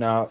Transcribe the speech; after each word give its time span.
No. 0.00 0.30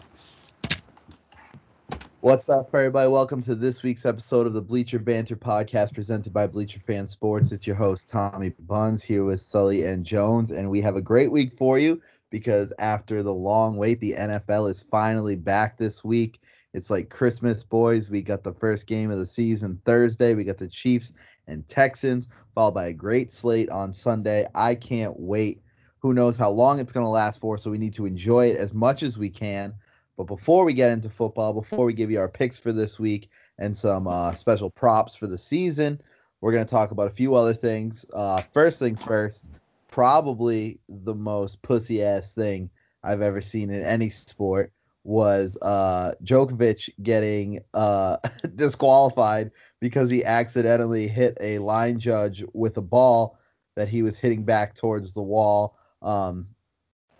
What's 2.22 2.48
up, 2.48 2.74
everybody? 2.74 3.08
Welcome 3.08 3.40
to 3.42 3.54
this 3.54 3.84
week's 3.84 4.04
episode 4.04 4.48
of 4.48 4.52
the 4.52 4.60
Bleacher 4.60 4.98
Banter 4.98 5.36
podcast 5.36 5.94
presented 5.94 6.32
by 6.32 6.48
Bleacher 6.48 6.80
Fan 6.80 7.06
Sports. 7.06 7.52
It's 7.52 7.68
your 7.68 7.76
host, 7.76 8.08
Tommy 8.08 8.50
Buns, 8.58 9.00
here 9.00 9.22
with 9.22 9.40
Sully 9.40 9.84
and 9.84 10.04
Jones. 10.04 10.50
And 10.50 10.68
we 10.68 10.80
have 10.80 10.96
a 10.96 11.00
great 11.00 11.30
week 11.30 11.56
for 11.56 11.78
you 11.78 12.02
because 12.30 12.72
after 12.80 13.22
the 13.22 13.32
long 13.32 13.76
wait, 13.76 14.00
the 14.00 14.14
NFL 14.14 14.68
is 14.68 14.82
finally 14.82 15.36
back 15.36 15.76
this 15.76 16.02
week. 16.02 16.40
It's 16.74 16.90
like 16.90 17.08
Christmas, 17.08 17.62
boys. 17.62 18.10
We 18.10 18.22
got 18.22 18.42
the 18.42 18.54
first 18.54 18.88
game 18.88 19.12
of 19.12 19.18
the 19.18 19.24
season 19.26 19.80
Thursday. 19.84 20.34
We 20.34 20.42
got 20.42 20.58
the 20.58 20.66
Chiefs 20.66 21.12
and 21.46 21.64
Texans, 21.68 22.26
followed 22.56 22.74
by 22.74 22.86
a 22.86 22.92
great 22.92 23.30
slate 23.30 23.70
on 23.70 23.92
Sunday. 23.92 24.46
I 24.52 24.74
can't 24.74 25.14
wait. 25.16 25.62
Who 26.00 26.14
knows 26.14 26.36
how 26.36 26.50
long 26.50 26.80
it's 26.80 26.92
going 26.92 27.04
to 27.04 27.10
last 27.10 27.40
for, 27.40 27.58
so 27.58 27.70
we 27.70 27.78
need 27.78 27.94
to 27.94 28.06
enjoy 28.06 28.46
it 28.48 28.56
as 28.56 28.72
much 28.72 29.02
as 29.02 29.18
we 29.18 29.30
can. 29.30 29.74
But 30.16 30.24
before 30.24 30.64
we 30.64 30.72
get 30.72 30.90
into 30.90 31.08
football, 31.08 31.52
before 31.52 31.84
we 31.84 31.92
give 31.92 32.10
you 32.10 32.18
our 32.18 32.28
picks 32.28 32.58
for 32.58 32.72
this 32.72 32.98
week 32.98 33.30
and 33.58 33.76
some 33.76 34.06
uh, 34.06 34.34
special 34.34 34.70
props 34.70 35.14
for 35.14 35.26
the 35.26 35.38
season, 35.38 36.00
we're 36.40 36.52
going 36.52 36.64
to 36.64 36.70
talk 36.70 36.90
about 36.90 37.06
a 37.06 37.14
few 37.14 37.34
other 37.34 37.54
things. 37.54 38.04
Uh, 38.12 38.40
first 38.52 38.78
things 38.78 39.00
first, 39.02 39.46
probably 39.88 40.78
the 40.88 41.14
most 41.14 41.60
pussy 41.62 42.02
ass 42.02 42.32
thing 42.34 42.70
I've 43.02 43.22
ever 43.22 43.40
seen 43.40 43.70
in 43.70 43.82
any 43.82 44.10
sport 44.10 44.72
was 45.04 45.56
uh 45.62 46.12
Djokovic 46.22 46.90
getting 47.02 47.60
uh 47.72 48.18
disqualified 48.54 49.50
because 49.80 50.10
he 50.10 50.24
accidentally 50.24 51.08
hit 51.08 51.36
a 51.40 51.58
line 51.58 51.98
judge 51.98 52.44
with 52.52 52.76
a 52.76 52.82
ball 52.82 53.38
that 53.76 53.88
he 53.88 54.02
was 54.02 54.18
hitting 54.18 54.44
back 54.44 54.74
towards 54.74 55.12
the 55.12 55.22
wall. 55.22 55.78
Um 56.02 56.46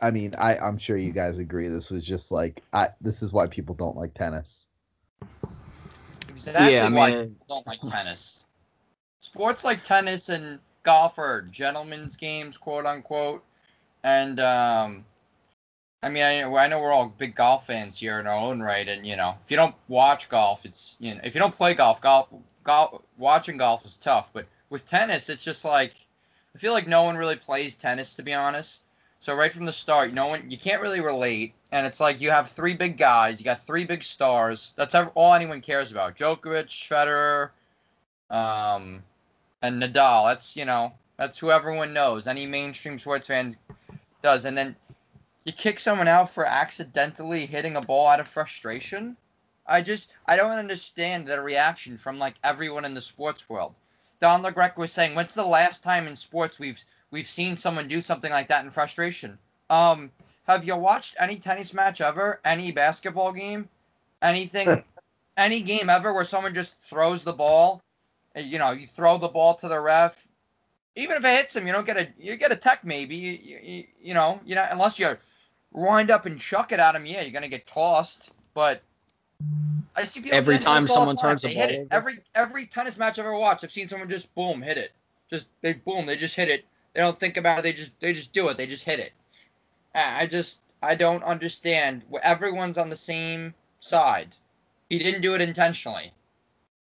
I 0.02 0.10
mean, 0.10 0.34
I 0.38 0.56
I'm 0.56 0.78
sure 0.78 0.96
you 0.96 1.12
guys 1.12 1.38
agree 1.38 1.68
this 1.68 1.90
was 1.90 2.04
just 2.04 2.30
like 2.30 2.62
I 2.72 2.88
this 3.00 3.22
is 3.22 3.32
why 3.32 3.46
people 3.46 3.74
don't 3.74 3.96
like 3.96 4.14
tennis. 4.14 4.66
Exactly 6.28 6.70
yeah, 6.70 6.88
why 6.88 7.10
people 7.10 7.46
don't 7.48 7.66
like 7.66 7.80
tennis. 7.82 8.45
Sports 9.20 9.64
like 9.64 9.84
tennis 9.84 10.28
and 10.30 10.59
golf 10.82 11.18
are 11.18 11.42
gentlemen's 11.42 12.16
games, 12.16 12.56
quote 12.56 12.87
unquote. 12.87 13.45
And 14.02 14.40
um 14.40 15.04
I 16.02 16.09
mean, 16.09 16.22
I, 16.22 16.42
I 16.44 16.66
know 16.66 16.80
we're 16.80 16.92
all 16.92 17.09
big 17.18 17.34
golf 17.34 17.66
fans 17.66 17.98
here 17.98 18.18
in 18.20 18.26
our 18.26 18.34
own 18.34 18.60
right, 18.60 18.88
and 18.88 19.06
you 19.06 19.16
know, 19.16 19.34
if 19.44 19.50
you 19.50 19.56
don't 19.56 19.74
watch 19.88 20.30
golf, 20.30 20.65
it's 20.65 20.96
you 20.98 21.15
know, 21.15 21.20
if 21.22 21.34
you 21.34 21.40
don't 21.40 21.54
play 21.54 21.74
golf, 21.74 22.00
golf, 22.00 22.28
golf, 22.65 23.02
watching 23.18 23.59
golf 23.59 23.84
is 23.84 23.98
tough. 23.98 24.30
But 24.32 24.46
with 24.70 24.87
tennis, 24.87 25.28
it's 25.28 25.44
just 25.44 25.65
like 25.65 26.06
I 26.54 26.59
feel 26.59 26.73
like 26.73 26.88
no 26.88 27.02
one 27.02 27.16
really 27.16 27.37
plays 27.37 27.76
tennis 27.76 28.15
to 28.15 28.23
be 28.23 28.34
honest. 28.34 28.82
So 29.20 29.34
right 29.34 29.52
from 29.52 29.66
the 29.66 29.73
start, 29.73 30.12
no 30.15 30.26
one 30.29 30.51
you 30.51 30.56
can't 30.56 30.80
really 30.80 31.01
relate, 31.01 31.54
and 31.73 31.87
it's 31.87 32.01
like 32.01 32.20
you 32.20 32.30
have 32.30 32.48
three 32.48 32.74
big 32.74 32.96
guys, 32.96 33.38
you 33.38 33.45
got 33.45 33.60
three 33.60 33.84
big 33.84 34.02
stars. 34.02 34.73
That's 34.76 34.95
all 34.95 35.34
anyone 35.34 35.60
cares 35.60 35.90
about: 35.90 36.16
Djokovic, 36.16 36.71
Federer, 36.88 37.51
um, 38.34 39.02
and 39.60 39.82
Nadal. 39.82 40.26
That's 40.26 40.56
you 40.56 40.65
know, 40.65 40.95
that's 41.18 41.38
who 41.38 41.51
everyone 41.51 41.93
knows. 41.93 42.26
Any 42.26 42.46
mainstream 42.46 42.98
sports 42.98 43.26
fans 43.26 43.59
does, 44.23 44.46
and 44.46 44.56
then 44.56 44.74
you 45.45 45.52
kick 45.52 45.78
someone 45.78 46.09
out 46.09 46.30
for 46.30 46.46
accidentally 46.46 47.46
hitting 47.46 47.76
a 47.76 47.82
ball 47.82 48.09
out 48.09 48.21
of 48.21 48.28
frustration. 48.28 49.16
I 49.66 49.82
just 49.82 50.10
I 50.26 50.37
don't 50.37 50.51
understand 50.51 51.26
the 51.26 51.40
reaction 51.43 51.98
from 51.98 52.18
like 52.18 52.37
everyone 52.43 52.87
in 52.87 52.95
the 52.95 53.02
sports 53.02 53.48
world. 53.51 53.78
Don 54.21 54.43
LaGreca 54.43 54.76
was 54.76 54.93
saying, 54.93 55.15
"When's 55.15 55.35
the 55.35 55.45
last 55.45 55.82
time 55.82 56.07
in 56.07 56.15
sports 56.15 56.59
we've 56.59 56.82
we've 57.10 57.26
seen 57.26 57.57
someone 57.57 57.88
do 57.88 58.01
something 58.01 58.30
like 58.30 58.49
that 58.49 58.65
in 58.65 58.71
frustration?" 58.71 59.38
Um, 59.71 60.10
have 60.46 60.65
you 60.65 60.77
watched 60.77 61.16
any 61.18 61.37
tennis 61.37 61.73
match 61.73 62.01
ever? 62.01 62.40
Any 62.45 62.73
basketball 62.73 63.32
game? 63.32 63.68
Anything? 64.22 64.84
any 65.37 65.62
game 65.62 65.88
ever 65.88 66.12
where 66.12 66.25
someone 66.25 66.54
just 66.54 66.81
throws 66.81 67.25
the 67.25 67.32
ball? 67.32 67.82
You 68.37 68.59
know, 68.59 68.72
you 68.72 68.87
throw 68.87 69.19
the 69.19 69.28
ball 69.28 69.55
to 69.56 69.69
the 69.69 69.81
ref. 69.81 70.27
Even 70.97 71.17
if 71.17 71.25
it 71.25 71.37
hits 71.37 71.56
him, 71.56 71.67
you 71.67 71.73
don't 71.73 71.87
get 71.87 71.97
a 71.97 72.09
you 72.19 72.37
get 72.37 72.53
a 72.53 72.56
tech 72.56 72.84
maybe. 72.84 73.17
You, 73.17 73.39
you, 73.43 73.84
you 74.00 74.15
know, 74.15 74.41
you 74.44 74.55
know, 74.55 74.67
unless 74.71 74.99
you're 74.99 75.19
wind 75.73 76.11
up 76.11 76.27
and 76.27 76.39
chuck 76.39 76.73
it 76.73 76.81
at 76.81 76.94
him, 76.94 77.06
yeah, 77.06 77.23
you're 77.23 77.33
gonna 77.33 77.49
get 77.49 77.67
tossed. 77.67 78.33
But 78.55 78.83
I 79.97 80.05
see 80.05 80.21
people 80.21 80.39
every 80.39 80.59
time 80.59 80.87
someone 80.87 81.17
time. 81.17 81.31
turns 81.31 81.43
they 81.43 81.53
hit 81.53 81.71
it. 81.71 81.89
Every 81.91 82.15
every 82.34 82.67
tennis 82.67 82.97
match 82.97 83.19
I've 83.19 83.27
ever 83.27 83.37
watched, 83.37 83.65
I've 83.65 83.73
seen 83.73 83.89
someone 83.89 84.09
just 84.09 84.34
boom 84.34 84.62
hit 84.62 84.78
it. 84.78 84.93
Just 85.28 85.49
they 85.62 85.75
boom, 85.75 86.06
they 86.06 86.17
just 86.17 86.37
hit 86.37 86.49
it. 86.49 86.65
They 86.95 87.01
don't 87.01 87.19
think 87.19 87.37
about 87.37 87.61
it. 87.61 87.62
They 87.62 87.73
just 87.73 87.99
they 88.00 88.12
just 88.12 88.33
do 88.33 88.49
it. 88.49 88.56
They 88.56 88.67
just 88.67 88.84
hit 88.84 88.99
it. 88.99 89.12
I 89.95 90.27
just 90.27 90.62
I 90.83 90.95
don't 90.95 91.23
understand. 91.25 92.05
Everyone's 92.23 92.79
on 92.79 92.89
the 92.89 92.97
same 92.97 93.55
side. 93.81 94.37
He 94.89 94.99
didn't 94.99 95.21
do 95.21 95.34
it 95.34 95.41
intentionally. 95.41 96.12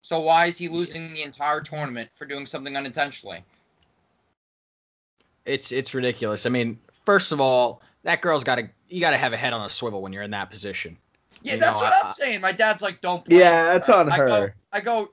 So 0.02 0.20
why 0.20 0.46
is 0.46 0.58
he 0.58 0.68
losing 0.68 1.14
the 1.14 1.22
entire 1.22 1.60
tournament 1.60 2.10
for 2.12 2.26
doing 2.26 2.46
something 2.46 2.76
unintentionally? 2.76 3.42
It's 5.46 5.72
it's 5.72 5.94
ridiculous. 5.94 6.46
I 6.46 6.50
mean, 6.50 6.78
first 7.04 7.32
of 7.32 7.40
all, 7.40 7.82
that 8.02 8.20
girl's 8.20 8.44
got 8.44 8.56
to 8.56 8.68
you 8.88 9.00
got 9.00 9.10
to 9.10 9.16
have 9.16 9.32
a 9.32 9.36
head 9.36 9.52
on 9.52 9.64
a 9.64 9.70
swivel 9.70 10.02
when 10.02 10.12
you're 10.12 10.22
in 10.22 10.30
that 10.32 10.50
position. 10.50 10.96
Yeah, 11.44 11.54
you 11.54 11.60
that's 11.60 11.78
know, 11.78 11.84
what 11.84 12.04
I, 12.04 12.06
am 12.08 12.12
saying. 12.12 12.40
My 12.40 12.52
dad's 12.52 12.82
like, 12.82 13.02
don't. 13.02 13.22
yeah, 13.28 13.74
that's 13.74 13.90
on 13.90 14.10
I 14.10 14.16
her. 14.16 14.26
Go, 14.26 14.48
I 14.72 14.80
go. 14.80 15.10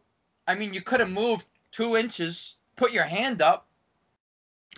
I 0.47 0.56
mean, 0.56 0.74
you 0.74 0.81
could 0.81 1.02
have 1.02 1.09
moved 1.09 1.46
two 1.72 1.97
inches, 1.97 2.56
put 2.78 2.94
your 2.94 3.03
hand 3.03 3.42
up, 3.42 3.68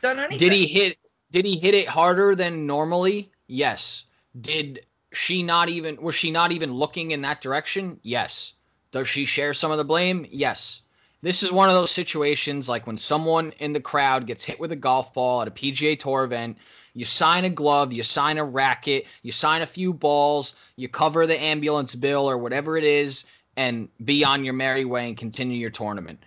done 0.02 0.18
anything. 0.18 0.40
Did 0.40 0.52
he 0.52 0.66
hit? 0.66 0.97
Did 1.31 1.46
he 1.46 1.58
hit 1.58 1.75
it 1.75 1.88
harder 1.88 2.36
than 2.36 2.66
normally? 2.66 3.31
Yes. 3.47 4.06
Did 4.41 4.86
she 5.14 5.44
not 5.44 5.69
even? 5.69 6.02
Was 6.02 6.16
she 6.16 6.31
not 6.31 6.52
even 6.52 6.74
looking 6.74 7.12
in 7.12 7.22
that 7.22 7.40
direction? 7.40 8.00
Yes. 8.02 8.53
Does 8.91 9.08
she 9.08 9.24
share 9.24 9.53
some 9.53 9.72
of 9.72 9.78
the 9.78 9.85
blame? 9.85 10.25
Yes. 10.31 10.81
This 11.22 11.44
is 11.44 11.52
one 11.52 11.70
of 11.70 11.75
those 11.75 11.91
situations 11.91 12.68
like 12.68 12.85
when 12.85 12.97
someone 12.97 13.53
in 13.59 13.74
the 13.74 13.80
crowd 13.80 14.25
gets 14.28 14.44
hit 14.44 14.59
with 14.59 14.72
a 14.72 14.75
golf 14.75 15.14
ball 15.14 15.41
at 15.41 15.47
a 15.47 15.52
PGA 15.52 15.97
Tour 15.97 16.24
event 16.24 16.58
you 16.93 17.05
sign 17.05 17.45
a 17.45 17.49
glove, 17.49 17.91
you 17.93 18.03
sign 18.03 18.37
a 18.37 18.43
racket, 18.43 19.05
you 19.23 19.31
sign 19.31 19.61
a 19.61 19.67
few 19.67 19.93
balls, 19.93 20.55
you 20.75 20.87
cover 20.87 21.25
the 21.25 21.41
ambulance 21.41 21.95
bill 21.95 22.29
or 22.29 22.37
whatever 22.37 22.77
it 22.77 22.83
is, 22.83 23.25
and 23.57 23.87
be 24.05 24.23
on 24.23 24.43
your 24.43 24.53
merry 24.53 24.85
way 24.85 25.07
and 25.07 25.17
continue 25.17 25.57
your 25.57 25.69
tournament. 25.69 26.19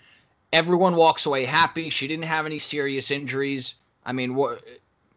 Everyone 0.53 0.97
walks 0.97 1.27
away 1.27 1.45
happy. 1.45 1.91
She 1.91 2.09
didn't 2.09 2.25
have 2.25 2.47
any 2.47 2.59
serious 2.59 3.11
injuries. 3.11 3.77
I 4.05 4.13
mean, 4.13 4.35
what 4.35 4.63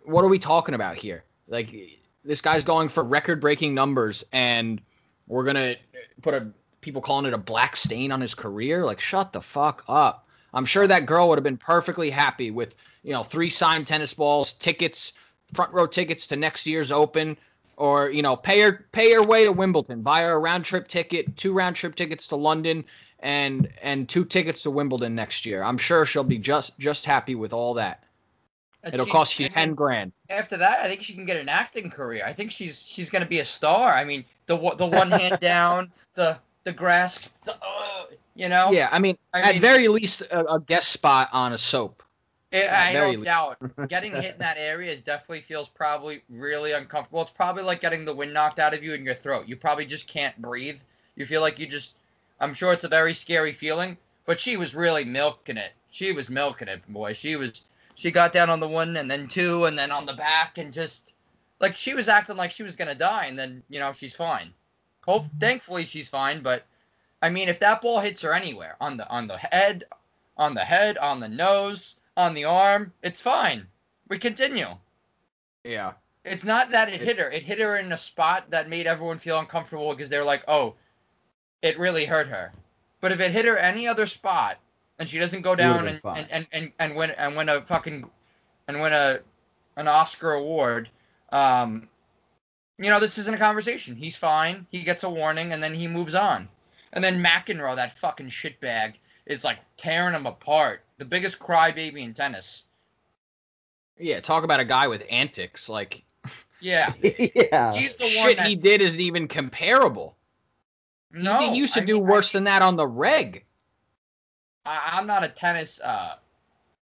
what 0.03 0.23
are 0.23 0.27
we 0.27 0.39
talking 0.39 0.75
about 0.75 0.95
here? 0.95 1.23
Like 1.47 1.75
this 2.23 2.41
guy's 2.41 2.63
going 2.63 2.89
for 2.89 3.03
record-breaking 3.03 3.73
numbers, 3.73 4.23
and 4.33 4.81
we're 5.27 5.43
gonna 5.43 5.75
put 6.21 6.33
a 6.33 6.47
people 6.81 7.01
calling 7.01 7.25
it 7.25 7.33
a 7.33 7.37
black 7.37 7.75
stain 7.75 8.11
on 8.11 8.21
his 8.21 8.33
career. 8.33 8.85
Like, 8.85 8.99
shut 8.99 9.33
the 9.33 9.41
fuck 9.41 9.83
up. 9.87 10.27
I'm 10.53 10.65
sure 10.65 10.87
that 10.87 11.05
girl 11.05 11.29
would 11.29 11.37
have 11.37 11.43
been 11.43 11.57
perfectly 11.57 12.09
happy 12.09 12.51
with 12.51 12.75
you 13.03 13.13
know 13.13 13.23
three 13.23 13.49
signed 13.49 13.87
tennis 13.87 14.13
balls, 14.13 14.53
tickets 14.53 15.13
front 15.53 15.73
row 15.73 15.87
tickets 15.87 16.27
to 16.27 16.35
next 16.35 16.65
year's 16.65 16.91
Open, 16.91 17.37
or 17.77 18.11
you 18.11 18.21
know, 18.21 18.35
pay 18.35 18.59
her 18.61 18.85
pay 18.91 19.11
her 19.13 19.23
way 19.23 19.43
to 19.45 19.51
Wimbledon, 19.51 20.01
buy 20.01 20.21
her 20.21 20.33
a 20.33 20.39
round 20.39 20.65
trip 20.65 20.87
ticket, 20.87 21.35
two 21.37 21.53
round 21.53 21.75
trip 21.75 21.95
tickets 21.95 22.27
to 22.27 22.35
London, 22.35 22.83
and 23.19 23.69
and 23.81 24.07
two 24.07 24.25
tickets 24.25 24.63
to 24.63 24.71
Wimbledon 24.71 25.15
next 25.15 25.45
year. 25.45 25.63
I'm 25.63 25.77
sure 25.77 26.05
she'll 26.05 26.23
be 26.23 26.37
just 26.37 26.77
just 26.77 27.05
happy 27.05 27.35
with 27.35 27.53
all 27.53 27.73
that. 27.75 28.03
And 28.83 28.93
It'll 28.93 29.05
she, 29.05 29.11
cost 29.11 29.39
you 29.39 29.49
ten 29.49 29.73
grand. 29.73 30.13
After 30.29 30.55
that, 30.57 30.79
I 30.79 30.87
think 30.87 31.01
she 31.01 31.13
can 31.13 31.25
get 31.25 31.37
an 31.37 31.49
acting 31.49 31.89
career. 31.89 32.23
I 32.25 32.31
think 32.31 32.51
she's 32.51 32.81
she's 32.81 33.09
gonna 33.09 33.25
be 33.25 33.39
a 33.39 33.45
star. 33.45 33.93
I 33.93 34.03
mean, 34.03 34.23
the 34.45 34.57
the 34.77 34.85
one 34.85 35.11
hand 35.11 35.39
down, 35.41 35.91
the 36.13 36.37
the 36.63 36.71
grasp, 36.71 37.29
the, 37.43 37.53
uh, 37.53 38.05
you 38.35 38.47
know. 38.47 38.69
Yeah, 38.71 38.89
I 38.91 38.99
mean, 38.99 39.17
I 39.33 39.41
at 39.41 39.51
mean, 39.53 39.61
very 39.61 39.87
least 39.87 40.21
a, 40.21 40.45
a 40.53 40.59
guest 40.59 40.89
spot 40.89 41.29
on 41.33 41.53
a 41.53 41.57
soap. 41.57 42.03
It, 42.51 42.67
I 42.67 42.93
don't 42.93 43.11
least. 43.11 43.23
doubt 43.25 43.57
getting 43.89 44.15
hit 44.15 44.33
in 44.33 44.39
that 44.39 44.57
area 44.57 44.91
is 44.91 45.01
definitely 45.01 45.41
feels 45.41 45.69
probably 45.69 46.23
really 46.29 46.71
uncomfortable. 46.71 47.21
It's 47.21 47.29
probably 47.29 47.61
like 47.61 47.79
getting 47.79 48.05
the 48.05 48.15
wind 48.15 48.33
knocked 48.33 48.57
out 48.57 48.73
of 48.73 48.83
you 48.83 48.93
in 48.93 49.03
your 49.03 49.13
throat. 49.13 49.47
You 49.47 49.55
probably 49.55 49.85
just 49.85 50.07
can't 50.07 50.39
breathe. 50.41 50.81
You 51.15 51.25
feel 51.25 51.41
like 51.41 51.59
you 51.59 51.67
just. 51.67 51.97
I'm 52.39 52.53
sure 52.53 52.73
it's 52.73 52.85
a 52.85 52.89
very 52.89 53.13
scary 53.13 53.51
feeling, 53.51 53.97
but 54.25 54.39
she 54.39 54.57
was 54.57 54.73
really 54.73 55.03
milking 55.05 55.57
it. 55.57 55.73
She 55.91 56.11
was 56.11 56.29
milking 56.29 56.69
it, 56.69 56.81
boy. 56.87 57.13
She 57.13 57.35
was. 57.35 57.65
She 57.93 58.09
got 58.09 58.31
down 58.31 58.49
on 58.49 58.59
the 58.59 58.67
one 58.67 58.97
and 58.97 59.11
then 59.11 59.27
two 59.27 59.65
and 59.65 59.77
then 59.77 59.91
on 59.91 60.05
the 60.05 60.13
back 60.13 60.57
and 60.57 60.73
just 60.73 61.13
like 61.59 61.75
she 61.75 61.93
was 61.93 62.09
acting 62.09 62.37
like 62.37 62.49
she 62.49 62.63
was 62.63 62.77
gonna 62.77 62.95
die 62.95 63.25
and 63.25 63.37
then 63.37 63.61
you 63.69 63.79
know 63.79 63.93
she's 63.93 64.15
fine. 64.15 64.53
Hope 65.05 65.25
thankfully 65.39 65.85
she's 65.85 66.09
fine, 66.09 66.41
but 66.41 66.65
I 67.21 67.29
mean 67.29 67.47
if 67.47 67.59
that 67.59 67.81
ball 67.81 67.99
hits 67.99 68.21
her 68.23 68.33
anywhere 68.33 68.75
on 68.81 68.97
the 68.97 69.07
on 69.09 69.27
the 69.27 69.37
head, 69.37 69.83
on 70.37 70.55
the 70.55 70.63
head, 70.63 70.97
on 70.97 71.19
the 71.19 71.29
nose 71.29 71.97
on 72.19 72.33
the 72.33 72.43
arm. 72.43 72.91
It's 73.01 73.21
fine. 73.21 73.65
We 74.09 74.17
continue. 74.19 74.67
Yeah. 75.63 75.93
It's 76.25 76.43
not 76.43 76.69
that 76.71 76.89
it, 76.89 76.95
it 76.95 77.01
hit 77.01 77.17
her. 77.17 77.31
It 77.31 77.43
hit 77.43 77.59
her 77.59 77.77
in 77.77 77.93
a 77.93 77.97
spot 77.97 78.51
that 78.51 78.69
made 78.69 78.87
everyone 78.87 79.17
feel 79.17 79.39
uncomfortable 79.39 79.89
because 79.91 80.09
they're 80.09 80.23
like, 80.23 80.43
oh, 80.49 80.75
it 81.61 81.79
really 81.79 82.03
hurt 82.05 82.27
her. 82.27 82.51
But 82.99 83.13
if 83.13 83.21
it 83.21 83.31
hit 83.31 83.45
her 83.45 83.55
any 83.57 83.87
other 83.87 84.05
spot 84.05 84.57
and 84.99 85.07
she 85.07 85.17
doesn't 85.17 85.43
go 85.43 85.55
down 85.55 85.87
and, 85.87 86.01
and, 86.03 86.27
and, 86.29 86.47
and, 86.51 86.71
and 86.79 86.95
win 86.95 87.11
and 87.11 87.37
win 87.37 87.47
a 87.47 87.61
fucking 87.61 88.09
and 88.67 88.81
win 88.81 88.91
a 88.91 89.21
an 89.77 89.87
Oscar 89.87 90.33
award, 90.33 90.89
um, 91.31 91.87
you 92.77 92.89
know, 92.89 92.99
this 92.99 93.17
isn't 93.17 93.35
a 93.35 93.37
conversation. 93.37 93.95
He's 93.95 94.17
fine. 94.17 94.67
He 94.71 94.83
gets 94.83 95.05
a 95.05 95.09
warning 95.09 95.53
and 95.53 95.63
then 95.63 95.73
he 95.73 95.87
moves 95.87 96.15
on. 96.15 96.49
And 96.91 97.01
then 97.01 97.23
McEnroe, 97.23 97.77
that 97.77 97.97
fucking 97.97 98.27
shitbag, 98.27 98.95
is 99.29 99.45
like 99.45 99.59
tearing 99.77 100.13
him 100.13 100.25
apart. 100.25 100.81
The 100.97 101.05
biggest 101.05 101.39
crybaby 101.39 102.03
in 102.03 102.13
tennis. 102.13 102.65
Yeah, 103.97 104.19
talk 104.19 104.43
about 104.43 104.59
a 104.59 104.65
guy 104.65 104.87
with 104.87 105.05
antics. 105.09 105.69
Like 105.69 106.03
Yeah. 106.59 106.91
yeah. 107.01 107.73
He's 107.73 107.95
the 107.95 108.03
one 108.03 108.11
shit 108.11 108.37
that 108.37 108.47
he 108.47 108.55
did 108.55 108.81
is 108.81 108.99
even 108.99 109.27
comparable. 109.29 110.15
He- 111.13 111.19
no, 111.21 111.37
he 111.39 111.57
used 111.57 111.73
to 111.75 111.81
I 111.81 111.85
do 111.85 111.95
mean, 111.95 112.03
worse 112.05 112.31
than 112.33 112.43
that 112.43 112.61
on 112.61 112.75
the 112.75 112.85
reg. 112.87 113.45
I, 114.65 114.91
I'm 114.93 115.07
not 115.07 115.25
a 115.25 115.29
tennis, 115.29 115.79
uh, 115.81 116.15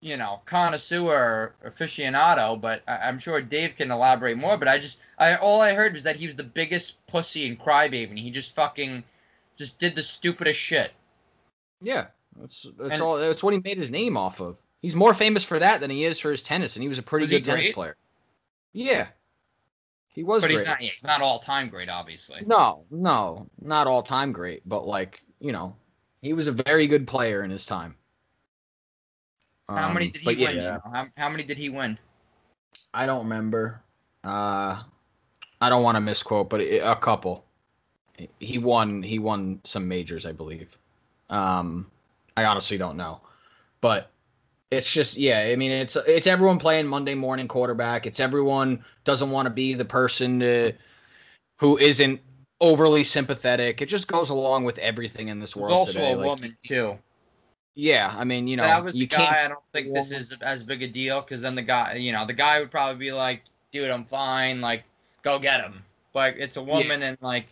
you 0.01 0.17
know, 0.17 0.41
connoisseur 0.45 1.05
or 1.05 1.55
aficionado, 1.65 2.59
but 2.59 2.81
I, 2.87 2.97
I'm 3.07 3.19
sure 3.19 3.39
Dave 3.39 3.75
can 3.75 3.89
elaborate 3.91 4.37
more. 4.37 4.57
But 4.57 4.67
I 4.67 4.79
just, 4.79 4.99
I 5.17 5.35
all 5.35 5.61
I 5.61 5.73
heard 5.73 5.93
was 5.93 6.03
that 6.03 6.17
he 6.17 6.25
was 6.25 6.35
the 6.35 6.43
biggest 6.43 7.05
pussy 7.07 7.47
and 7.47 7.57
crybaby, 7.57 8.09
and 8.09 8.19
he 8.19 8.31
just 8.31 8.53
fucking, 8.53 9.03
just 9.55 9.79
did 9.79 9.95
the 9.95 10.03
stupidest 10.03 10.59
shit. 10.59 10.91
Yeah, 11.79 12.07
that's 12.39 12.65
that's 12.77 12.93
And- 12.93 13.01
all. 13.01 13.17
That's 13.17 13.43
what 13.43 13.53
he 13.53 13.59
made 13.59 13.77
his 13.77 13.91
name 13.91 14.17
off 14.17 14.39
of. 14.39 14.57
He's 14.81 14.95
more 14.95 15.13
famous 15.13 15.43
for 15.43 15.59
that 15.59 15.79
than 15.79 15.91
he 15.91 16.05
is 16.05 16.17
for 16.19 16.31
his 16.31 16.41
tennis, 16.41 16.75
and 16.75 16.81
he 16.83 16.89
was 16.89 16.97
a 16.97 17.03
pretty 17.03 17.23
Was 17.25 17.31
good 17.31 17.45
tennis 17.45 17.71
player. 17.71 17.95
Yeah, 18.73 19.07
he 20.07 20.23
was. 20.23 20.41
but 20.41 20.49
he's 20.49 20.65
not, 20.65 20.81
yeah, 20.81 20.89
he's 20.89 21.03
not 21.03 21.21
all 21.21 21.37
time 21.39 21.69
great, 21.69 21.89
obviously. 21.89 22.41
No, 22.45 22.83
no, 22.89 23.47
not 23.61 23.85
all 23.85 24.01
time 24.01 24.31
great, 24.31 24.67
but 24.67 24.87
like 24.87 25.21
you 25.39 25.51
know, 25.51 25.75
he 26.21 26.33
was 26.33 26.47
a 26.47 26.51
very 26.51 26.87
good 26.87 27.05
player 27.07 27.43
in 27.43 27.51
his 27.51 27.65
time. 27.65 27.95
How 29.69 29.91
many 29.93 30.07
Um, 30.07 30.11
did 30.11 30.21
he 30.21 30.27
win? 30.27 30.39
yeah, 30.39 30.49
you 30.49 30.57
know? 30.57 30.81
How, 30.93 31.05
how 31.17 31.29
many 31.29 31.43
did 31.43 31.57
he 31.57 31.69
win? 31.69 31.97
I 32.93 33.05
don't 33.05 33.23
remember. 33.23 33.81
Uh, 34.23 34.83
I 35.61 35.69
don't 35.69 35.83
want 35.83 35.95
to 35.95 36.01
misquote, 36.01 36.49
but 36.49 36.59
it, 36.61 36.81
a 36.83 36.95
couple. 36.95 37.45
He 38.39 38.57
won. 38.57 39.01
He 39.03 39.17
won 39.19 39.61
some 39.63 39.87
majors, 39.87 40.25
I 40.25 40.31
believe. 40.31 40.77
Um, 41.29 41.89
I 42.41 42.45
honestly 42.45 42.77
don't 42.77 42.97
know, 42.97 43.21
but 43.81 44.09
it's 44.71 44.91
just 44.91 45.17
yeah. 45.17 45.39
I 45.39 45.55
mean, 45.55 45.71
it's 45.71 45.95
it's 46.07 46.27
everyone 46.27 46.57
playing 46.57 46.87
Monday 46.87 47.13
morning 47.13 47.47
quarterback. 47.47 48.07
It's 48.07 48.19
everyone 48.19 48.83
doesn't 49.03 49.29
want 49.29 49.45
to 49.45 49.49
be 49.49 49.73
the 49.73 49.85
person 49.85 50.39
to, 50.39 50.73
who 51.57 51.77
isn't 51.77 52.19
overly 52.59 53.03
sympathetic. 53.03 53.81
It 53.81 53.87
just 53.87 54.07
goes 54.07 54.29
along 54.29 54.63
with 54.63 54.77
everything 54.79 55.27
in 55.27 55.39
this 55.39 55.55
world 55.55 55.73
also 55.73 55.93
today. 55.93 56.13
a 56.13 56.17
Like, 56.17 56.25
woman 56.25 56.57
too. 56.63 56.97
Yeah, 57.75 58.13
I 58.17 58.23
mean, 58.23 58.47
you 58.47 58.57
know, 58.57 58.63
that 58.63 58.83
was 58.83 58.95
you 58.95 59.07
the 59.07 59.15
guy. 59.15 59.45
I 59.45 59.47
don't 59.47 59.63
think 59.73 59.93
this 59.93 60.11
is 60.11 60.35
as 60.41 60.63
big 60.63 60.83
a 60.83 60.87
deal 60.87 61.21
because 61.21 61.41
then 61.41 61.55
the 61.55 61.61
guy, 61.61 61.95
you 61.95 62.11
know, 62.11 62.25
the 62.25 62.33
guy 62.33 62.59
would 62.59 62.71
probably 62.71 62.97
be 62.97 63.11
like, 63.11 63.43
"Dude, 63.71 63.89
I'm 63.89 64.03
fine. 64.03 64.59
Like, 64.61 64.83
go 65.21 65.39
get 65.39 65.61
him." 65.61 65.83
But 66.13 66.37
it's 66.37 66.57
a 66.57 66.63
woman 66.63 67.01
in 67.01 67.17
like 67.21 67.47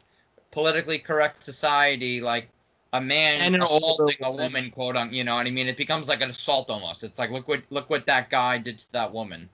politically 0.52 1.00
correct 1.00 1.42
society, 1.42 2.20
like 2.20 2.50
a 2.94 3.00
man 3.02 3.42
And 3.42 3.56
an 3.56 3.62
older 3.62 3.76
assaulting 3.76 4.18
a 4.24 4.32
woman. 4.32 4.46
woman, 4.54 4.72
quote 4.72 4.96
unquote. 4.96 5.14
You 5.14 5.24
know 5.24 5.36
what 5.36 5.46
I 5.48 5.52
mean? 5.52 5.68
It 5.68 5.78
becomes 5.78 6.08
like 6.10 6.22
an 6.22 6.30
assault 6.30 6.70
almost. 6.70 7.04
It's 7.04 7.20
like, 7.20 7.30
look 7.32 7.48
what 7.48 7.62
look 7.70 7.90
what 7.90 8.06
that 8.08 8.30
guy 8.30 8.58
did 8.58 8.80
to 8.80 8.92
that 8.94 9.12
woman, 9.14 9.48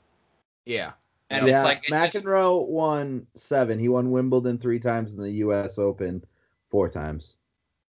Yeah, 0.66 0.92
and 1.30 1.46
yeah, 1.48 1.56
it's 1.56 1.64
like 1.66 1.80
it 1.90 1.92
just- 2.12 2.26
McEnroe 2.26 2.68
won 2.68 3.28
seven. 3.36 3.78
He 3.80 3.90
won 3.90 4.12
Wimbledon 4.12 4.58
three 4.58 4.80
times 4.80 5.12
and 5.14 5.22
the 5.22 5.32
U.S. 5.32 5.78
Open 5.78 6.24
four 6.70 6.88
times. 6.90 7.36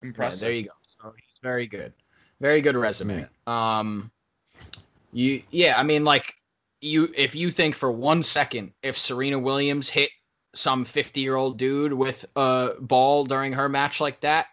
Yeah, 0.02 0.08
impressive. 0.10 0.42
there 0.42 0.52
you 0.52 0.64
go. 0.64 0.70
So 0.84 1.14
he's 1.16 1.40
very 1.42 1.68
good. 1.68 1.94
Very 2.42 2.62
good 2.62 2.76
resume. 2.76 3.26
Um 3.48 4.12
you 5.12 5.42
yeah, 5.52 5.78
I 5.78 5.84
mean 5.84 6.04
like 6.04 6.36
you 6.82 7.12
if 7.16 7.36
you 7.36 7.52
think 7.52 7.76
for 7.76 7.92
one 7.92 8.24
second 8.24 8.72
if 8.84 8.98
Serena 8.98 9.38
Williams 9.40 9.90
hit 9.90 10.10
some 10.56 10.84
50-year-old 10.86 11.58
dude 11.58 11.94
with 11.94 12.26
a 12.36 12.72
ball 12.80 13.24
during 13.26 13.54
her 13.54 13.68
match 13.70 14.00
like 14.02 14.20
that 14.22 14.48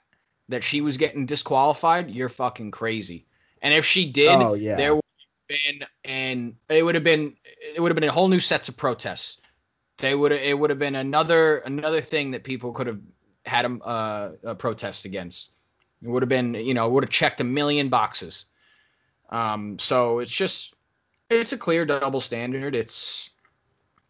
that 0.48 0.62
she 0.62 0.80
was 0.80 0.96
getting 0.96 1.26
disqualified, 1.26 2.10
you're 2.10 2.28
fucking 2.28 2.70
crazy. 2.70 3.26
And 3.62 3.74
if 3.74 3.84
she 3.84 4.10
did, 4.10 4.40
Oh 4.40 4.54
yeah. 4.54 4.76
there 4.76 4.94
would 4.94 5.04
have 5.48 5.48
been 5.48 5.86
and 6.04 6.56
it 6.68 6.84
would 6.84 6.94
have 6.94 7.04
been 7.04 7.36
it 7.74 7.80
would 7.80 7.90
have 7.90 7.96
been 7.96 8.08
a 8.08 8.12
whole 8.12 8.28
new 8.28 8.40
sets 8.40 8.68
of 8.68 8.76
protests. 8.76 9.40
They 9.98 10.14
would 10.14 10.32
it 10.32 10.58
would 10.58 10.70
have 10.70 10.78
been 10.78 10.96
another 10.96 11.58
another 11.58 12.00
thing 12.00 12.30
that 12.32 12.44
people 12.44 12.72
could 12.72 12.86
have 12.86 13.00
had 13.44 13.64
a, 13.64 13.78
uh, 13.84 14.32
a 14.44 14.54
protest 14.54 15.04
against. 15.04 15.52
It 16.02 16.08
would 16.08 16.22
have 16.22 16.28
been 16.28 16.54
you 16.54 16.74
know 16.74 16.88
would 16.88 17.04
have 17.04 17.10
checked 17.10 17.40
a 17.40 17.44
million 17.44 17.88
boxes. 17.88 18.46
Um, 19.30 19.78
so 19.78 20.20
it's 20.20 20.30
just 20.32 20.74
it's 21.30 21.52
a 21.52 21.58
clear 21.58 21.84
double 21.84 22.20
standard. 22.20 22.74
It's 22.74 23.30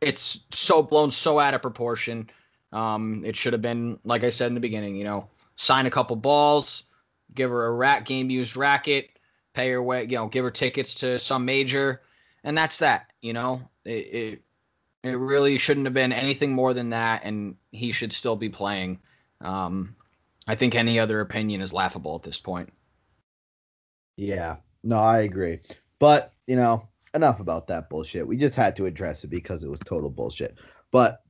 it's 0.00 0.44
so 0.52 0.82
blown 0.82 1.10
so 1.10 1.38
out 1.38 1.54
of 1.54 1.62
proportion. 1.62 2.28
Um, 2.72 3.24
it 3.24 3.36
should 3.36 3.52
have 3.54 3.62
been 3.62 3.98
like 4.04 4.24
I 4.24 4.30
said 4.30 4.48
in 4.48 4.54
the 4.54 4.60
beginning. 4.60 4.96
You 4.96 5.04
know, 5.04 5.28
sign 5.56 5.86
a 5.86 5.90
couple 5.90 6.16
balls, 6.16 6.84
give 7.34 7.50
her 7.50 7.66
a 7.66 7.72
rat 7.72 8.04
game 8.04 8.30
used 8.30 8.56
racket, 8.56 9.10
pay 9.54 9.70
her 9.70 9.82
way, 9.82 10.02
you 10.02 10.16
know, 10.16 10.28
give 10.28 10.44
her 10.44 10.50
tickets 10.50 10.94
to 10.96 11.18
some 11.18 11.44
major, 11.44 12.02
and 12.44 12.56
that's 12.56 12.78
that. 12.78 13.12
You 13.22 13.32
know, 13.32 13.62
it, 13.84 13.90
it 13.90 14.42
it 15.02 15.18
really 15.18 15.58
shouldn't 15.58 15.86
have 15.86 15.94
been 15.94 16.12
anything 16.12 16.52
more 16.52 16.74
than 16.74 16.90
that, 16.90 17.22
and 17.24 17.56
he 17.72 17.92
should 17.92 18.12
still 18.12 18.36
be 18.36 18.48
playing. 18.48 18.98
Um, 19.40 19.94
I 20.46 20.54
think 20.54 20.74
any 20.74 20.98
other 20.98 21.20
opinion 21.20 21.60
is 21.60 21.72
laughable 21.72 22.14
at 22.16 22.22
this 22.22 22.40
point. 22.40 22.72
Yeah, 24.16 24.56
no, 24.82 24.96
I 24.98 25.20
agree. 25.20 25.60
But, 25.98 26.32
you 26.46 26.56
know, 26.56 26.88
enough 27.14 27.40
about 27.40 27.66
that 27.68 27.90
bullshit. 27.90 28.26
We 28.26 28.36
just 28.36 28.54
had 28.54 28.76
to 28.76 28.86
address 28.86 29.24
it 29.24 29.28
because 29.28 29.64
it 29.64 29.70
was 29.70 29.80
total 29.80 30.10
bullshit. 30.10 30.58
But 30.90 31.22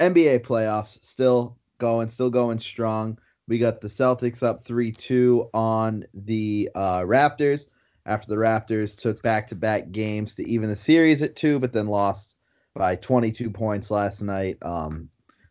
NBA 0.00 0.40
playoffs 0.40 1.02
still 1.04 1.58
going, 1.78 2.08
still 2.08 2.30
going 2.30 2.58
strong. 2.58 3.18
We 3.46 3.58
got 3.58 3.80
the 3.80 3.88
Celtics 3.88 4.42
up 4.42 4.64
3 4.64 4.92
2 4.92 5.50
on 5.52 6.04
the 6.14 6.70
uh, 6.74 7.00
Raptors 7.00 7.66
after 8.06 8.28
the 8.28 8.36
Raptors 8.36 8.98
took 8.98 9.22
back 9.22 9.48
to 9.48 9.54
back 9.54 9.90
games 9.92 10.34
to 10.34 10.48
even 10.48 10.68
the 10.68 10.76
series 10.76 11.22
at 11.22 11.36
two, 11.36 11.58
but 11.58 11.72
then 11.72 11.86
lost 11.86 12.36
by 12.74 12.96
22 12.96 13.50
points 13.50 13.90
last 13.90 14.22
night. 14.22 14.58
Um, 14.62 15.08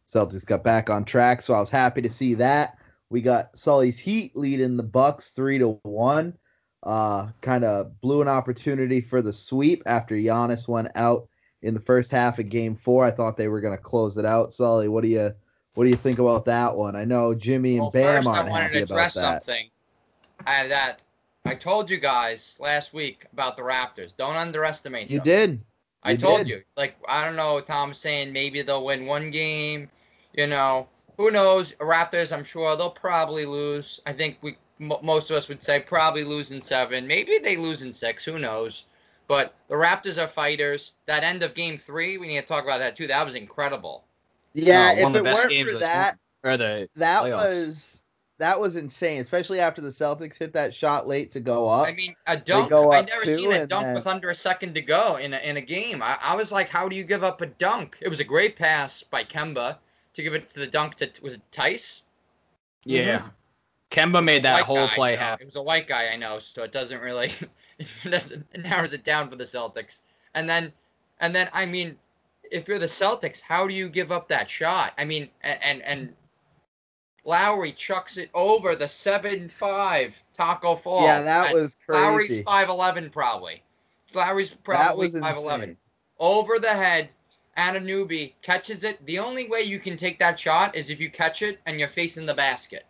Celtics 0.07 0.45
got 0.45 0.63
back 0.63 0.89
on 0.89 1.05
track, 1.05 1.41
so 1.41 1.53
I 1.53 1.59
was 1.59 1.69
happy 1.69 2.01
to 2.01 2.09
see 2.09 2.35
that. 2.35 2.77
We 3.09 3.21
got 3.21 3.55
Sully's 3.57 3.99
Heat 3.99 4.35
leading 4.35 4.77
the 4.77 4.83
Bucks 4.83 5.29
three 5.29 5.57
to 5.59 5.79
one 5.83 6.37
uh, 6.83 7.29
kind 7.41 7.63
of 7.63 7.99
blew 8.01 8.21
an 8.21 8.27
opportunity 8.27 9.01
for 9.01 9.21
the 9.21 9.33
sweep 9.33 9.81
after 9.85 10.15
Giannis 10.15 10.67
went 10.67 10.89
out 10.95 11.27
in 11.61 11.73
the 11.73 11.79
first 11.79 12.11
half 12.11 12.39
of 12.39 12.49
Game 12.49 12.75
Four. 12.75 13.05
I 13.05 13.11
thought 13.11 13.37
they 13.37 13.47
were 13.47 13.61
going 13.61 13.75
to 13.75 13.81
close 13.81 14.17
it 14.17 14.25
out. 14.25 14.53
Sully, 14.53 14.89
what 14.89 15.03
do 15.03 15.09
you 15.09 15.31
what 15.75 15.85
do 15.85 15.89
you 15.89 15.95
think 15.95 16.19
about 16.19 16.45
that 16.45 16.75
one? 16.75 16.95
I 16.95 17.03
know 17.03 17.33
Jimmy 17.33 17.73
and 17.73 17.81
Well, 17.81 17.91
Bam 17.91 18.27
aren't 18.27 18.47
I 18.47 18.49
wanted 18.49 18.63
happy 18.63 18.73
to 18.77 18.83
about 18.83 18.93
address 18.95 19.13
that. 19.15 19.43
something. 19.45 19.69
I, 20.45 20.67
that 20.67 21.01
I 21.45 21.55
told 21.55 21.89
you 21.89 21.97
guys 21.97 22.57
last 22.59 22.93
week 22.93 23.25
about 23.33 23.57
the 23.57 23.63
Raptors. 23.63 24.15
Don't 24.15 24.35
underestimate 24.35 25.09
You 25.09 25.17
them. 25.17 25.25
did. 25.25 25.61
I 26.03 26.15
told 26.15 26.39
did. 26.39 26.49
you. 26.49 26.63
Like 26.77 26.95
I 27.07 27.23
don't 27.25 27.35
know. 27.35 27.59
Tom's 27.61 27.97
saying 27.97 28.33
maybe 28.33 28.61
they'll 28.61 28.85
win 28.85 29.05
one 29.05 29.31
game. 29.31 29.89
You 30.33 30.47
know, 30.47 30.87
who 31.17 31.31
knows? 31.31 31.73
Raptors. 31.75 32.35
I'm 32.35 32.43
sure 32.43 32.75
they'll 32.75 32.89
probably 32.89 33.45
lose. 33.45 34.01
I 34.05 34.13
think 34.13 34.37
we 34.41 34.57
m- 34.81 34.93
most 35.01 35.29
of 35.31 35.37
us 35.37 35.47
would 35.47 35.63
say 35.63 35.79
probably 35.79 36.23
lose 36.23 36.51
in 36.51 36.61
seven. 36.61 37.07
Maybe 37.07 37.37
they 37.39 37.55
lose 37.55 37.83
in 37.83 37.91
six. 37.93 38.25
Who 38.25 38.37
knows? 38.37 38.85
But 39.27 39.55
the 39.69 39.75
Raptors 39.75 40.21
are 40.21 40.27
fighters. 40.27 40.93
That 41.05 41.23
end 41.23 41.41
of 41.41 41.55
Game 41.55 41.77
Three, 41.77 42.17
we 42.17 42.27
need 42.27 42.41
to 42.41 42.45
talk 42.47 42.65
about 42.65 42.79
that 42.79 42.95
too. 42.97 43.07
That 43.07 43.23
was 43.25 43.35
incredible. 43.35 44.03
Yeah, 44.53 44.89
Uh, 44.89 44.89
one 44.89 44.97
if 44.97 45.05
of 45.07 45.13
the 45.13 45.19
it 45.19 45.23
best 45.23 45.39
weren't 45.41 45.49
games 45.51 45.69
for 45.69 45.75
of 45.75 45.79
the 45.81 45.85
that, 45.85 46.19
Or 46.43 46.57
the 46.57 46.89
that 46.95 47.23
playoffs. 47.23 47.31
was 47.31 48.03
that 48.39 48.59
was 48.59 48.75
insane, 48.77 49.21
especially 49.21 49.59
after 49.59 49.79
the 49.81 49.89
Celtics 49.89 50.37
hit 50.37 50.51
that 50.53 50.73
shot 50.73 51.07
late 51.07 51.31
to 51.31 51.39
go 51.39 51.69
up. 51.69 51.87
I 51.87 51.93
mean, 51.93 52.15
a 52.27 52.35
dunk. 52.35 52.69
go 52.71 52.91
I 52.91 52.99
up 52.99 53.07
never 53.07 53.23
two, 53.25 53.35
seen 53.35 53.51
a 53.53 53.65
dunk 53.67 53.85
then- 53.85 53.95
with 53.95 54.07
under 54.07 54.29
a 54.31 54.35
second 54.35 54.73
to 54.75 54.81
go 54.81 55.15
in 55.17 55.33
a, 55.33 55.37
in 55.37 55.57
a 55.57 55.61
game. 55.61 56.01
I, 56.01 56.17
I 56.21 56.35
was 56.35 56.51
like, 56.51 56.67
how 56.67 56.89
do 56.89 56.95
you 56.95 57.03
give 57.03 57.23
up 57.23 57.41
a 57.41 57.45
dunk? 57.45 57.97
It 58.01 58.09
was 58.09 58.19
a 58.19 58.23
great 58.23 58.55
pass 58.55 59.01
by 59.03 59.23
Kemba 59.23 59.77
to 60.13 60.23
give 60.23 60.33
it 60.33 60.49
to 60.49 60.59
the 60.59 60.67
dunk 60.67 60.95
to 60.95 61.09
was 61.21 61.35
it 61.35 61.41
Theis? 61.51 62.03
yeah. 62.85 63.23
Kemba 63.91 64.23
made 64.23 64.41
that 64.43 64.63
whole 64.63 64.87
guy, 64.87 64.95
play 64.95 65.13
so 65.13 65.19
happen. 65.19 65.43
It 65.43 65.45
was 65.45 65.55
a 65.55 65.61
white 65.61 65.85
guy, 65.87 66.07
I 66.11 66.15
know, 66.15 66.39
so 66.39 66.63
it 66.63 66.71
doesn't 66.71 66.99
really 67.01 67.31
it 67.79 67.87
doesn't 68.09 68.45
it 68.53 68.63
narrows 68.63 68.93
it 68.93 69.03
down 69.03 69.29
for 69.29 69.35
the 69.35 69.43
Celtics. 69.43 70.01
And 70.33 70.49
then 70.49 70.73
and 71.19 71.33
then 71.35 71.47
I 71.53 71.65
mean, 71.67 71.95
if 72.53 72.67
you're 72.67 72.79
the 72.79 72.85
Celtics, 72.85 73.41
how 73.41 73.67
do 73.67 73.73
you 73.73 73.89
give 73.89 74.11
up 74.11 74.27
that 74.27 74.49
shot? 74.49 74.93
I 74.97 75.05
mean, 75.05 75.27
and 75.41 75.81
and 75.81 76.13
Lowry 77.25 77.71
chucks 77.71 78.17
it 78.17 78.29
over 78.33 78.75
the 78.75 78.87
seven 78.87 79.49
five 79.49 80.21
Taco 80.33 80.75
Fall. 80.75 81.03
yeah, 81.03 81.21
that 81.21 81.51
And 81.51 81.61
was 81.61 81.75
Lowry's 81.89 82.27
crazy. 82.27 82.43
five 82.43 82.69
eleven 82.69 83.09
probably. 83.09 83.63
Lowry's 84.13 84.53
probably 84.53 85.09
five 85.09 85.37
eleven. 85.37 85.75
Over 86.19 86.59
the 86.59 86.69
head, 86.69 87.09
Anunoby 87.57 88.33
catches 88.41 88.83
it. 88.83 89.03
The 89.05 89.17
only 89.19 89.49
way 89.49 89.61
you 89.61 89.79
can 89.79 89.97
take 89.97 90.19
that 90.19 90.39
shot 90.39 90.75
is 90.75 90.89
if 90.89 90.99
you 91.01 91.09
catch 91.09 91.41
it 91.41 91.59
and 91.65 91.79
you're 91.79 91.89
facing 91.89 92.25
the 92.25 92.33
basket. 92.33 92.85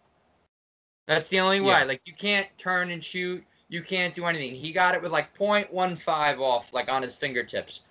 That's 1.07 1.29
the 1.29 1.39
only 1.39 1.61
way. 1.61 1.79
Yeah. 1.79 1.83
Like 1.85 2.01
you 2.05 2.13
can't 2.13 2.47
turn 2.57 2.89
and 2.89 3.03
shoot. 3.03 3.43
You 3.69 3.81
can't 3.81 4.13
do 4.13 4.25
anything. 4.25 4.53
He 4.53 4.71
got 4.71 4.93
it 4.93 5.01
with 5.01 5.11
like 5.11 5.35
0.15 5.37 6.39
off, 6.39 6.73
like 6.73 6.91
on 6.91 7.01
his 7.01 7.15
fingertips, 7.15 7.81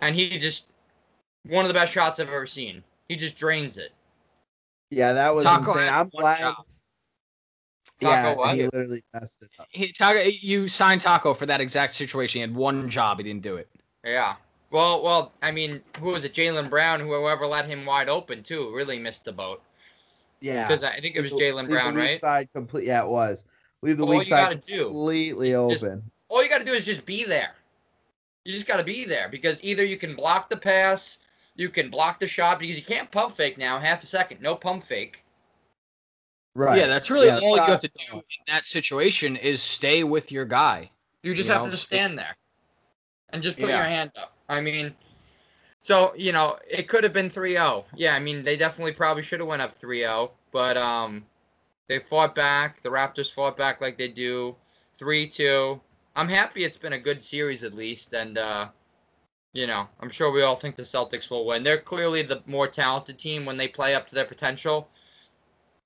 and 0.00 0.16
he 0.16 0.36
just 0.38 0.68
one 1.48 1.64
of 1.64 1.68
the 1.68 1.74
best 1.74 1.92
shots 1.92 2.20
I've 2.20 2.28
ever 2.28 2.46
seen. 2.46 2.82
He 3.08 3.16
just 3.16 3.36
drains 3.36 3.78
it. 3.78 3.90
Yeah, 4.90 5.12
that 5.12 5.34
was 5.34 5.44
Taco 5.44 5.72
insane. 5.72 5.88
I'm 5.92 6.06
one 6.12 6.22
glad. 6.22 6.38
job. 6.38 6.64
Yeah, 8.00 8.34
what? 8.34 8.54
he 8.54 8.64
literally 8.64 9.02
messed 9.14 9.42
it 9.42 9.48
up. 9.58 9.66
He, 9.70 9.90
Taco, 9.92 10.20
you 10.20 10.68
signed 10.68 11.00
Taco 11.00 11.32
for 11.34 11.46
that 11.46 11.60
exact 11.60 11.94
situation. 11.94 12.38
He 12.38 12.40
had 12.42 12.54
one 12.54 12.90
job. 12.90 13.18
He 13.18 13.24
didn't 13.24 13.42
do 13.42 13.56
it. 13.56 13.68
Yeah. 14.04 14.34
Well, 14.70 15.02
well, 15.02 15.32
I 15.42 15.50
mean, 15.50 15.80
who 16.00 16.10
was 16.12 16.24
it? 16.24 16.34
Jaylen 16.34 16.68
Brown, 16.68 17.00
whoever 17.00 17.46
let 17.46 17.66
him 17.66 17.86
wide 17.86 18.08
open 18.08 18.42
too, 18.42 18.74
really 18.74 18.98
missed 18.98 19.24
the 19.24 19.32
boat. 19.32 19.62
Yeah, 20.40 20.66
Because 20.66 20.84
I 20.84 20.96
think 20.96 21.16
it 21.16 21.22
was 21.22 21.32
Leave 21.32 21.38
the- 21.40 21.44
Jaylen 21.46 21.56
leave 21.62 21.68
the 21.68 21.74
Brown, 21.74 21.94
weak 21.94 22.04
right? 22.04 22.20
Side 22.20 22.48
complete. 22.54 22.84
Yeah, 22.84 23.04
it 23.04 23.08
was. 23.08 23.44
Leave 23.82 23.96
the 23.96 24.04
All 24.04 24.10
weak 24.10 24.24
you 24.24 24.30
gotta 24.30 24.54
side 24.56 24.66
do 24.66 24.84
completely 24.84 25.52
is 25.52 25.70
just- 25.72 25.84
open. 25.84 26.10
all 26.28 26.42
you 26.42 26.50
got 26.50 26.58
to 26.58 26.64
do 26.64 26.72
is 26.72 26.84
just 26.84 27.06
be 27.06 27.24
there. 27.24 27.54
You 28.44 28.52
just 28.52 28.66
got 28.66 28.76
to 28.76 28.84
be 28.84 29.04
there 29.04 29.28
because 29.28 29.62
either 29.64 29.84
you 29.84 29.96
can 29.96 30.14
block 30.14 30.50
the 30.50 30.56
pass, 30.56 31.18
you 31.56 31.68
can 31.70 31.90
block 31.90 32.20
the 32.20 32.26
shot 32.26 32.58
because 32.58 32.78
you 32.78 32.84
can't 32.84 33.10
pump 33.10 33.34
fake 33.34 33.58
now. 33.58 33.78
Half 33.78 34.02
a 34.02 34.06
second, 34.06 34.40
no 34.40 34.54
pump 34.54 34.84
fake. 34.84 35.24
Right. 36.54 36.78
Yeah, 36.78 36.86
that's 36.86 37.10
really 37.10 37.26
Yeah, 37.26 37.38
all 37.42 37.56
you 37.56 37.62
have 37.62 37.80
to 37.80 37.88
do 37.88 38.16
in 38.16 38.22
that 38.46 38.66
situation 38.66 39.36
is 39.36 39.62
stay 39.62 40.04
with 40.04 40.32
your 40.32 40.44
guy. 40.44 40.90
You 41.22 41.34
just 41.34 41.48
You 41.48 41.52
have 41.52 41.62
know? 41.62 41.66
to 41.66 41.72
just 41.72 41.84
stand 41.84 42.18
there 42.18 42.36
and 43.30 43.42
just 43.42 43.58
put 43.58 43.68
Yeah. 43.68 43.76
your 43.76 43.84
hand 43.84 44.12
up. 44.20 44.32
I 44.48 44.60
mean, 44.60 44.94
so 45.82 46.14
you 46.16 46.32
know 46.32 46.56
it 46.68 46.88
could 46.88 47.04
have 47.04 47.12
been 47.12 47.28
3-0. 47.28 47.84
Yeah, 47.94 48.14
I 48.14 48.20
mean 48.20 48.42
they 48.42 48.56
definitely 48.56 48.92
probably 48.92 49.22
should 49.22 49.40
have 49.40 49.48
went 49.48 49.62
up 49.62 49.78
3-0, 49.78 50.30
but 50.50 50.76
um, 50.76 51.26
they 51.88 51.98
fought 51.98 52.34
back. 52.34 52.80
The 52.82 52.88
Raptors 52.90 53.32
fought 53.32 53.56
back 53.56 53.80
like 53.80 53.98
they 53.98 54.08
do. 54.08 54.56
3-2. 54.98 55.80
I'm 56.14 56.28
happy 56.28 56.64
it's 56.64 56.78
been 56.78 56.94
a 56.94 56.98
good 56.98 57.22
series 57.22 57.64
at 57.64 57.74
least, 57.74 58.14
and 58.14 58.38
uh, 58.38 58.68
you 59.52 59.66
know 59.66 59.88
I'm 60.00 60.10
sure 60.10 60.30
we 60.30 60.42
all 60.42 60.54
think 60.56 60.76
the 60.76 60.82
Celtics 60.82 61.30
will 61.30 61.46
win. 61.46 61.62
They're 61.62 61.78
clearly 61.78 62.22
the 62.22 62.42
more 62.46 62.66
talented 62.68 63.18
team 63.18 63.44
when 63.44 63.56
they 63.56 63.68
play 63.68 63.94
up 63.94 64.06
to 64.08 64.14
their 64.14 64.24
potential. 64.24 64.88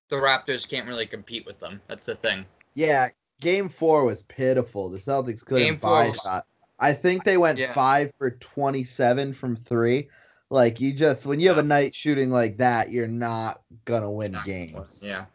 The 0.08 0.16
Raptors 0.16 0.68
can't 0.68 0.88
really 0.88 1.06
compete 1.06 1.46
with 1.46 1.58
them. 1.60 1.80
That's 1.86 2.06
the 2.06 2.16
thing. 2.16 2.44
Yeah, 2.74 3.08
game 3.40 3.68
four 3.68 4.04
was 4.04 4.24
pitiful. 4.24 4.88
The 4.88 4.98
Celtics 4.98 5.44
couldn't 5.44 5.64
Game 5.64 5.76
buy 5.76 6.06
a 6.06 6.10
was- 6.10 6.20
shot. 6.20 6.46
I 6.82 6.94
think 6.94 7.24
they 7.24 7.36
went 7.36 7.58
Yeah. 7.58 7.72
five 7.74 8.10
for 8.16 8.30
twenty-seven 8.30 9.34
from 9.34 9.54
three. 9.54 10.08
Like 10.48 10.80
you 10.80 10.92
just 10.92 11.26
when 11.26 11.38
you 11.38 11.48
have 11.48 11.58
a 11.58 11.62
night 11.62 11.94
shooting 11.94 12.30
like 12.30 12.56
that, 12.56 12.90
you're 12.90 13.06
not 13.06 13.62
gonna 13.84 14.10
win 14.10 14.32
Not 14.32 14.46
games. 14.46 15.00
Yeah. 15.02 15.26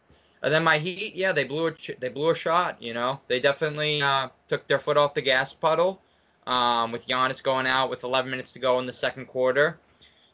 And 0.42 0.52
then 0.52 0.62
my 0.64 0.76
Heat, 0.78 1.14
yeah, 1.16 1.32
they 1.32 1.44
blew 1.44 1.68
a 1.68 1.72
they 2.00 2.08
blew 2.08 2.30
a 2.30 2.34
shot. 2.34 2.82
You 2.82 2.94
know, 2.94 3.20
they 3.28 3.40
definitely 3.40 4.02
uh, 4.02 4.28
took 4.48 4.66
their 4.68 4.78
foot 4.78 4.96
off 4.96 5.14
the 5.14 5.22
gas 5.22 5.52
pedal. 5.54 6.02
Um, 6.46 6.92
with 6.92 7.08
Giannis 7.08 7.42
going 7.42 7.66
out 7.66 7.90
with 7.90 8.04
11 8.04 8.30
minutes 8.30 8.52
to 8.52 8.58
go 8.60 8.78
in 8.78 8.86
the 8.86 8.92
second 8.92 9.26
quarter, 9.26 9.78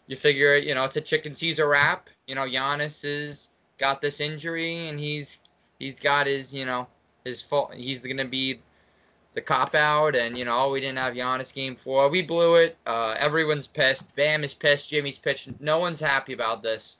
you 0.06 0.16
figure, 0.16 0.56
you 0.56 0.74
know, 0.74 0.84
it's 0.84 0.96
a 0.96 1.00
chicken 1.00 1.34
Caesar 1.34 1.68
wrap. 1.68 2.10
You 2.26 2.34
know, 2.34 2.42
Giannis 2.42 3.02
has 3.02 3.48
got 3.78 4.00
this 4.00 4.20
injury, 4.20 4.88
and 4.88 5.00
he's 5.00 5.40
he's 5.78 5.98
got 5.98 6.26
his, 6.26 6.52
you 6.52 6.66
know, 6.66 6.86
his 7.24 7.40
fault. 7.40 7.74
He's 7.74 8.06
gonna 8.06 8.24
be 8.24 8.60
the 9.34 9.40
cop 9.40 9.74
out, 9.74 10.14
and 10.14 10.36
you 10.36 10.44
know, 10.44 10.70
we 10.70 10.80
didn't 10.80 10.98
have 10.98 11.14
Giannis 11.14 11.54
game 11.54 11.76
four. 11.76 12.08
We 12.08 12.22
blew 12.22 12.56
it. 12.56 12.76
Uh, 12.86 13.14
everyone's 13.18 13.66
pissed. 13.66 14.14
Bam 14.16 14.44
is 14.44 14.54
pissed. 14.54 14.90
Jimmy's 14.90 15.18
pissed. 15.18 15.48
No 15.60 15.78
one's 15.78 16.00
happy 16.00 16.32
about 16.32 16.62
this. 16.62 16.98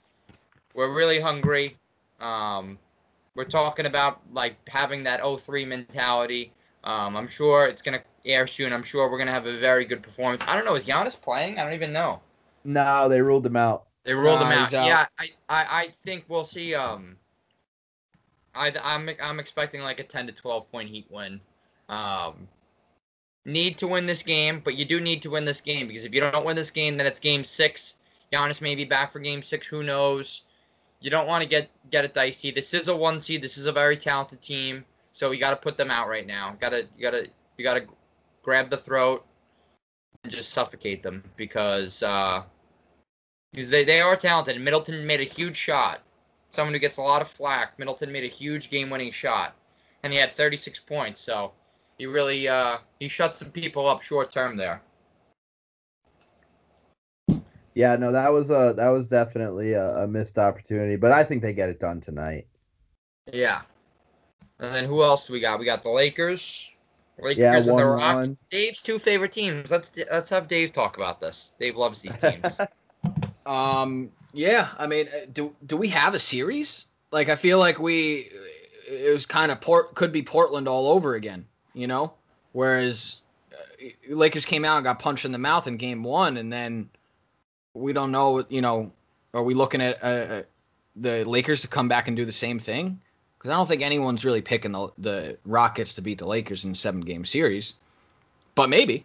We're 0.73 0.93
really 0.93 1.19
hungry. 1.19 1.77
Um, 2.19 2.79
we're 3.35 3.43
talking 3.43 3.85
about 3.85 4.21
like 4.31 4.55
having 4.67 5.03
that 5.03 5.21
0-3 5.21 5.67
mentality. 5.67 6.51
Um, 6.83 7.15
I'm 7.15 7.27
sure 7.27 7.67
it's 7.67 7.81
gonna 7.81 8.01
air 8.25 8.47
soon. 8.47 8.73
I'm 8.73 8.83
sure 8.83 9.09
we're 9.09 9.17
gonna 9.17 9.31
have 9.31 9.45
a 9.45 9.53
very 9.57 9.85
good 9.85 10.01
performance. 10.01 10.43
I 10.47 10.55
don't 10.55 10.65
know. 10.65 10.75
Is 10.75 10.85
Giannis 10.85 11.19
playing? 11.19 11.59
I 11.59 11.63
don't 11.63 11.73
even 11.73 11.93
know. 11.93 12.21
No, 12.63 13.09
they 13.09 13.21
ruled 13.21 13.43
them 13.43 13.55
out. 13.55 13.85
They 14.03 14.13
ruled 14.13 14.39
Nah, 14.39 14.47
him 14.47 14.51
out. 14.57 14.73
out. 14.73 14.85
Yeah, 14.87 15.05
I, 15.17 15.29
I, 15.49 15.65
I 15.69 15.93
think 16.03 16.25
we'll 16.27 16.43
see. 16.43 16.75
Um, 16.75 17.17
I, 18.55 18.71
I'm, 18.83 19.09
I'm 19.21 19.39
expecting 19.39 19.81
like 19.81 19.99
a 19.99 20.03
10 20.03 20.27
to 20.27 20.33
12 20.33 20.71
point 20.71 20.89
Heat 20.89 21.07
win. 21.09 21.39
Um, 21.89 22.47
need 23.45 23.77
to 23.79 23.87
win 23.87 24.05
this 24.05 24.23
game, 24.23 24.61
but 24.63 24.75
you 24.75 24.85
do 24.85 24.99
need 24.99 25.21
to 25.23 25.29
win 25.29 25.45
this 25.45 25.61
game 25.61 25.87
because 25.87 26.05
if 26.05 26.13
you 26.13 26.21
don't 26.21 26.45
win 26.45 26.55
this 26.55 26.71
game, 26.71 26.97
then 26.97 27.05
it's 27.07 27.19
game 27.19 27.43
six. 27.43 27.97
Giannis 28.31 28.61
may 28.61 28.75
be 28.75 28.85
back 28.85 29.11
for 29.11 29.19
game 29.19 29.41
six. 29.41 29.67
Who 29.67 29.83
knows? 29.83 30.43
You 31.01 31.09
don't 31.09 31.27
want 31.27 31.43
to 31.43 31.49
get 31.49 31.69
get 31.89 32.05
it 32.05 32.13
dicey. 32.13 32.51
This 32.51 32.73
is 32.73 32.87
a 32.87 32.95
one 32.95 33.19
seed. 33.19 33.41
This 33.41 33.57
is 33.57 33.65
a 33.65 33.71
very 33.71 33.97
talented 33.97 34.41
team. 34.41 34.85
So 35.11 35.31
you 35.31 35.39
got 35.39 35.51
to 35.51 35.57
put 35.57 35.77
them 35.77 35.91
out 35.91 36.07
right 36.07 36.25
now. 36.25 36.55
Got 36.59 36.69
to 36.69 36.87
you 36.97 37.01
got 37.03 37.11
to 37.11 37.27
you 37.57 37.63
got 37.63 37.73
to 37.75 37.83
grab 38.43 38.69
the 38.69 38.77
throat 38.77 39.25
and 40.23 40.31
just 40.31 40.51
suffocate 40.51 41.01
them 41.01 41.23
because 41.35 42.03
uh, 42.03 42.43
because 43.51 43.69
they, 43.69 43.83
they 43.83 44.01
are 44.01 44.15
talented. 44.15 44.59
Middleton 44.61 45.05
made 45.05 45.21
a 45.21 45.25
huge 45.25 45.55
shot. 45.55 46.01
Someone 46.49 46.73
who 46.73 46.79
gets 46.79 46.97
a 46.97 47.01
lot 47.01 47.21
of 47.21 47.27
flack. 47.27 47.79
Middleton 47.79 48.11
made 48.11 48.23
a 48.23 48.27
huge 48.27 48.69
game-winning 48.69 49.11
shot, 49.11 49.55
and 50.03 50.13
he 50.13 50.19
had 50.19 50.31
36 50.31 50.79
points. 50.81 51.19
So 51.19 51.51
he 51.97 52.05
really 52.05 52.47
uh, 52.47 52.77
he 52.99 53.07
shut 53.07 53.33
some 53.33 53.49
people 53.49 53.87
up 53.87 54.03
short 54.03 54.31
term 54.31 54.57
there. 54.57 54.81
Yeah, 57.75 57.95
no, 57.95 58.11
that 58.11 58.31
was 58.31 58.51
a 58.51 58.73
that 58.77 58.89
was 58.89 59.07
definitely 59.07 59.73
a, 59.73 60.03
a 60.03 60.07
missed 60.07 60.37
opportunity, 60.37 60.95
but 60.95 61.11
I 61.11 61.23
think 61.23 61.41
they 61.41 61.53
get 61.53 61.69
it 61.69 61.79
done 61.79 62.01
tonight. 62.01 62.45
Yeah. 63.31 63.61
And 64.59 64.73
then 64.73 64.85
who 64.85 65.01
else 65.01 65.29
we 65.29 65.39
got? 65.39 65.59
We 65.59 65.65
got 65.65 65.81
the 65.81 65.89
Lakers. 65.89 66.69
Lakers 67.19 67.37
Yeah, 67.37 67.57
and 67.57 67.65
the 67.65 67.73
one 67.73 67.83
Rockets. 67.83 68.13
one. 68.13 68.37
Dave's 68.49 68.81
two 68.81 68.99
favorite 68.99 69.31
teams. 69.31 69.71
Let's 69.71 69.91
let's 70.11 70.29
have 70.29 70.47
Dave 70.47 70.71
talk 70.71 70.97
about 70.97 71.21
this. 71.21 71.53
Dave 71.59 71.75
loves 71.75 72.01
these 72.01 72.17
teams. 72.17 72.59
Um, 73.45 74.09
yeah, 74.31 74.69
I 74.77 74.87
mean, 74.87 75.07
uh, 75.09 75.25
do 75.33 75.53
do 75.65 75.75
we 75.75 75.89
have 75.89 76.13
a 76.13 76.19
series? 76.19 76.87
Like, 77.11 77.29
I 77.29 77.35
feel 77.35 77.59
like 77.59 77.77
we 77.77 78.29
it 78.87 79.13
was 79.13 79.25
kind 79.25 79.51
of 79.51 79.59
port 79.59 79.95
could 79.95 80.11
be 80.11 80.21
Portland 80.21 80.67
all 80.67 80.87
over 80.87 81.15
again, 81.15 81.45
you 81.73 81.87
know. 81.87 82.13
Whereas 82.53 83.19
uh, 83.51 83.89
Lakers 84.09 84.45
came 84.45 84.63
out 84.63 84.77
and 84.77 84.83
got 84.85 84.99
punched 84.99 85.25
in 85.25 85.31
the 85.31 85.37
mouth 85.37 85.67
in 85.67 85.77
Game 85.77 86.03
One, 86.03 86.37
and 86.37 86.51
then 86.51 86.89
we 87.73 87.91
don't 87.91 88.11
know, 88.11 88.45
you 88.49 88.61
know, 88.61 88.91
are 89.33 89.43
we 89.43 89.53
looking 89.53 89.81
at 89.81 90.01
uh, 90.03 90.07
uh, 90.07 90.41
the 90.95 91.23
Lakers 91.25 91.61
to 91.61 91.67
come 91.67 91.87
back 91.87 92.07
and 92.07 92.15
do 92.15 92.23
the 92.25 92.31
same 92.31 92.59
thing? 92.59 92.99
Because 93.43 93.55
I 93.55 93.57
don't 93.57 93.67
think 93.67 93.81
anyone's 93.81 94.23
really 94.23 94.41
picking 94.41 94.71
the 94.71 94.87
the 94.99 95.37
Rockets 95.43 95.93
to 95.95 96.01
beat 96.01 96.17
the 96.17 96.25
Lakers 96.25 96.63
in 96.63 96.71
a 96.71 96.75
seven 96.75 97.01
game 97.01 97.25
series, 97.25 97.73
but 98.55 98.69
maybe, 98.69 99.03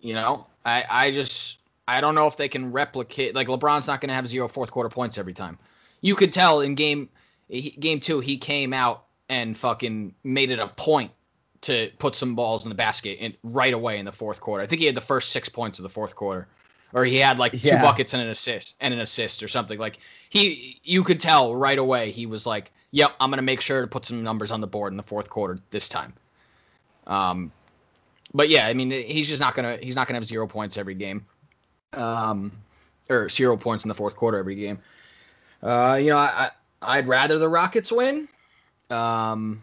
you 0.00 0.14
know, 0.14 0.46
I 0.64 0.84
I 0.88 1.10
just 1.10 1.58
I 1.88 2.00
don't 2.00 2.14
know 2.14 2.28
if 2.28 2.36
they 2.36 2.48
can 2.48 2.70
replicate. 2.70 3.34
Like 3.34 3.48
LeBron's 3.48 3.88
not 3.88 4.00
going 4.00 4.10
to 4.10 4.14
have 4.14 4.28
zero 4.28 4.46
fourth 4.46 4.70
quarter 4.70 4.88
points 4.88 5.18
every 5.18 5.34
time. 5.34 5.58
You 6.00 6.14
could 6.14 6.32
tell 6.32 6.60
in 6.60 6.76
game 6.76 7.08
game 7.50 7.98
two 7.98 8.20
he 8.20 8.38
came 8.38 8.72
out 8.72 9.02
and 9.28 9.56
fucking 9.56 10.14
made 10.22 10.50
it 10.50 10.60
a 10.60 10.68
point 10.68 11.10
to 11.62 11.90
put 11.98 12.14
some 12.14 12.36
balls 12.36 12.64
in 12.64 12.68
the 12.68 12.76
basket 12.76 13.18
in, 13.18 13.34
right 13.42 13.74
away 13.74 13.98
in 13.98 14.04
the 14.04 14.12
fourth 14.12 14.40
quarter. 14.40 14.62
I 14.62 14.66
think 14.68 14.78
he 14.78 14.86
had 14.86 14.94
the 14.94 15.00
first 15.00 15.32
six 15.32 15.48
points 15.48 15.80
of 15.80 15.82
the 15.82 15.88
fourth 15.88 16.14
quarter, 16.14 16.46
or 16.92 17.04
he 17.04 17.16
had 17.16 17.36
like 17.40 17.52
Yeah. 17.60 17.76
two 17.76 17.82
buckets 17.82 18.14
and 18.14 18.22
an 18.22 18.28
assist 18.28 18.76
and 18.80 18.94
an 18.94 19.00
assist 19.00 19.42
or 19.42 19.48
something. 19.48 19.76
Like 19.76 19.98
he, 20.28 20.80
you 20.84 21.02
could 21.02 21.18
tell 21.18 21.56
right 21.56 21.78
away 21.78 22.12
he 22.12 22.26
was 22.26 22.46
like, 22.46 22.70
"Yep, 22.92 23.16
I'm 23.20 23.30
gonna 23.30 23.42
make 23.42 23.60
sure 23.60 23.80
to 23.80 23.86
put 23.86 24.04
some 24.04 24.22
numbers 24.22 24.50
on 24.50 24.60
the 24.60 24.66
board 24.66 24.92
in 24.92 24.96
the 24.96 25.02
fourth 25.02 25.28
quarter 25.28 25.58
this 25.70 25.88
time." 25.88 26.12
Um, 27.06 27.52
but 28.34 28.48
yeah, 28.48 28.66
I 28.66 28.74
mean, 28.74 28.90
he's 28.90 29.28
just 29.28 29.40
not 29.40 29.54
gonna 29.54 29.78
he's 29.82 29.96
not 29.96 30.06
gonna 30.06 30.18
have 30.18 30.24
zero 30.26 30.46
points 30.46 30.78
every 30.78 30.94
game, 30.94 31.26
um, 31.92 32.52
or 33.10 33.28
zero 33.28 33.56
points 33.56 33.84
in 33.84 33.88
the 33.88 33.94
fourth 33.94 34.16
quarter 34.16 34.38
every 34.38 34.54
game. 34.54 34.78
Uh, 35.62 35.98
you 36.00 36.10
know, 36.10 36.16
I, 36.16 36.50
I 36.82 36.98
I'd 36.98 37.06
rather 37.06 37.38
the 37.38 37.48
Rockets 37.48 37.92
win, 37.92 38.28
um, 38.90 39.62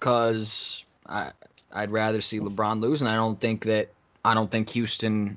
cause 0.00 0.84
I 1.06 1.32
I'd 1.72 1.90
rather 1.90 2.20
see 2.20 2.40
LeBron 2.40 2.80
lose, 2.80 3.02
and 3.02 3.10
I 3.10 3.16
don't 3.16 3.40
think 3.40 3.64
that 3.64 3.88
I 4.24 4.34
don't 4.34 4.50
think 4.50 4.68
Houston 4.70 5.36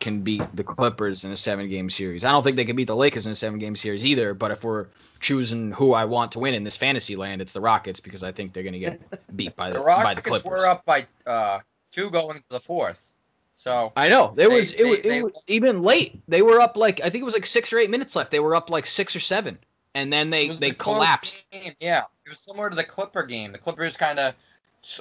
can 0.00 0.22
beat 0.22 0.42
the 0.56 0.64
Clippers 0.64 1.24
in 1.24 1.30
a 1.32 1.36
seven 1.36 1.68
game 1.68 1.90
series. 1.90 2.24
I 2.24 2.32
don't 2.32 2.42
think 2.42 2.56
they 2.56 2.64
can 2.64 2.76
beat 2.76 2.86
the 2.88 2.96
Lakers 2.96 3.26
in 3.26 3.32
a 3.32 3.36
seven 3.36 3.58
game 3.58 3.76
series 3.76 4.04
either. 4.06 4.34
But 4.34 4.50
if 4.50 4.64
we're 4.64 4.86
choosing 5.20 5.70
who 5.72 5.92
I 5.92 6.04
want 6.06 6.32
to 6.32 6.38
win 6.38 6.54
in 6.54 6.64
this 6.64 6.76
fantasy 6.76 7.16
land, 7.16 7.40
it's 7.42 7.52
the 7.52 7.60
Rockets 7.60 8.00
because 8.00 8.22
I 8.22 8.32
think 8.32 8.52
they're 8.52 8.62
gonna 8.62 8.78
get 8.78 9.00
beat 9.36 9.54
by 9.56 9.68
the, 9.70 9.74
the 9.78 9.80
by 9.80 9.84
the 9.84 10.04
Rockets 10.04 10.26
Clippers. 10.28 10.44
were 10.44 10.66
up 10.66 10.84
by 10.86 11.06
uh, 11.26 11.58
two 11.92 12.10
going 12.10 12.36
into 12.36 12.48
the 12.48 12.60
fourth. 12.60 13.12
So 13.54 13.92
I 13.94 14.08
know 14.08 14.32
there 14.36 14.48
They- 14.48 14.56
was 14.56 14.72
it 14.72 14.84
was, 14.88 15.02
they- 15.02 15.08
they- 15.08 15.18
it 15.18 15.24
was 15.24 15.44
even 15.46 15.82
late. 15.82 16.20
They 16.28 16.40
were 16.42 16.60
up 16.60 16.76
like 16.78 17.00
I 17.00 17.10
think 17.10 17.20
it 17.22 17.26
was 17.26 17.34
like 17.34 17.46
six 17.46 17.72
or 17.72 17.78
eight 17.78 17.90
minutes 17.90 18.16
left. 18.16 18.30
They 18.30 18.40
were 18.40 18.54
up 18.54 18.70
like 18.70 18.86
six 18.86 19.14
or 19.14 19.20
seven, 19.20 19.58
and 19.94 20.10
then 20.10 20.30
they 20.30 20.48
they 20.48 20.70
the 20.70 20.74
collapsed. 20.76 21.44
Game. 21.50 21.72
Yeah, 21.78 22.04
it 22.24 22.30
was 22.30 22.40
similar 22.40 22.70
to 22.70 22.76
the 22.76 22.84
Clipper 22.84 23.22
game. 23.22 23.52
The 23.52 23.58
Clippers 23.58 23.98
kind 23.98 24.18
of 24.18 24.34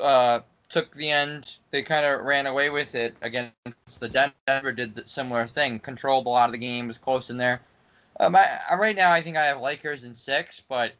uh, 0.04 0.40
took 0.70 0.94
the 0.96 1.10
end. 1.10 1.58
They 1.72 1.82
kind 1.82 2.06
of 2.06 2.22
ran 2.22 2.48
away 2.48 2.70
with 2.70 2.96
it 2.96 3.16
against 3.22 4.00
the 4.00 4.10
Denver. 4.46 4.72
Did 4.72 4.96
the 4.96 5.06
similar 5.08 5.48
thing. 5.48 5.80
Controlled 5.80 6.28
a 6.28 6.30
lot 6.30 6.50
of 6.50 6.54
the 6.54 6.60
game. 6.60 6.88
Was 6.88 6.98
close 6.98 7.30
in 7.30 7.38
there. 7.38 7.62
Um, 8.20 8.36
I, 8.36 8.60
right 8.78 8.96
now, 8.96 9.12
I 9.12 9.22
think 9.22 9.38
I 9.38 9.46
have 9.46 9.62
Lakers 9.62 10.04
in 10.04 10.14
six, 10.14 10.60
but 10.60 10.94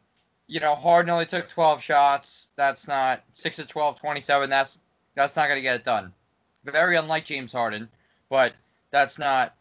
you 0.46 0.58
know, 0.58 0.74
Harden 0.74 1.10
only 1.10 1.26
took 1.26 1.48
12 1.48 1.82
shots. 1.82 2.50
That's 2.56 2.88
not 2.88 3.22
six 3.32 3.58
of 3.58 3.68
12, 3.68 4.00
27. 4.00 4.50
That's 4.50 4.80
that's 5.14 5.36
not 5.36 5.46
going 5.46 5.58
to 5.58 5.62
get 5.62 5.76
it 5.76 5.84
done. 5.84 6.12
Very 6.64 6.96
unlike 6.96 7.24
James 7.24 7.52
Harden, 7.52 7.88
but 8.28 8.54
that's 8.90 9.18
not 9.18 9.54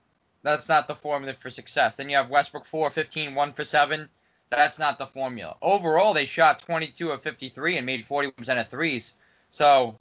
That's 0.43 0.69
not 0.69 0.87
the 0.87 0.95
formula 0.95 1.33
for 1.33 1.49
success. 1.49 1.95
Then 1.95 2.09
you 2.09 2.15
have 2.15 2.29
Westbrook 2.29 2.65
4 2.65 2.89
15, 2.89 3.35
1 3.35 3.53
for 3.53 3.63
7. 3.63 4.09
That's 4.49 4.79
not 4.79 4.97
the 4.97 5.05
formula. 5.05 5.55
Overall, 5.61 6.13
they 6.13 6.25
shot 6.25 6.59
22 6.59 7.11
of 7.11 7.21
53 7.21 7.77
and 7.77 7.85
made 7.85 8.05
40% 8.05 8.59
of 8.59 8.67
threes. 8.67 9.13
So, 9.51 9.97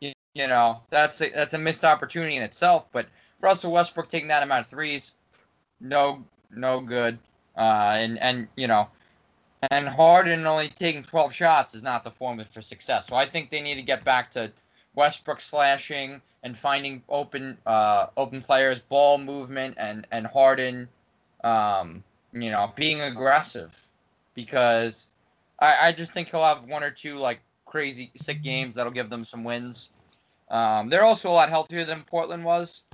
you, 0.00 0.12
you 0.34 0.46
know, 0.46 0.80
that's 0.90 1.20
a, 1.20 1.30
that's 1.30 1.54
a 1.54 1.58
missed 1.58 1.84
opportunity 1.84 2.36
in 2.36 2.42
itself. 2.42 2.86
But 2.92 3.06
Russell 3.40 3.72
Westbrook 3.72 4.08
taking 4.08 4.28
that 4.28 4.42
amount 4.42 4.60
of 4.60 4.66
threes, 4.66 5.12
no 5.80 6.24
no 6.50 6.80
good. 6.80 7.18
Uh, 7.56 7.96
and 7.98 8.18
and 8.18 8.48
you 8.56 8.66
know, 8.66 8.88
and 9.70 9.88
Harden 9.88 10.46
only 10.46 10.68
taking 10.68 11.02
12 11.02 11.32
shots 11.32 11.74
is 11.74 11.82
not 11.82 12.04
the 12.04 12.10
formula 12.10 12.44
for 12.44 12.62
success. 12.62 13.08
So 13.08 13.16
I 13.16 13.26
think 13.26 13.50
they 13.50 13.60
need 13.60 13.76
to 13.76 13.82
get 13.82 14.04
back 14.04 14.30
to 14.32 14.52
Westbrook 14.94 15.40
slashing 15.40 16.20
and 16.42 16.56
finding 16.56 17.02
open 17.08 17.58
uh, 17.66 18.06
open 18.16 18.40
players, 18.40 18.80
ball 18.80 19.18
movement, 19.18 19.74
and 19.78 20.06
and 20.12 20.26
Harden, 20.26 20.88
um, 21.42 22.02
you 22.32 22.50
know, 22.50 22.72
being 22.76 23.00
aggressive, 23.00 23.88
because 24.34 25.10
I, 25.60 25.88
I 25.88 25.92
just 25.92 26.12
think 26.12 26.30
he'll 26.30 26.44
have 26.44 26.64
one 26.64 26.82
or 26.82 26.90
two 26.90 27.16
like 27.16 27.40
crazy 27.74 28.08
sick 28.14 28.40
games 28.40 28.76
that'll 28.76 28.92
give 28.92 29.10
them 29.10 29.24
some 29.24 29.42
wins. 29.42 29.90
Um, 30.48 30.88
they're 30.88 31.02
also 31.02 31.28
a 31.28 31.32
lot 31.32 31.48
healthier 31.48 31.84
than 31.84 32.04
Portland 32.04 32.44
was. 32.44 32.84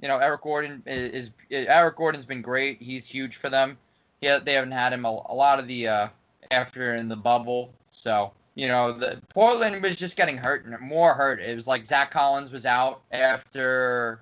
You 0.00 0.06
know, 0.06 0.18
Eric 0.18 0.42
Gordon 0.42 0.80
is, 0.86 1.32
is 1.50 1.66
Eric 1.66 1.96
Gordon's 1.96 2.24
been 2.24 2.40
great. 2.40 2.80
He's 2.80 3.08
huge 3.08 3.34
for 3.34 3.50
them. 3.50 3.76
Yeah, 4.20 4.38
they 4.38 4.52
haven't 4.52 4.70
had 4.70 4.92
him 4.92 5.04
a, 5.04 5.08
a 5.08 5.34
lot 5.34 5.58
of 5.58 5.66
the 5.66 5.88
uh, 5.88 6.06
after 6.52 6.94
in 6.94 7.08
the 7.08 7.16
bubble. 7.16 7.72
So 7.90 8.30
you 8.54 8.68
know, 8.68 8.92
the 8.92 9.20
Portland 9.28 9.82
was 9.82 9.96
just 9.96 10.16
getting 10.16 10.36
hurt 10.36 10.64
and 10.64 10.78
more 10.78 11.14
hurt. 11.14 11.40
It 11.40 11.56
was 11.56 11.66
like 11.66 11.84
Zach 11.84 12.12
Collins 12.12 12.52
was 12.52 12.64
out 12.64 13.00
after 13.10 14.20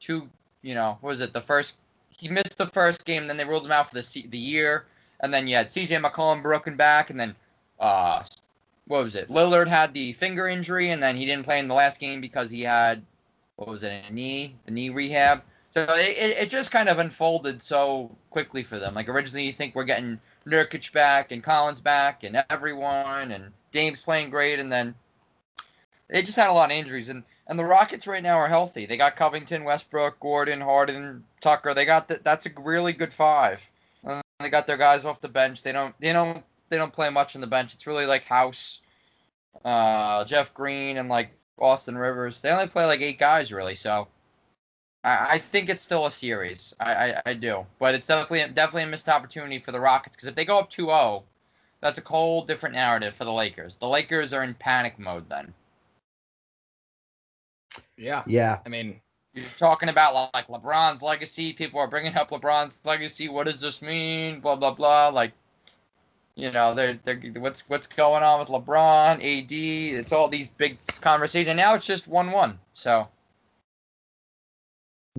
two. 0.00 0.30
You 0.62 0.74
know, 0.74 0.96
what 1.02 1.10
was 1.10 1.20
it 1.20 1.34
the 1.34 1.42
first? 1.42 1.76
He 2.08 2.26
missed 2.26 2.56
the 2.56 2.68
first 2.68 3.04
game, 3.04 3.26
then 3.26 3.36
they 3.36 3.44
ruled 3.44 3.66
him 3.66 3.72
out 3.72 3.90
for 3.90 3.96
the 3.96 4.24
the 4.30 4.38
year, 4.38 4.86
and 5.20 5.32
then 5.32 5.46
you 5.46 5.56
had 5.56 5.70
C.J. 5.70 5.96
McCollum 5.96 6.40
broken 6.42 6.74
back, 6.74 7.10
and 7.10 7.20
then 7.20 7.34
uh, 7.80 8.22
what 8.86 9.04
was 9.04 9.16
it? 9.16 9.28
Lillard 9.28 9.68
had 9.68 9.94
the 9.94 10.12
finger 10.12 10.48
injury, 10.48 10.90
and 10.90 11.02
then 11.02 11.16
he 11.16 11.24
didn't 11.24 11.44
play 11.44 11.58
in 11.58 11.68
the 11.68 11.74
last 11.74 12.00
game 12.00 12.20
because 12.20 12.50
he 12.50 12.62
had 12.62 13.02
what 13.56 13.68
was 13.68 13.82
it, 13.82 14.04
a 14.08 14.12
knee, 14.12 14.56
the 14.66 14.72
knee 14.72 14.90
rehab. 14.90 15.42
So 15.70 15.86
it, 15.88 16.36
it 16.38 16.50
just 16.50 16.70
kind 16.70 16.88
of 16.88 16.98
unfolded 16.98 17.62
so 17.62 18.10
quickly 18.30 18.62
for 18.62 18.78
them. 18.78 18.94
Like 18.94 19.08
originally, 19.08 19.46
you 19.46 19.52
think 19.52 19.74
we're 19.74 19.84
getting 19.84 20.18
Nurkic 20.46 20.92
back 20.92 21.32
and 21.32 21.42
Collins 21.42 21.80
back 21.80 22.24
and 22.24 22.44
everyone 22.50 23.30
and 23.32 23.52
Dame's 23.70 24.02
playing 24.02 24.30
great, 24.30 24.58
and 24.58 24.70
then 24.70 24.94
they 26.08 26.22
just 26.22 26.36
had 26.36 26.50
a 26.50 26.52
lot 26.52 26.70
of 26.70 26.76
injuries. 26.76 27.08
And 27.08 27.22
and 27.46 27.58
the 27.58 27.64
Rockets 27.64 28.06
right 28.06 28.22
now 28.22 28.38
are 28.38 28.48
healthy. 28.48 28.86
They 28.86 28.96
got 28.96 29.16
Covington, 29.16 29.64
Westbrook, 29.64 30.20
Gordon, 30.20 30.60
Harden, 30.60 31.24
Tucker. 31.40 31.74
They 31.74 31.84
got 31.84 32.08
the, 32.08 32.20
that's 32.22 32.46
a 32.46 32.50
really 32.60 32.92
good 32.92 33.12
five. 33.12 33.68
And 34.04 34.22
they 34.40 34.50
got 34.50 34.66
their 34.66 34.76
guys 34.76 35.04
off 35.04 35.20
the 35.20 35.28
bench. 35.28 35.62
They 35.62 35.72
don't 35.72 35.94
they 36.00 36.12
don't 36.12 36.44
they 36.72 36.78
don't 36.78 36.92
play 36.92 37.10
much 37.10 37.36
on 37.36 37.40
the 37.40 37.46
bench. 37.46 37.74
It's 37.74 37.86
really 37.86 38.06
like 38.06 38.24
House, 38.24 38.80
uh, 39.64 40.24
Jeff 40.24 40.52
Green, 40.54 40.96
and 40.96 41.08
like 41.08 41.30
Austin 41.58 41.96
Rivers. 41.96 42.40
They 42.40 42.50
only 42.50 42.66
play 42.66 42.86
like 42.86 43.02
eight 43.02 43.18
guys 43.18 43.52
really. 43.52 43.74
So 43.74 44.08
I, 45.04 45.26
I 45.32 45.38
think 45.38 45.68
it's 45.68 45.82
still 45.82 46.06
a 46.06 46.10
series. 46.10 46.74
I, 46.80 46.94
I, 46.94 47.22
I 47.26 47.34
do, 47.34 47.66
but 47.78 47.94
it's 47.94 48.06
definitely 48.06 48.52
definitely 48.54 48.84
a 48.84 48.86
missed 48.86 49.08
opportunity 49.08 49.58
for 49.58 49.70
the 49.70 49.80
Rockets 49.80 50.16
because 50.16 50.28
if 50.28 50.34
they 50.34 50.46
go 50.46 50.58
up 50.58 50.70
2-0, 50.70 51.22
that's 51.80 51.98
a 51.98 52.02
whole 52.08 52.42
different 52.42 52.74
narrative 52.74 53.14
for 53.14 53.24
the 53.24 53.32
Lakers. 53.32 53.76
The 53.76 53.88
Lakers 53.88 54.32
are 54.32 54.44
in 54.44 54.54
panic 54.54 54.98
mode 54.98 55.28
then. 55.28 55.52
Yeah. 57.98 58.22
Yeah. 58.26 58.60
I 58.64 58.68
mean, 58.68 59.00
you're 59.34 59.44
talking 59.56 59.88
about 59.88 60.30
like 60.34 60.46
LeBron's 60.48 61.02
legacy. 61.02 61.52
People 61.52 61.80
are 61.80 61.88
bringing 61.88 62.14
up 62.16 62.30
LeBron's 62.30 62.82
legacy. 62.84 63.28
What 63.28 63.46
does 63.46 63.60
this 63.60 63.82
mean? 63.82 64.40
Blah 64.40 64.56
blah 64.56 64.74
blah. 64.74 65.08
Like, 65.08 65.32
you 66.34 66.50
know, 66.50 66.74
they're, 66.74 66.98
they're 67.02 67.20
what's 67.36 67.68
what's 67.68 67.86
going 67.86 68.22
on 68.22 68.40
with 68.40 68.48
LeBron, 68.48 69.16
AD? 69.16 69.52
It's 69.52 70.12
all 70.12 70.28
these 70.28 70.50
big 70.50 70.78
conversations. 71.00 71.56
Now 71.56 71.74
it's 71.74 71.86
just 71.86 72.08
one 72.08 72.30
one. 72.30 72.58
So. 72.72 73.08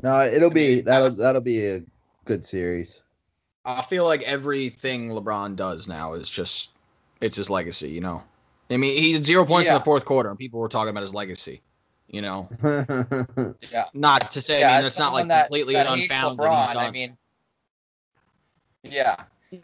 No, 0.01 0.21
it'll 0.21 0.49
be 0.49 0.81
that'll 0.81 1.11
that'll 1.11 1.41
be 1.41 1.67
a 1.67 1.83
good 2.25 2.43
series. 2.43 3.01
I 3.65 3.81
feel 3.83 4.05
like 4.05 4.23
everything 4.23 5.09
LeBron 5.09 5.55
does 5.55 5.87
now 5.87 6.13
is 6.13 6.29
just 6.29 6.71
it's 7.21 7.37
his 7.37 7.49
legacy, 7.49 7.89
you 7.89 8.01
know. 8.01 8.23
I 8.69 8.77
mean, 8.77 8.97
he 8.97 9.13
had 9.13 9.23
zero 9.23 9.45
points 9.45 9.67
yeah. 9.67 9.73
in 9.73 9.79
the 9.79 9.85
fourth 9.85 10.05
quarter, 10.05 10.29
and 10.29 10.37
people 10.37 10.59
were 10.59 10.67
talking 10.67 10.89
about 10.89 11.01
his 11.03 11.13
legacy. 11.13 11.61
You 12.07 12.21
know, 12.21 12.49
yeah. 13.71 13.85
Not 13.93 14.29
to 14.31 14.41
say, 14.41 14.59
yeah, 14.59 14.73
I 14.73 14.77
mean, 14.77 14.85
it's 14.85 14.99
not 14.99 15.13
like 15.13 15.27
that, 15.29 15.45
completely 15.45 15.73
that 15.75 15.87
unfounded. 15.87 16.39
LeBron, 16.39 16.75
I 16.75 16.91
mean, 16.91 17.17
yeah, 18.83 19.15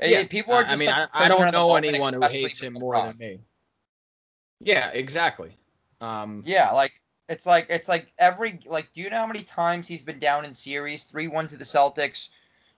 yeah. 0.01 0.25
People 0.25 0.53
are. 0.53 0.65
I 0.65 0.75
mean, 0.75 0.89
I, 0.89 1.07
I, 1.13 1.27
don't 1.27 1.51
know 1.51 1.75
anyone 1.75 2.13
who 2.13 2.21
hates 2.27 2.59
him 2.59 2.73
more 2.73 2.95
than 2.95 3.17
me. 3.17 3.39
Yeah, 4.59 4.89
exactly. 4.93 5.55
Um, 6.01 6.43
yeah, 6.45 6.71
like 6.71 7.01
it's 7.27 7.45
like 7.45 7.67
it's 7.69 7.87
like 7.87 8.11
every 8.19 8.59
like. 8.65 8.89
Do 8.93 9.01
you 9.01 9.09
know 9.09 9.17
how 9.17 9.27
many 9.27 9.43
times 9.43 9.87
he's 9.87 10.03
been 10.03 10.19
down 10.19 10.45
in 10.45 10.53
series? 10.53 11.03
Three 11.03 11.27
one 11.27 11.47
to 11.47 11.57
the 11.57 11.63
Celtics 11.63 12.29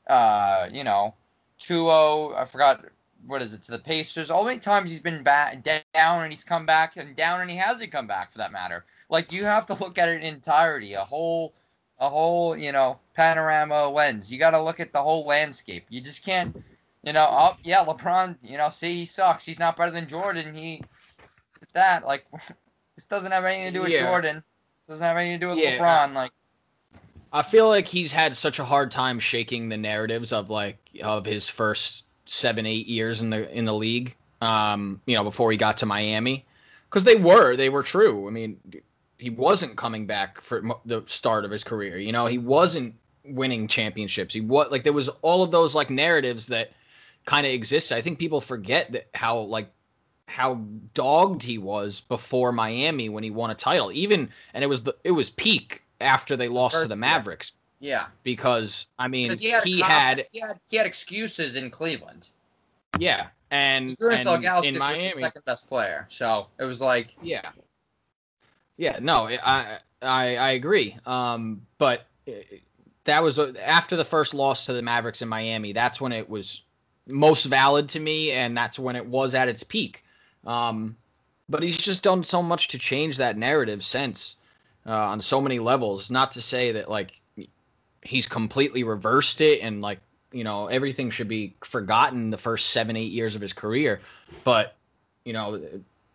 uh, 0.07 0.67
you 0.71 0.83
know, 0.83 1.13
2-0, 1.59 2.35
I 2.35 2.45
forgot 2.45 2.85
what 3.25 3.41
is 3.41 3.53
it 3.53 3.61
to 3.63 3.71
the 3.71 3.79
Pacers. 3.79 4.31
All 4.31 4.43
the 4.43 4.57
times 4.57 4.89
he's 4.89 4.99
been 4.99 5.23
back 5.23 5.63
down 5.63 6.23
and 6.23 6.31
he's 6.31 6.43
come 6.43 6.65
back 6.65 6.97
and 6.97 7.15
down 7.15 7.41
and 7.41 7.49
he 7.49 7.57
hasn't 7.57 7.91
come 7.91 8.07
back 8.07 8.31
for 8.31 8.39
that 8.39 8.51
matter. 8.51 8.85
Like 9.09 9.31
you 9.31 9.45
have 9.45 9.65
to 9.67 9.73
look 9.75 9.97
at 9.97 10.09
it 10.09 10.21
in 10.21 10.23
entirety, 10.23 10.93
a 10.93 11.01
whole 11.01 11.53
a 11.99 12.09
whole, 12.09 12.57
you 12.57 12.71
know, 12.71 12.97
panorama 13.13 13.87
lens. 13.87 14.31
You 14.31 14.39
got 14.39 14.51
to 14.51 14.61
look 14.61 14.79
at 14.79 14.91
the 14.91 15.01
whole 15.01 15.23
landscape. 15.23 15.85
You 15.89 16.01
just 16.01 16.25
can't, 16.25 16.55
you 17.03 17.13
know, 17.13 17.27
oh 17.29 17.57
yeah, 17.63 17.83
LeBron, 17.83 18.37
you 18.43 18.57
know, 18.57 18.69
see 18.69 18.93
he 18.93 19.05
sucks. 19.05 19.45
He's 19.45 19.59
not 19.59 19.77
better 19.77 19.91
than 19.91 20.07
Jordan. 20.07 20.53
He 20.53 20.81
that 21.73 22.05
like 22.05 22.25
this 22.95 23.05
doesn't 23.05 23.31
have 23.31 23.45
anything 23.45 23.67
to 23.67 23.73
do 23.73 23.81
with 23.81 23.91
yeah. 23.91 24.07
Jordan. 24.07 24.43
Doesn't 24.87 25.05
have 25.05 25.17
anything 25.17 25.39
to 25.39 25.45
do 25.45 25.49
with 25.49 25.59
yeah, 25.59 25.77
LeBron. 25.77 26.13
Like 26.13 26.31
I 27.33 27.41
feel 27.41 27.67
like 27.69 27.87
he's 27.87 28.11
had 28.11 28.35
such 28.35 28.59
a 28.59 28.65
hard 28.65 28.91
time 28.91 29.19
shaking 29.19 29.69
the 29.69 29.77
narratives 29.77 30.31
of 30.31 30.49
like 30.49 30.77
of 31.01 31.25
his 31.25 31.47
first 31.47 32.05
seven 32.25 32.65
eight 32.65 32.87
years 32.87 33.21
in 33.21 33.29
the 33.29 33.49
in 33.55 33.65
the 33.65 33.73
league. 33.73 34.15
Um, 34.41 34.99
you 35.05 35.15
know, 35.15 35.23
before 35.23 35.51
he 35.51 35.57
got 35.57 35.77
to 35.77 35.85
Miami, 35.85 36.45
because 36.89 37.03
they 37.03 37.15
were 37.15 37.55
they 37.55 37.69
were 37.69 37.83
true. 37.83 38.27
I 38.27 38.31
mean, 38.31 38.57
he 39.17 39.29
wasn't 39.29 39.77
coming 39.77 40.05
back 40.05 40.41
for 40.41 40.63
the 40.85 41.03
start 41.05 41.45
of 41.45 41.51
his 41.51 41.63
career. 41.63 41.97
You 41.97 42.11
know, 42.11 42.25
he 42.25 42.37
wasn't 42.37 42.95
winning 43.23 43.67
championships. 43.67 44.33
He 44.33 44.41
what 44.41 44.71
like 44.71 44.83
there 44.83 44.93
was 44.93 45.09
all 45.21 45.43
of 45.43 45.51
those 45.51 45.75
like 45.75 45.89
narratives 45.89 46.47
that 46.47 46.71
kind 47.25 47.45
of 47.45 47.51
exists. 47.51 47.91
I 47.91 48.01
think 48.01 48.19
people 48.19 48.41
forget 48.41 48.91
that 48.91 49.07
how 49.13 49.39
like 49.39 49.69
how 50.27 50.55
dogged 50.93 51.43
he 51.43 51.57
was 51.57 52.01
before 52.01 52.51
Miami 52.51 53.09
when 53.09 53.23
he 53.23 53.31
won 53.31 53.51
a 53.51 53.55
title. 53.55 53.91
Even 53.91 54.29
and 54.53 54.63
it 54.63 54.67
was 54.67 54.81
the 54.81 54.95
it 55.03 55.11
was 55.11 55.29
peak 55.29 55.83
after 55.99 56.35
they 56.35 56.47
lost 56.47 56.73
First, 56.73 56.85
to 56.85 56.89
the 56.89 56.95
Mavericks. 56.95 57.53
Yeah. 57.79 58.05
Because 58.23 58.87
I 58.99 59.07
mean, 59.07 59.35
he, 59.37 59.49
had, 59.49 59.63
he 59.63 59.79
had, 59.81 60.25
he 60.31 60.39
had 60.39 60.59
he 60.69 60.77
had 60.77 60.85
excuses 60.85 61.55
in 61.55 61.69
Cleveland. 61.69 62.29
Yeah, 62.99 63.27
and, 63.51 63.95
and 64.01 64.65
in 64.65 64.77
Miami, 64.77 65.05
was 65.05 65.13
the 65.13 65.19
second 65.19 65.45
best 65.45 65.67
player. 65.67 66.05
So 66.09 66.47
it 66.59 66.65
was 66.65 66.81
like, 66.81 67.15
yeah, 67.21 67.49
yeah. 68.77 68.99
No, 69.01 69.29
I 69.43 69.77
I 70.01 70.35
I 70.35 70.51
agree. 70.51 70.97
Um, 71.05 71.65
but 71.77 72.07
that 73.05 73.23
was 73.23 73.39
after 73.39 73.95
the 73.95 74.05
first 74.05 74.33
loss 74.33 74.65
to 74.65 74.73
the 74.73 74.81
Mavericks 74.81 75.21
in 75.21 75.29
Miami. 75.29 75.73
That's 75.73 76.01
when 76.01 76.11
it 76.11 76.29
was 76.29 76.63
most 77.07 77.45
valid 77.45 77.89
to 77.89 77.99
me, 77.99 78.31
and 78.31 78.55
that's 78.55 78.79
when 78.79 78.95
it 78.95 79.05
was 79.05 79.35
at 79.35 79.47
its 79.47 79.63
peak. 79.63 80.03
Um, 80.45 80.95
but 81.49 81.63
he's 81.63 81.77
just 81.77 82.03
done 82.03 82.23
so 82.23 82.41
much 82.41 82.69
to 82.69 82.77
change 82.77 83.17
that 83.17 83.37
narrative 83.37 83.83
since 83.83 84.37
uh, 84.85 84.91
on 84.91 85.19
so 85.19 85.41
many 85.41 85.59
levels. 85.59 86.09
Not 86.09 86.31
to 86.33 86.41
say 86.41 86.71
that 86.71 86.89
like 86.89 87.21
he's 88.01 88.27
completely 88.27 88.83
reversed 88.83 89.41
it 89.41 89.59
and 89.61 89.81
like 89.81 89.99
you 90.31 90.43
know 90.43 90.67
everything 90.67 91.09
should 91.09 91.27
be 91.27 91.53
forgotten 91.63 92.29
the 92.29 92.37
first 92.37 92.71
seven 92.71 92.95
eight 92.95 93.11
years 93.11 93.35
of 93.35 93.41
his 93.41 93.53
career, 93.53 94.01
but 94.43 94.75
you 95.25 95.33
know 95.33 95.61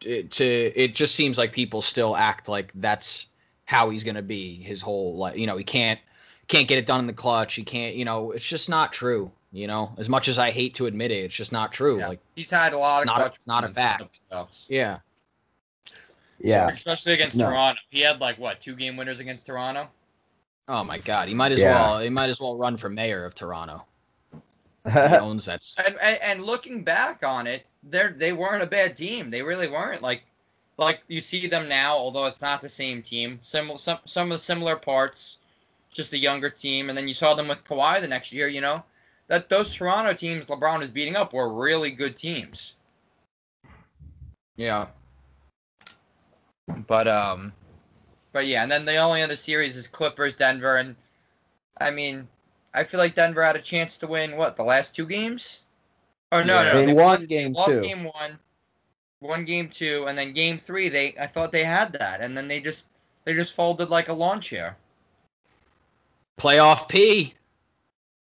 it, 0.04 0.30
to 0.32 0.44
it 0.44 0.94
just 0.94 1.14
seems 1.14 1.38
like 1.38 1.52
people 1.52 1.82
still 1.82 2.16
act 2.16 2.48
like 2.48 2.70
that's 2.76 3.26
how 3.66 3.90
he's 3.90 4.04
gonna 4.04 4.22
be 4.22 4.56
his 4.56 4.80
whole 4.80 5.16
life. 5.16 5.36
You 5.36 5.46
know 5.46 5.56
he 5.56 5.64
can't 5.64 6.00
can't 6.48 6.68
get 6.68 6.78
it 6.78 6.86
done 6.86 7.00
in 7.00 7.06
the 7.06 7.12
clutch. 7.12 7.54
He 7.54 7.62
can't. 7.62 7.94
You 7.94 8.04
know 8.04 8.32
it's 8.32 8.46
just 8.46 8.68
not 8.68 8.92
true. 8.92 9.30
You 9.56 9.66
know, 9.66 9.90
as 9.96 10.06
much 10.06 10.28
as 10.28 10.38
I 10.38 10.50
hate 10.50 10.74
to 10.74 10.84
admit 10.84 11.10
it, 11.10 11.24
it's 11.24 11.34
just 11.34 11.50
not 11.50 11.72
true. 11.72 11.98
Yeah. 11.98 12.08
Like 12.08 12.20
he's 12.34 12.50
had 12.50 12.74
a 12.74 12.78
lot 12.78 13.00
of 13.00 13.06
not 13.06 13.20
a, 13.22 13.32
not 13.46 13.64
a 13.64 13.68
fact. 13.68 14.20
Yeah. 14.68 14.98
Yeah. 16.38 16.68
Especially 16.68 17.14
against 17.14 17.38
no. 17.38 17.48
Toronto. 17.48 17.80
He 17.88 18.00
had 18.00 18.20
like 18.20 18.38
what, 18.38 18.60
two 18.60 18.74
game 18.76 18.98
winners 18.98 19.18
against 19.18 19.46
Toronto? 19.46 19.88
Oh 20.68 20.84
my 20.84 20.98
god. 20.98 21.28
He 21.28 21.34
might 21.34 21.52
as 21.52 21.60
yeah. 21.60 21.72
well 21.72 22.00
he 22.00 22.10
might 22.10 22.28
as 22.28 22.38
well 22.38 22.58
run 22.58 22.76
for 22.76 22.90
mayor 22.90 23.24
of 23.24 23.34
Toronto. 23.34 23.82
he 24.84 24.90
owns 24.98 25.46
that. 25.46 25.62
And, 25.86 25.96
and, 26.02 26.18
and 26.22 26.42
looking 26.42 26.84
back 26.84 27.24
on 27.24 27.46
it, 27.46 27.64
they're 27.82 28.10
they 28.10 28.34
weren't 28.34 28.62
a 28.62 28.66
bad 28.66 28.94
team. 28.94 29.30
They 29.30 29.40
really 29.40 29.68
weren't. 29.68 30.02
Like 30.02 30.22
like 30.76 31.00
you 31.08 31.22
see 31.22 31.46
them 31.46 31.66
now, 31.66 31.96
although 31.96 32.26
it's 32.26 32.42
not 32.42 32.60
the 32.60 32.68
same 32.68 33.02
team. 33.02 33.38
Similar 33.40 33.78
some 33.78 34.00
some 34.04 34.26
of 34.26 34.34
the 34.34 34.38
similar 34.38 34.76
parts. 34.76 35.38
just 35.90 36.12
a 36.12 36.18
younger 36.18 36.50
team, 36.50 36.90
and 36.90 36.98
then 36.98 37.08
you 37.08 37.14
saw 37.14 37.32
them 37.32 37.48
with 37.48 37.64
Kawhi 37.64 38.02
the 38.02 38.08
next 38.08 38.34
year. 38.34 38.48
You 38.48 38.60
know 38.60 38.84
that 39.28 39.48
those 39.48 39.74
Toronto 39.74 40.12
teams 40.12 40.46
LeBron 40.46 40.82
is 40.82 40.90
beating 40.90 41.16
up 41.16 41.32
were 41.32 41.52
really 41.52 41.90
good 41.90 42.16
teams. 42.16 42.74
Yeah. 44.56 44.86
But 46.86 47.06
um, 47.08 47.52
but 48.32 48.46
yeah, 48.46 48.62
and 48.62 48.70
then 48.70 48.84
the 48.84 48.96
only 48.96 49.22
other 49.22 49.36
series 49.36 49.76
is 49.76 49.86
Clippers 49.86 50.36
Denver, 50.36 50.76
and 50.76 50.96
I 51.80 51.90
mean, 51.90 52.26
I 52.74 52.84
feel 52.84 52.98
like 52.98 53.14
Denver 53.14 53.42
had 53.42 53.56
a 53.56 53.60
chance 53.60 53.96
to 53.98 54.06
win 54.06 54.36
what 54.36 54.56
the 54.56 54.64
last 54.64 54.94
two 54.94 55.06
games. 55.06 55.60
Oh 56.32 56.42
no, 56.42 56.62
Yeah. 56.62 56.72
no, 56.72 56.86
They 56.86 56.92
won 56.92 57.26
game 57.26 57.52
lost 57.52 57.70
two. 57.76 57.82
game 57.82 58.04
one, 58.04 58.38
won 59.20 59.44
game 59.44 59.68
two, 59.68 60.06
and 60.08 60.18
then 60.18 60.32
game 60.32 60.58
three. 60.58 60.88
They 60.88 61.14
I 61.20 61.26
thought 61.26 61.52
they 61.52 61.64
had 61.64 61.92
that, 61.94 62.20
and 62.20 62.36
then 62.36 62.48
they 62.48 62.60
just 62.60 62.86
they 63.24 63.32
just 63.34 63.54
folded 63.54 63.88
like 63.90 64.08
a 64.08 64.12
lawn 64.12 64.40
chair. 64.40 64.76
Playoff 66.38 66.88
P. 66.88 67.34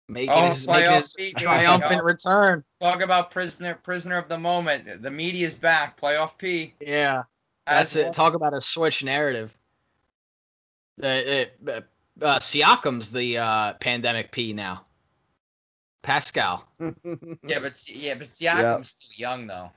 Making 0.09 0.31
Oh, 0.31 0.49
his, 0.49 0.67
making 0.67 0.83
playoff 0.85 1.19
his 1.19 1.33
triumphant 1.33 2.05
return. 2.05 2.65
Talk 2.81 3.01
about 3.03 3.31
prisoner 3.31 3.75
prisoner 3.83 4.17
of 4.17 4.29
the 4.29 4.39
moment. 4.39 5.03
The 5.03 5.11
media's 5.11 5.55
back. 5.55 6.01
Playoff 6.01 6.39
P. 6.39 6.75
Yeah. 6.81 7.25
That's 7.67 7.97
As 7.97 8.07
it. 8.07 8.13
Talk 8.15 8.35
about 8.35 8.55
a 8.55 8.61
switch 8.61 9.03
narrative. 9.03 9.57
Uh, 11.03 11.07
it, 11.09 11.59
uh, 11.67 11.81
uh, 12.23 12.39
Siakam's 12.39 13.11
the 13.11 13.39
uh, 13.39 13.73
pandemic 13.75 14.31
P 14.31 14.53
now. 14.53 14.83
Pascal. 16.03 16.65
Yeah, 17.43 17.59
but 17.61 17.77
yeah, 17.89 18.15
but 18.15 18.27
Siakam's 18.29 18.39
Yeah. 18.41 18.83
still 18.83 19.11
young 19.17 19.47
though. 19.49 19.71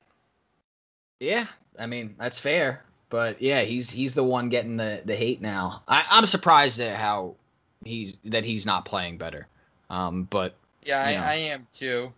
Yeah, 1.19 1.47
I 1.79 1.87
mean 1.87 2.15
that's 2.19 2.39
fair, 2.39 2.83
but 3.09 3.41
yeah, 3.41 3.61
he's 3.61 3.89
he's 3.89 4.13
the 4.13 4.23
one 4.23 4.49
getting 4.49 4.77
the 4.77 5.01
the 5.05 5.15
hate 5.15 5.41
now. 5.41 5.81
I, 5.87 6.05
I'm 6.09 6.25
surprised 6.27 6.79
at 6.79 6.97
how 6.97 7.35
he's 7.83 8.17
that 8.25 8.45
he's 8.45 8.65
not 8.65 8.85
playing 8.85 9.17
better. 9.17 9.47
Um, 9.89 10.23
but 10.25 10.55
Yeah, 10.83 11.01
I, 11.01 11.13
I 11.13 11.33
am 11.35 11.67
too. 11.73 12.11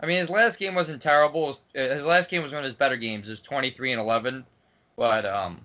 I 0.00 0.06
mean, 0.06 0.18
his 0.18 0.30
last 0.30 0.58
game 0.58 0.74
wasn't 0.74 1.02
terrible. 1.02 1.46
Was- 1.46 1.62
uh, 1.76 1.80
His 1.94 2.06
last 2.06 2.30
game 2.30 2.42
was 2.42 2.52
one 2.52 2.60
of 2.60 2.64
his 2.64 2.74
better 2.74 2.96
games. 2.96 3.28
It 3.28 3.32
was 3.32 3.40
23 3.40 3.92
and 3.92 4.00
11, 4.00 4.44
but 4.96 5.24
um, 5.26 5.64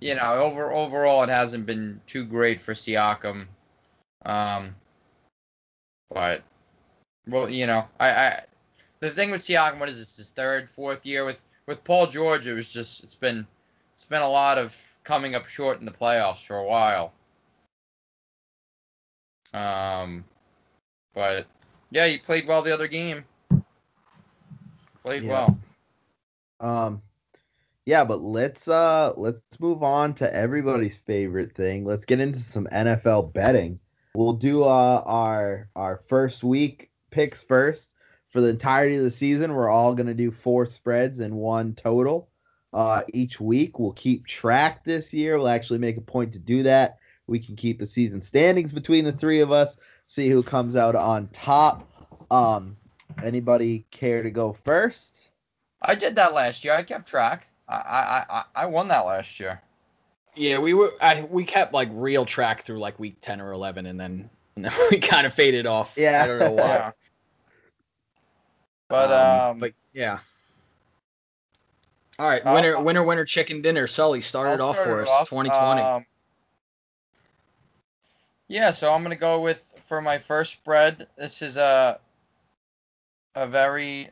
you 0.00 0.14
know, 0.14 0.34
over 0.34 0.72
overall, 0.72 1.22
it 1.22 1.28
hasn't 1.28 1.66
been 1.66 2.00
too 2.06 2.24
great 2.24 2.60
for 2.60 2.72
Siakam. 2.74 3.46
Um, 4.24 4.74
but 6.10 6.42
well, 7.26 7.48
you 7.48 7.66
know, 7.66 7.86
I, 8.00 8.10
I 8.10 8.40
the 9.00 9.10
thing 9.10 9.30
with 9.30 9.40
Siakam, 9.40 9.78
what 9.80 9.88
is 9.88 9.98
this? 9.98 10.16
His 10.16 10.30
third, 10.30 10.68
fourth 10.68 11.04
year 11.04 11.24
with 11.24 11.44
with 11.66 11.82
Paul 11.84 12.06
George. 12.06 12.46
It 12.46 12.54
was 12.54 12.72
just 12.72 13.02
it's 13.02 13.14
been 13.14 13.46
it's 13.92 14.04
been 14.04 14.22
a 14.22 14.28
lot 14.28 14.58
of 14.58 14.80
coming 15.04 15.34
up 15.34 15.46
short 15.46 15.80
in 15.80 15.84
the 15.84 15.90
playoffs 15.92 16.44
for 16.46 16.56
a 16.56 16.64
while. 16.64 17.12
Um, 19.54 20.24
but 21.14 21.46
yeah, 21.90 22.06
he 22.08 22.18
played 22.18 22.46
well 22.46 22.60
the 22.60 22.74
other 22.74 22.88
game. 22.88 23.24
Played 25.02 25.22
Yeah. 25.22 25.30
well. 25.30 25.58
Um, 26.60 27.02
yeah, 27.86 28.04
but 28.04 28.20
let's 28.20 28.68
uh 28.68 29.12
let's 29.16 29.40
move 29.60 29.82
on 29.82 30.14
to 30.14 30.34
everybody's 30.34 30.98
favorite 30.98 31.54
thing. 31.54 31.84
Let's 31.84 32.04
get 32.04 32.20
into 32.20 32.40
some 32.40 32.66
NFL 32.72 33.32
betting. 33.32 33.78
We'll 34.14 34.32
do 34.32 34.64
uh 34.64 35.02
our 35.04 35.68
our 35.76 36.02
first 36.08 36.42
week 36.42 36.90
picks 37.10 37.42
first 37.42 37.94
for 38.30 38.40
the 38.40 38.48
entirety 38.48 38.96
of 38.96 39.04
the 39.04 39.10
season. 39.10 39.54
We're 39.54 39.68
all 39.70 39.94
gonna 39.94 40.14
do 40.14 40.30
four 40.30 40.66
spreads 40.66 41.20
and 41.20 41.34
one 41.34 41.74
total. 41.74 42.28
Uh, 42.72 43.02
each 43.12 43.40
week 43.40 43.78
we'll 43.78 43.92
keep 43.92 44.26
track 44.26 44.82
this 44.82 45.14
year. 45.14 45.36
We'll 45.36 45.46
actually 45.46 45.78
make 45.78 45.96
a 45.96 46.00
point 46.00 46.32
to 46.32 46.40
do 46.40 46.64
that. 46.64 46.98
We 47.26 47.38
can 47.38 47.56
keep 47.56 47.78
the 47.78 47.86
season 47.86 48.20
standings 48.20 48.72
between 48.72 49.04
the 49.04 49.12
three 49.12 49.40
of 49.40 49.50
us. 49.50 49.76
See 50.06 50.28
who 50.28 50.42
comes 50.42 50.76
out 50.76 50.94
on 50.94 51.28
top. 51.32 51.88
Um, 52.30 52.76
anybody 53.22 53.86
care 53.90 54.22
to 54.22 54.30
go 54.30 54.52
first? 54.52 55.30
I 55.80 55.94
did 55.94 56.16
that 56.16 56.34
last 56.34 56.64
year. 56.64 56.74
I 56.74 56.82
kept 56.82 57.08
track. 57.08 57.46
I 57.68 57.74
I 57.76 58.24
I, 58.28 58.44
I 58.64 58.66
won 58.66 58.88
that 58.88 59.06
last 59.06 59.40
year. 59.40 59.60
yeah, 60.36 60.58
we 60.58 60.74
were 60.74 60.92
I, 61.00 61.22
we 61.22 61.44
kept 61.44 61.72
like 61.72 61.88
real 61.92 62.24
track 62.26 62.62
through 62.62 62.78
like 62.78 62.98
week 62.98 63.16
ten 63.22 63.40
or 63.40 63.52
eleven, 63.52 63.86
and 63.86 63.98
then, 63.98 64.28
and 64.56 64.64
then 64.66 64.72
we 64.90 64.98
kind 64.98 65.26
of 65.26 65.32
faded 65.32 65.66
off. 65.66 65.94
Yeah. 65.96 66.22
I 66.22 66.26
don't 66.26 66.38
know 66.38 66.52
why. 66.52 66.62
Yeah. 66.66 66.90
But 68.88 69.10
um, 69.12 69.60
but 69.60 69.72
yeah. 69.94 70.18
All 72.18 72.28
right, 72.28 72.42
I'll- 72.44 72.54
winner, 72.54 72.80
winner, 72.82 73.02
winner, 73.02 73.24
chicken 73.24 73.60
dinner. 73.62 73.86
Sully 73.86 74.20
started 74.20 74.60
I'll 74.60 74.68
off 74.70 74.76
for 74.76 75.02
us. 75.02 75.08
off. 75.08 75.28
2020. 75.30 75.80
Um, 75.82 76.06
yeah, 78.48 78.70
so 78.70 78.92
I'm 78.92 79.02
gonna 79.02 79.16
go 79.16 79.40
with 79.40 79.74
for 79.78 80.00
my 80.00 80.18
first 80.18 80.52
spread. 80.52 81.06
This 81.16 81.42
is 81.42 81.56
a 81.56 81.98
a 83.34 83.46
very 83.46 84.10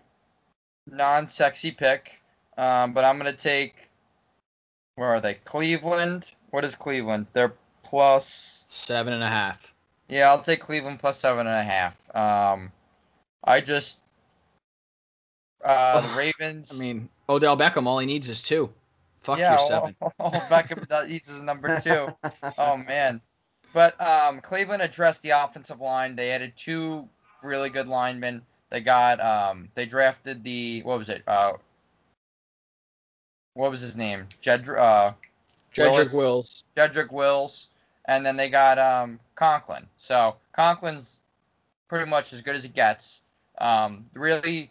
non-sexy 0.86 1.70
pick, 1.70 2.20
um, 2.58 2.92
but 2.92 3.04
I'm 3.04 3.18
gonna 3.18 3.32
take. 3.32 3.88
Where 4.96 5.08
are 5.08 5.20
they? 5.20 5.34
Cleveland. 5.44 6.32
What 6.50 6.64
is 6.64 6.74
Cleveland? 6.74 7.26
They're. 7.32 7.54
Seven 8.68 9.12
and 9.12 9.22
a 9.22 9.28
half. 9.28 9.74
Yeah, 10.08 10.30
I'll 10.30 10.42
take 10.42 10.60
Cleveland 10.60 10.98
plus 10.98 11.18
seven 11.18 11.46
and 11.46 11.56
a 11.56 11.62
half. 11.62 12.14
Um, 12.16 12.72
I 13.44 13.60
just. 13.60 14.00
Uh, 15.62 16.00
the 16.00 16.16
Ravens. 16.16 16.80
I 16.80 16.82
mean, 16.82 17.08
Odell 17.28 17.56
Beckham. 17.56 17.86
All 17.86 17.98
he 17.98 18.06
needs 18.06 18.30
is 18.30 18.40
two. 18.40 18.72
Fuck 19.20 19.38
yeah, 19.38 19.58
your 19.58 19.66
seven. 19.66 19.96
Oh, 20.18 20.30
Beckham 20.30 21.10
eats 21.10 21.30
his 21.30 21.42
number 21.42 21.78
two. 21.80 22.08
oh 22.58 22.78
man. 22.78 23.20
But 23.72 24.00
um, 24.00 24.40
Cleveland 24.40 24.82
addressed 24.82 25.22
the 25.22 25.30
offensive 25.30 25.80
line. 25.80 26.14
They 26.14 26.30
added 26.30 26.52
two 26.56 27.08
really 27.42 27.70
good 27.70 27.88
linemen. 27.88 28.42
They 28.70 28.80
got 28.80 29.20
um, 29.20 29.68
they 29.74 29.86
drafted 29.86 30.42
the 30.44 30.82
what 30.82 30.98
was 30.98 31.08
it? 31.08 31.22
Uh, 31.26 31.54
what 33.54 33.70
was 33.70 33.80
his 33.80 33.96
name? 33.96 34.26
Uh, 34.46 35.12
Jedrick 35.74 35.76
Willis. 35.76 36.14
Wills. 36.14 36.64
Jedrick 36.76 37.12
Wills, 37.12 37.68
and 38.06 38.24
then 38.24 38.36
they 38.36 38.48
got 38.48 38.78
um, 38.78 39.18
Conklin. 39.34 39.86
So 39.96 40.36
Conklin's 40.52 41.22
pretty 41.88 42.08
much 42.08 42.32
as 42.32 42.40
good 42.40 42.56
as 42.56 42.64
it 42.64 42.74
gets. 42.74 43.22
Um, 43.58 44.06
really 44.14 44.70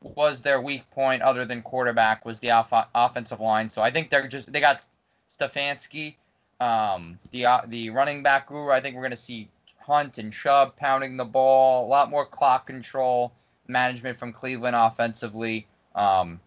was 0.00 0.40
their 0.42 0.60
weak 0.60 0.90
point, 0.90 1.22
other 1.22 1.44
than 1.44 1.62
quarterback, 1.62 2.24
was 2.24 2.40
the 2.40 2.50
off- 2.50 2.88
offensive 2.94 3.40
line. 3.40 3.70
So 3.70 3.82
I 3.82 3.90
think 3.90 4.10
they're 4.10 4.26
just 4.26 4.52
they 4.52 4.60
got 4.60 4.86
Stefanski, 5.28 6.14
um, 6.62 7.18
the 7.32 7.46
uh, 7.46 7.60
the 7.66 7.90
running 7.90 8.22
back 8.22 8.46
guru. 8.46 8.70
I 8.70 8.80
think 8.80 8.94
we're 8.94 9.02
gonna 9.02 9.16
see 9.16 9.48
Hunt 9.78 10.18
and 10.18 10.32
Chubb 10.32 10.76
pounding 10.76 11.16
the 11.16 11.24
ball, 11.24 11.86
a 11.86 11.88
lot 11.88 12.10
more 12.10 12.24
clock 12.24 12.66
control 12.66 13.32
management 13.66 14.16
from 14.16 14.32
Cleveland 14.32 14.76
offensively. 14.76 15.66
Um, 15.94 16.40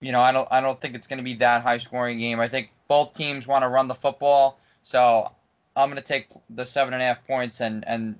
you 0.00 0.10
know, 0.12 0.20
I 0.20 0.32
don't 0.32 0.48
I 0.50 0.60
don't 0.60 0.80
think 0.80 0.94
it's 0.94 1.06
going 1.06 1.18
to 1.18 1.24
be 1.24 1.34
that 1.34 1.62
high 1.62 1.78
scoring 1.78 2.18
game. 2.18 2.40
I 2.40 2.48
think 2.48 2.70
both 2.88 3.12
teams 3.12 3.46
want 3.46 3.62
to 3.62 3.68
run 3.68 3.88
the 3.88 3.94
football, 3.94 4.58
so 4.82 5.30
I'm 5.76 5.88
going 5.88 6.00
to 6.00 6.04
take 6.04 6.28
the 6.50 6.64
seven 6.64 6.94
and 6.94 7.02
a 7.02 7.06
half 7.06 7.26
points 7.26 7.60
and 7.60 7.86
and 7.86 8.18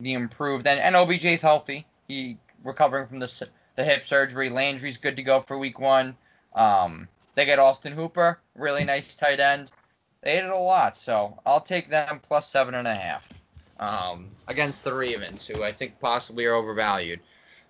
the 0.00 0.14
improved 0.14 0.66
and 0.66 0.80
and 0.80 0.94
OBJ's 0.94 1.42
healthy. 1.42 1.86
He 2.08 2.38
recovering 2.64 3.06
from 3.06 3.18
the 3.18 3.48
the 3.76 3.84
hip 3.84 4.04
surgery. 4.04 4.48
Landry's 4.48 4.96
good 4.96 5.16
to 5.16 5.22
go 5.22 5.40
for 5.40 5.58
week 5.58 5.78
one. 5.78 6.16
Um, 6.54 7.08
they 7.34 7.44
get 7.44 7.58
Austin 7.58 7.92
Hooper, 7.92 8.40
really 8.54 8.84
nice 8.84 9.14
tight 9.14 9.40
end. 9.40 9.70
They 10.26 10.40
did 10.40 10.50
a 10.50 10.56
lot, 10.56 10.96
so 10.96 11.38
I'll 11.46 11.60
take 11.60 11.86
them 11.86 12.20
plus 12.20 12.50
seven 12.50 12.74
and 12.74 12.88
a 12.88 12.94
half 12.96 13.40
um, 13.78 14.28
against 14.48 14.82
the 14.82 14.92
Ravens, 14.92 15.46
who 15.46 15.62
I 15.62 15.70
think 15.70 16.00
possibly 16.00 16.46
are 16.46 16.54
overvalued. 16.54 17.20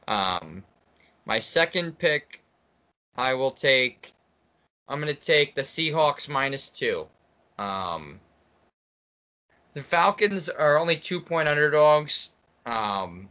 Um, 0.08 0.64
my 1.26 1.38
second 1.38 1.98
pick, 1.98 2.42
I 3.14 3.34
will 3.34 3.50
take. 3.50 4.14
I'm 4.88 5.02
going 5.02 5.14
to 5.14 5.20
take 5.20 5.54
the 5.54 5.60
Seahawks 5.60 6.30
minus 6.30 6.70
two. 6.70 7.06
Um, 7.58 8.20
the 9.74 9.82
Falcons 9.82 10.48
are 10.48 10.78
only 10.78 10.96
two 10.96 11.20
point 11.20 11.50
underdogs. 11.50 12.30
Um, 12.64 13.28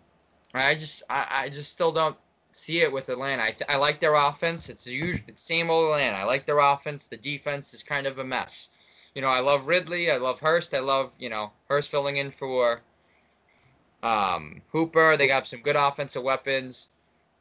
I 0.53 0.75
just, 0.75 1.01
I, 1.09 1.25
I 1.45 1.49
just 1.49 1.71
still 1.71 1.91
don't 1.91 2.17
see 2.51 2.81
it 2.81 2.91
with 2.91 3.09
Atlanta. 3.09 3.41
I, 3.41 3.51
th- 3.51 3.69
I 3.69 3.77
like 3.77 3.99
their 3.99 4.13
offense. 4.13 4.69
It's 4.69 4.85
usually 4.85 5.25
it's 5.27 5.41
same 5.41 5.71
old 5.71 5.85
Atlanta. 5.85 6.17
I 6.17 6.25
like 6.25 6.45
their 6.45 6.59
offense. 6.59 7.07
The 7.07 7.17
defense 7.17 7.73
is 7.73 7.81
kind 7.81 8.05
of 8.05 8.19
a 8.19 8.23
mess. 8.23 8.69
You 9.15 9.21
know, 9.21 9.29
I 9.29 9.39
love 9.39 9.67
Ridley. 9.67 10.11
I 10.11 10.17
love 10.17 10.39
Hurst. 10.39 10.73
I 10.73 10.79
love 10.79 11.13
you 11.17 11.29
know 11.29 11.51
Hurst 11.69 11.89
filling 11.89 12.17
in 12.17 12.31
for 12.31 12.81
um, 14.03 14.61
Hooper. 14.71 15.17
They 15.17 15.27
got 15.27 15.47
some 15.47 15.61
good 15.61 15.75
offensive 15.75 16.23
weapons, 16.23 16.89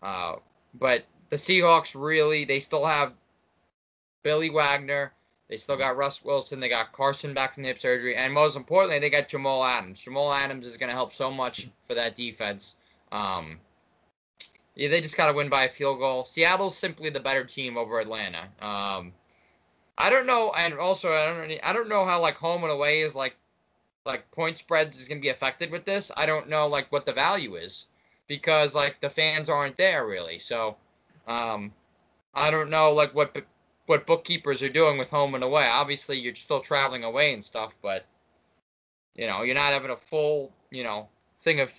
uh, 0.02 0.36
but 0.74 1.04
the 1.28 1.36
Seahawks 1.36 2.00
really 2.00 2.44
they 2.44 2.60
still 2.60 2.86
have 2.86 3.12
Billy 4.22 4.50
Wagner. 4.50 5.12
They 5.48 5.58
still 5.58 5.76
got 5.76 5.96
Russ 5.96 6.24
Wilson. 6.24 6.58
They 6.58 6.70
got 6.70 6.92
Carson 6.92 7.34
back 7.34 7.54
from 7.54 7.64
the 7.64 7.68
hip 7.68 7.78
surgery, 7.78 8.16
and 8.16 8.32
most 8.32 8.56
importantly, 8.56 8.98
they 8.98 9.10
got 9.10 9.28
Jamal 9.28 9.62
Adams. 9.62 10.02
Jamal 10.02 10.32
Adams 10.32 10.66
is 10.66 10.76
going 10.76 10.88
to 10.88 10.94
help 10.94 11.12
so 11.12 11.30
much 11.30 11.68
for 11.84 11.94
that 11.94 12.14
defense. 12.14 12.76
Um, 13.12 13.58
yeah, 14.74 14.88
they 14.88 15.00
just 15.00 15.16
got 15.16 15.26
to 15.26 15.34
win 15.34 15.48
by 15.48 15.64
a 15.64 15.68
field 15.68 15.98
goal. 15.98 16.24
Seattle's 16.24 16.76
simply 16.76 17.10
the 17.10 17.20
better 17.20 17.44
team 17.44 17.76
over 17.76 18.00
Atlanta. 18.00 18.48
Um, 18.60 19.12
I 19.98 20.10
don't 20.10 20.26
know, 20.26 20.52
and 20.58 20.74
also 20.74 21.12
I 21.12 21.26
don't 21.26 21.58
I 21.64 21.72
don't 21.72 21.88
know 21.88 22.04
how 22.04 22.20
like 22.20 22.36
home 22.36 22.64
and 22.64 22.72
away 22.72 23.00
is 23.00 23.14
like 23.14 23.36
like 24.04 24.30
point 24.30 24.58
spreads 24.58 25.00
is 25.00 25.08
going 25.08 25.18
to 25.18 25.22
be 25.22 25.30
affected 25.30 25.70
with 25.70 25.84
this. 25.84 26.10
I 26.16 26.26
don't 26.26 26.48
know 26.48 26.66
like 26.66 26.90
what 26.92 27.06
the 27.06 27.12
value 27.12 27.56
is 27.56 27.86
because 28.28 28.74
like 28.74 29.00
the 29.00 29.10
fans 29.10 29.48
aren't 29.48 29.76
there 29.76 30.06
really. 30.06 30.38
So 30.38 30.76
um, 31.26 31.72
I 32.34 32.50
don't 32.50 32.70
know 32.70 32.92
like 32.92 33.14
what 33.14 33.36
what 33.86 34.06
bookkeepers 34.06 34.62
are 34.62 34.68
doing 34.68 34.98
with 34.98 35.10
home 35.10 35.34
and 35.34 35.44
away. 35.44 35.66
Obviously, 35.66 36.18
you're 36.18 36.34
still 36.34 36.60
traveling 36.60 37.04
away 37.04 37.32
and 37.32 37.44
stuff, 37.44 37.76
but 37.82 38.04
you 39.14 39.26
know 39.26 39.42
you're 39.42 39.54
not 39.54 39.72
having 39.72 39.90
a 39.90 39.96
full 39.96 40.52
you 40.70 40.82
know 40.82 41.08
thing 41.40 41.60
of 41.60 41.72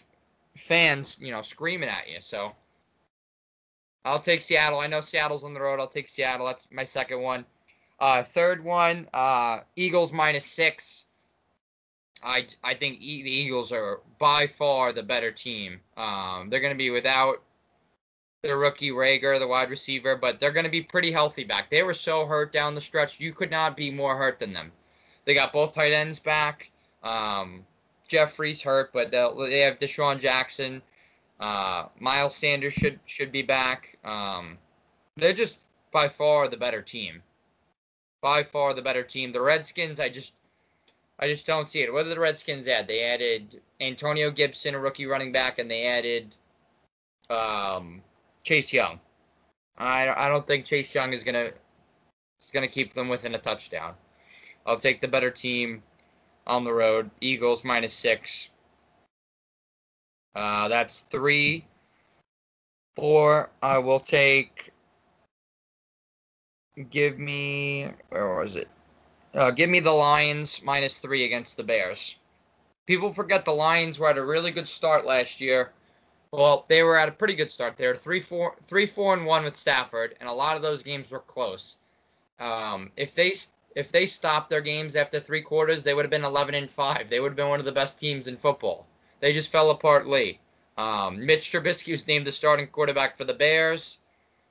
fans 0.55 1.17
you 1.19 1.31
know 1.31 1.41
screaming 1.41 1.89
at 1.89 2.09
you. 2.09 2.21
So 2.21 2.53
I'll 4.05 4.19
take 4.19 4.41
Seattle. 4.41 4.79
I 4.79 4.87
know 4.87 5.01
Seattle's 5.01 5.43
on 5.43 5.53
the 5.53 5.61
road. 5.61 5.79
I'll 5.79 5.87
take 5.87 6.07
Seattle. 6.07 6.45
That's 6.45 6.67
my 6.71 6.85
second 6.85 7.21
one. 7.21 7.45
Uh, 7.99 8.23
third 8.23 8.63
one, 8.63 9.07
uh, 9.13 9.61
Eagles 9.75 10.11
minus 10.11 10.45
six. 10.45 11.05
I 12.23 12.47
I 12.63 12.73
think 12.73 12.99
e- 12.99 13.23
the 13.23 13.31
Eagles 13.31 13.71
are 13.71 14.01
by 14.19 14.47
far 14.47 14.91
the 14.91 15.03
better 15.03 15.31
team. 15.31 15.79
Um, 15.95 16.49
they're 16.49 16.59
going 16.59 16.73
to 16.73 16.77
be 16.77 16.89
without 16.89 17.41
the 18.41 18.55
rookie 18.55 18.91
Reagor, 18.91 19.39
the 19.39 19.47
wide 19.47 19.69
receiver, 19.69 20.15
but 20.15 20.39
they're 20.39 20.51
going 20.51 20.65
to 20.65 20.71
be 20.71 20.81
pretty 20.81 21.11
healthy 21.11 21.43
back. 21.43 21.69
They 21.69 21.83
were 21.83 21.93
so 21.93 22.25
hurt 22.25 22.51
down 22.51 22.75
the 22.75 22.81
stretch. 22.81 23.19
You 23.19 23.33
could 23.33 23.51
not 23.51 23.77
be 23.77 23.91
more 23.91 24.15
hurt 24.17 24.39
than 24.39 24.53
them. 24.53 24.71
They 25.25 25.33
got 25.33 25.53
both 25.53 25.73
tight 25.73 25.93
ends 25.93 26.19
back. 26.19 26.71
Um, 27.03 27.65
Jeffery's 28.07 28.61
hurt, 28.61 28.91
but 28.93 29.11
they 29.11 29.59
have 29.59 29.79
DeSean 29.79 30.19
Jackson. 30.19 30.81
Uh, 31.39 31.87
Miles 31.99 32.35
Sanders 32.35 32.73
should 32.73 32.99
should 33.05 33.31
be 33.31 33.41
back. 33.41 33.97
Um, 34.03 34.57
they're 35.17 35.33
just 35.33 35.59
by 35.91 36.07
far 36.07 36.47
the 36.47 36.57
better 36.57 36.81
team. 36.81 37.21
By 38.25 38.41
far 38.41 38.73
the 38.73 38.81
better 38.81 39.03
team. 39.03 39.29
The 39.29 39.39
Redskins, 39.39 39.99
I 39.99 40.09
just 40.09 40.33
I 41.19 41.27
just 41.27 41.45
don't 41.45 41.69
see 41.69 41.81
it. 41.83 41.93
What 41.93 42.05
did 42.05 42.13
the 42.13 42.19
Redskins 42.19 42.67
add? 42.67 42.87
They 42.87 43.03
added 43.03 43.61
Antonio 43.79 44.31
Gibson, 44.31 44.73
a 44.73 44.79
rookie 44.79 45.05
running 45.05 45.31
back, 45.31 45.59
and 45.59 45.69
they 45.69 45.85
added 45.85 46.33
um, 47.29 48.01
Chase 48.41 48.73
Young. 48.73 48.99
I, 49.77 50.09
I 50.09 50.27
don't 50.27 50.47
think 50.47 50.65
Chase 50.65 50.95
Young 50.95 51.13
is 51.13 51.23
gonna 51.23 51.51
is 52.41 52.49
gonna 52.51 52.67
keep 52.67 52.93
them 52.93 53.09
within 53.09 53.35
a 53.35 53.37
touchdown. 53.37 53.93
I'll 54.65 54.77
take 54.77 55.01
the 55.01 55.07
better 55.07 55.29
team 55.29 55.83
on 56.47 56.63
the 56.63 56.73
road. 56.73 57.11
Eagles 57.21 57.63
minus 57.63 57.93
six. 57.93 58.49
Uh, 60.33 60.67
that's 60.67 61.01
three. 61.01 61.63
Four. 62.95 63.51
I 63.61 63.77
will 63.77 63.99
take. 63.99 64.71
Give 66.89 67.19
me. 67.19 67.89
Where 68.09 68.35
was 68.35 68.55
it? 68.55 68.67
Uh, 69.33 69.51
give 69.51 69.69
me 69.69 69.79
the 69.79 69.91
Lions 69.91 70.61
minus 70.63 70.99
three 70.99 71.25
against 71.25 71.57
the 71.57 71.63
Bears. 71.63 72.17
People 72.85 73.11
forget 73.11 73.45
the 73.45 73.51
Lions 73.51 73.97
were 73.97 74.09
at 74.09 74.17
a 74.17 74.25
really 74.25 74.51
good 74.51 74.67
start 74.67 75.05
last 75.05 75.41
year. 75.41 75.71
Well, 76.31 76.65
they 76.67 76.83
were 76.83 76.97
at 76.97 77.09
a 77.09 77.13
pretty 77.13 77.33
good 77.33 77.49
start. 77.49 77.77
They 77.77 77.87
were 77.87 77.95
three, 77.95 78.19
four, 78.19 78.55
three, 78.61 78.85
four, 78.85 79.13
and 79.13 79.25
one 79.25 79.43
with 79.43 79.55
Stafford, 79.55 80.15
and 80.19 80.27
a 80.27 80.33
lot 80.33 80.55
of 80.55 80.61
those 80.61 80.83
games 80.83 81.11
were 81.11 81.19
close. 81.19 81.77
Um, 82.39 82.91
if 82.97 83.15
they 83.15 83.33
if 83.75 83.91
they 83.91 84.05
stopped 84.05 84.49
their 84.49 84.61
games 84.61 84.95
after 84.95 85.19
three 85.19 85.41
quarters, 85.41 85.83
they 85.83 85.93
would 85.93 86.05
have 86.05 86.11
been 86.11 86.23
11 86.23 86.55
and 86.55 86.71
five. 86.71 87.09
They 87.09 87.19
would 87.19 87.29
have 87.29 87.37
been 87.37 87.49
one 87.49 87.59
of 87.59 87.65
the 87.65 87.71
best 87.71 87.99
teams 87.99 88.27
in 88.27 88.37
football. 88.37 88.85
They 89.19 89.33
just 89.33 89.51
fell 89.51 89.69
apart 89.69 90.07
late. 90.07 90.39
Um, 90.77 91.25
Mitch 91.25 91.51
Trubisky 91.51 91.91
was 91.91 92.07
named 92.07 92.27
the 92.27 92.31
starting 92.31 92.67
quarterback 92.67 93.17
for 93.17 93.23
the 93.23 93.33
Bears. 93.33 93.99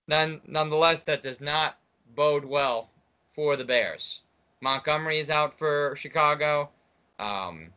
None, 0.08 0.40
nonetheless, 0.46 1.04
that 1.04 1.22
does 1.22 1.40
not 1.40 1.78
bode 2.14 2.44
well 2.44 2.90
for 3.28 3.56
the 3.56 3.64
Bears. 3.64 4.22
Montgomery 4.60 5.18
is 5.18 5.30
out 5.30 5.52
for 5.52 5.94
Chicago. 5.96 6.70
Um, 7.18 7.68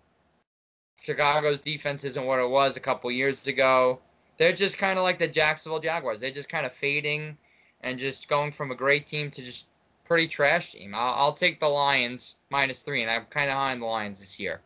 Chicago's 1.02 1.60
defense 1.60 2.04
isn't 2.04 2.26
what 2.26 2.40
it 2.40 2.50
was 2.50 2.78
a 2.78 2.82
couple 2.82 3.12
years 3.12 3.48
ago. 3.48 4.00
They're 4.38 4.54
just 4.54 4.78
kind 4.78 4.98
of 4.98 5.04
like 5.04 5.20
the 5.20 5.28
Jacksonville 5.28 5.80
Jaguars. 5.80 6.20
They're 6.20 6.32
just 6.32 6.50
kind 6.50 6.66
of 6.66 6.72
fading 6.72 7.38
and 7.82 8.00
just 8.00 8.28
going 8.28 8.52
from 8.52 8.72
a 8.72 8.76
great 8.76 9.06
team 9.06 9.32
to 9.32 9.44
just 9.44 9.68
pretty 10.06 10.28
trash 10.28 10.74
team. 10.74 10.94
I'll, 10.96 11.14
I'll 11.14 11.34
take 11.34 11.60
the 11.60 11.68
Lions 11.68 12.36
minus 12.50 12.82
three, 12.82 13.02
and 13.02 13.12
I'm 13.12 13.26
kind 13.26 13.50
of 13.50 13.58
high 13.58 13.74
on 13.74 13.80
the 13.80 13.86
Lions 13.86 14.20
this 14.20 14.40
year. 14.40 14.62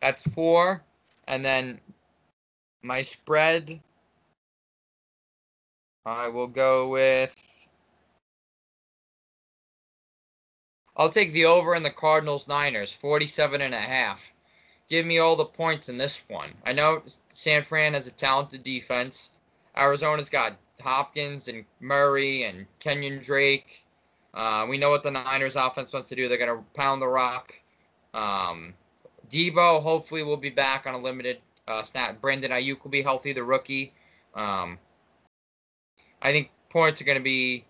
That's 0.00 0.28
four, 0.30 0.82
and 1.28 1.44
then 1.44 1.80
my 2.82 3.02
spread. 3.02 3.80
I 6.04 6.28
will 6.28 6.48
go 6.48 6.88
with 6.88 7.51
I'll 10.96 11.10
take 11.10 11.32
the 11.32 11.46
over 11.46 11.74
in 11.74 11.82
the 11.82 11.90
Cardinals 11.90 12.48
Niners, 12.48 12.92
47 12.92 13.60
and 13.60 13.74
a 13.74 13.78
half. 13.78 14.32
Give 14.88 15.06
me 15.06 15.18
all 15.18 15.36
the 15.36 15.44
points 15.44 15.88
in 15.88 15.96
this 15.96 16.22
one. 16.28 16.50
I 16.66 16.72
know 16.72 17.02
San 17.28 17.62
Fran 17.62 17.94
has 17.94 18.06
a 18.06 18.12
talented 18.12 18.62
defense. 18.62 19.30
Arizona's 19.76 20.28
got 20.28 20.58
Hopkins 20.82 21.48
and 21.48 21.64
Murray 21.80 22.44
and 22.44 22.66
Kenyon 22.78 23.20
Drake. 23.20 23.84
Uh, 24.34 24.66
we 24.68 24.76
know 24.76 24.90
what 24.90 25.02
the 25.02 25.10
Niners 25.10 25.56
offense 25.56 25.92
wants 25.92 26.08
to 26.10 26.16
do. 26.16 26.28
They're 26.28 26.38
going 26.38 26.56
to 26.56 26.64
pound 26.74 27.00
the 27.00 27.08
rock. 27.08 27.54
Um, 28.12 28.74
Deebo 29.30 29.82
hopefully 29.82 30.22
will 30.22 30.36
be 30.36 30.50
back 30.50 30.86
on 30.86 30.94
a 30.94 30.98
limited 30.98 31.38
uh, 31.68 31.82
snap. 31.82 32.20
Brandon 32.20 32.50
Aiyuk 32.50 32.82
will 32.82 32.90
be 32.90 33.02
healthy, 33.02 33.32
the 33.32 33.44
rookie. 33.44 33.94
Um, 34.34 34.78
I 36.20 36.32
think 36.32 36.50
points 36.68 37.00
are 37.00 37.04
going 37.04 37.18
to 37.18 37.24
be 37.24 37.64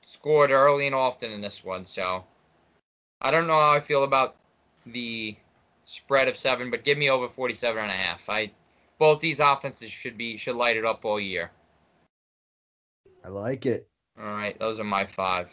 scored 0.00 0.50
early 0.50 0.86
and 0.86 0.94
often 0.94 1.32
in 1.32 1.40
this 1.40 1.64
one. 1.64 1.84
So 1.84 2.24
I 3.22 3.30
don't 3.30 3.46
know 3.46 3.58
how 3.58 3.72
I 3.72 3.80
feel 3.80 4.04
about 4.04 4.36
the 4.84 5.36
spread 5.84 6.28
of 6.28 6.36
seven, 6.36 6.70
but 6.70 6.84
give 6.84 6.98
me 6.98 7.08
over 7.08 7.28
47 7.28 7.80
and 7.80 7.90
a 7.90 7.94
half. 7.94 8.28
I 8.28 8.50
both 8.98 9.20
these 9.20 9.40
offenses 9.40 9.90
should 9.90 10.18
be 10.18 10.36
should 10.36 10.56
light 10.56 10.76
it 10.76 10.84
up 10.84 11.04
all 11.04 11.18
year. 11.18 11.50
I 13.24 13.28
like 13.28 13.66
it. 13.66 13.88
All 14.18 14.26
right, 14.26 14.58
those 14.58 14.78
are 14.78 14.84
my 14.84 15.04
five. 15.04 15.52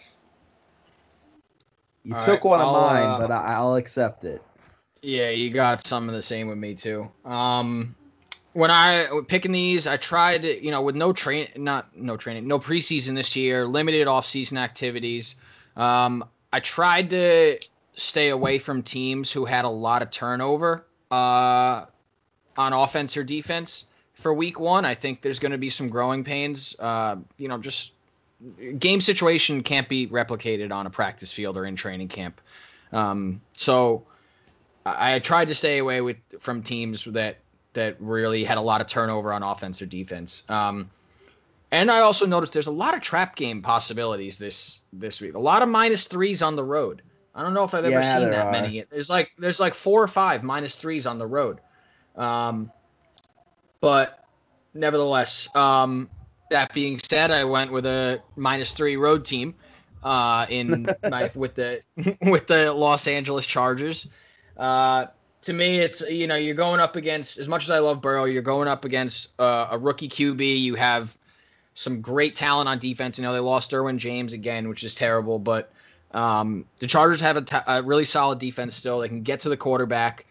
You 2.04 2.16
all 2.16 2.26
took 2.26 2.44
right, 2.44 2.52
one 2.52 2.62
of 2.62 2.74
mine, 2.74 3.06
uh, 3.06 3.20
but 3.20 3.32
I, 3.32 3.60
will 3.62 3.76
accept 3.76 4.26
it. 4.26 4.42
Yeah, 5.02 5.30
you 5.30 5.50
got 5.50 5.86
some 5.86 6.10
of 6.10 6.16
the 6.16 6.22
same 6.22 6.48
with 6.48 6.58
me 6.58 6.74
too. 6.74 7.10
Um, 7.26 7.96
when 8.54 8.72
I 8.72 9.08
picking 9.28 9.52
these, 9.52 9.86
I 9.86 9.98
tried, 9.98 10.44
you 10.44 10.72
know, 10.72 10.82
with 10.82 10.96
no 10.96 11.14
train, 11.14 11.48
not 11.56 11.96
no 11.96 12.18
training, 12.18 12.48
no 12.48 12.60
preseason 12.60 13.16
this 13.16 13.36
year, 13.36 13.66
limited 13.66 14.08
off-season 14.08 14.58
activities. 14.58 15.36
Um, 15.76 16.26
I 16.52 16.60
tried 16.60 17.10
to 17.12 17.60
stay 17.96 18.30
away 18.30 18.60
from 18.60 18.82
teams 18.82 19.32
who 19.32 19.46
had 19.46 19.66
a 19.66 19.70
lot 19.70 20.02
of 20.02 20.10
turnover 20.10 20.86
uh, 21.12 21.86
on 22.58 22.74
offense 22.74 23.16
or 23.18 23.24
defense 23.24 23.86
for 24.14 24.34
week 24.34 24.60
one. 24.60 24.86
I 24.86 24.96
think 24.96 25.22
there's 25.22 25.40
going 25.40 25.52
to 25.52 25.58
be 25.58 25.70
some 25.70 25.90
growing 25.90 26.24
pains. 26.24 26.76
Uh, 26.80 27.18
you 27.38 27.48
know, 27.48 27.58
just 27.58 27.94
game 28.80 29.02
situation 29.02 29.64
can't 29.64 29.90
be 29.90 30.08
replicated 30.08 30.72
on 30.72 30.88
a 30.88 30.90
practice 30.90 31.32
field 31.32 31.58
or 31.58 31.66
in 31.66 31.76
training 31.76 32.08
camp. 32.08 32.42
Um, 32.92 33.42
so 33.54 34.06
I, 34.86 35.16
I 35.16 35.20
tried 35.20 35.48
to 35.50 35.56
stay 35.56 35.78
away 35.78 36.02
with 36.02 36.18
from 36.40 36.64
teams 36.64 37.04
that 37.06 37.38
that 37.74 37.96
really 38.00 38.44
had 38.44 38.58
a 38.58 38.62
lot 38.62 38.82
of 38.82 38.88
turnover 38.88 39.32
on 39.32 39.44
offense 39.44 39.82
or 39.82 39.86
defense. 39.86 40.44
Um, 40.50 40.90
and 41.72 41.92
I 41.92 42.00
also 42.00 42.26
noticed 42.26 42.54
there's 42.54 42.68
a 42.68 42.72
lot 42.72 42.96
of 42.96 43.02
trap 43.02 43.36
game 43.36 43.62
possibilities 43.62 44.38
this 44.38 44.82
this 44.92 45.22
week. 45.22 45.36
A 45.36 45.40
lot 45.40 45.62
of 45.62 45.70
minus 45.70 46.08
threes 46.08 46.42
on 46.42 46.56
the 46.56 46.64
road. 46.64 47.02
I 47.36 47.44
don't 47.44 47.54
know 47.54 47.64
if 47.64 47.74
I've 47.74 47.86
ever 47.86 48.02
yeah, 48.02 48.20
seen 48.20 48.30
that 48.32 48.48
are. 48.48 48.52
many. 48.52 48.84
There's 48.90 49.10
like 49.10 49.32
there's 49.38 49.60
like 49.60 49.74
four 49.74 50.02
or 50.02 50.08
five 50.08 50.44
minus 50.44 50.76
threes 50.76 51.06
on 51.06 51.20
the 51.20 51.28
road. 51.28 51.60
Um, 52.16 52.72
but 53.82 54.26
nevertheless, 54.74 55.48
um, 55.56 56.10
that 56.50 56.74
being 56.74 57.00
said, 57.00 57.32
I 57.32 57.44
went 57.44 57.72
with 57.72 57.86
a 57.86 58.22
minus 58.36 58.74
three 58.74 58.98
road 58.98 59.24
team 59.24 59.54
uh, 60.04 60.48
in 60.50 60.88
my, 61.10 61.32
with 61.36 61.56
the 61.56 61.82
with 62.24 62.48
the 62.48 62.74
Los 62.74 63.08
Angeles 63.08 63.46
Chargers. 63.46 64.08
Uh, 64.58 65.06
to 65.44 65.54
me, 65.54 65.80
it's 65.80 66.02
you 66.02 66.28
know 66.28 66.36
you're 66.36 66.56
going 66.56 66.80
up 66.80 66.96
against 66.96 67.38
as 67.38 67.48
much 67.48 67.64
as 67.64 67.70
I 67.70 67.80
love 67.80 68.02
Burrow, 68.02 68.26
you're 68.26 68.42
going 68.42 68.68
up 68.68 68.86
against 68.86 69.40
uh, 69.40 69.68
a 69.72 69.78
rookie 69.78 70.10
QB. 70.10 70.60
You 70.60 70.76
have 70.76 71.18
some 71.80 72.02
great 72.02 72.36
talent 72.36 72.68
on 72.68 72.78
defense. 72.78 73.18
You 73.18 73.24
know, 73.24 73.32
they 73.32 73.40
lost 73.40 73.72
Derwin 73.72 73.96
James 73.96 74.34
again, 74.34 74.68
which 74.68 74.84
is 74.84 74.96
terrible, 74.96 75.40
but 75.40 75.72
um, 76.12 76.66
the 76.80 76.88
Chargers 76.88 77.22
have 77.22 77.38
a, 77.38 77.42
t- 77.42 77.56
a 77.68 77.82
really 77.82 78.04
solid 78.04 78.38
defense 78.38 78.76
still. 78.76 79.00
They 79.00 79.08
can 79.08 79.24
get 79.24 79.40
to 79.40 79.50
the 79.50 79.56
quarterback, 79.56 80.26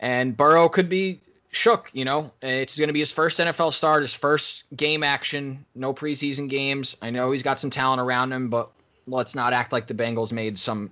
and 0.00 0.36
Burrow 0.36 0.68
could 0.68 0.88
be 0.88 1.20
shook. 1.52 1.88
You 1.92 2.04
know, 2.04 2.32
it's 2.42 2.76
going 2.76 2.88
to 2.88 2.92
be 2.92 2.98
his 2.98 3.12
first 3.12 3.38
NFL 3.38 3.74
start, 3.74 4.02
his 4.02 4.12
first 4.12 4.64
game 4.74 5.04
action, 5.04 5.64
no 5.76 5.94
preseason 5.94 6.48
games. 6.48 6.96
I 7.00 7.10
know 7.10 7.30
he's 7.30 7.44
got 7.44 7.60
some 7.60 7.70
talent 7.70 8.00
around 8.00 8.32
him, 8.32 8.50
but 8.50 8.68
let's 9.06 9.36
not 9.36 9.52
act 9.52 9.70
like 9.70 9.86
the 9.86 9.94
Bengals 9.94 10.32
made 10.32 10.58
some 10.58 10.90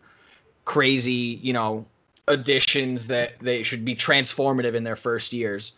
crazy, 0.66 1.40
you 1.42 1.52
know, 1.52 1.84
additions 2.28 3.08
that 3.08 3.40
they 3.40 3.64
should 3.64 3.84
be 3.84 3.96
transformative 3.96 4.74
in 4.74 4.84
their 4.84 4.94
first 4.94 5.32
years. 5.32 5.72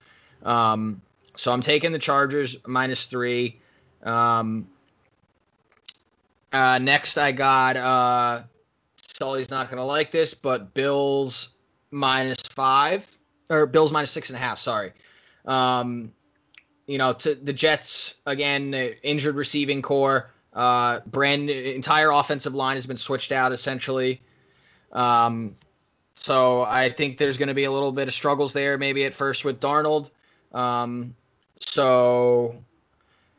Um, 0.44 1.00
so 1.34 1.50
I'm 1.50 1.62
taking 1.62 1.92
the 1.92 1.98
Chargers 1.98 2.58
minus 2.66 3.06
three. 3.06 3.58
Um, 4.06 4.68
uh, 6.52 6.78
next, 6.78 7.18
I 7.18 7.32
got 7.32 7.76
uh, 7.76 8.42
Sully's 9.02 9.50
not 9.50 9.68
gonna 9.68 9.84
like 9.84 10.10
this, 10.10 10.32
but 10.32 10.72
Bills 10.72 11.50
minus 11.90 12.42
five 12.42 13.18
or 13.50 13.66
Bills 13.66 13.92
minus 13.92 14.10
six 14.10 14.30
and 14.30 14.36
a 14.36 14.40
half. 14.40 14.58
Sorry. 14.58 14.92
Um, 15.44 16.12
you 16.86 16.98
know, 16.98 17.12
to 17.14 17.34
the 17.34 17.52
Jets 17.52 18.14
again, 18.26 18.72
injured 19.02 19.34
receiving 19.34 19.82
corps. 19.82 20.30
Uh, 20.52 21.00
brand 21.06 21.50
entire 21.50 22.10
offensive 22.10 22.54
line 22.54 22.76
has 22.76 22.86
been 22.86 22.96
switched 22.96 23.32
out 23.32 23.52
essentially. 23.52 24.20
Um, 24.92 25.54
so 26.14 26.62
I 26.62 26.88
think 26.88 27.18
there's 27.18 27.36
going 27.36 27.48
to 27.48 27.54
be 27.54 27.64
a 27.64 27.70
little 27.70 27.92
bit 27.92 28.08
of 28.08 28.14
struggles 28.14 28.52
there, 28.52 28.78
maybe 28.78 29.04
at 29.04 29.12
first 29.12 29.44
with 29.44 29.60
Darnold. 29.60 30.10
Um, 30.52 31.14
so 31.58 32.56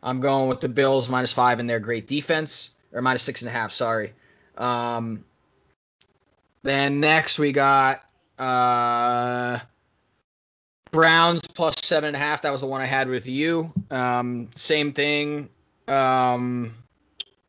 I'm 0.03 0.19
going 0.19 0.49
with 0.49 0.61
the 0.61 0.69
Bills 0.69 1.09
minus 1.09 1.33
five 1.33 1.59
in 1.59 1.67
their 1.67 1.79
great 1.79 2.07
defense, 2.07 2.71
or 2.93 3.01
minus 3.01 3.23
six 3.23 3.41
and 3.41 3.49
a 3.49 3.51
half. 3.51 3.71
Sorry. 3.71 4.13
Um, 4.57 5.23
then 6.63 6.99
next 6.99 7.39
we 7.39 7.51
got 7.51 8.03
uh, 8.39 9.59
Browns 10.91 11.41
plus 11.47 11.75
seven 11.83 12.09
and 12.09 12.15
a 12.15 12.19
half. 12.19 12.41
That 12.41 12.51
was 12.51 12.61
the 12.61 12.67
one 12.67 12.81
I 12.81 12.85
had 12.85 13.07
with 13.07 13.27
you. 13.27 13.71
Um, 13.91 14.49
same 14.55 14.93
thing 14.93 15.49
um, 15.87 16.73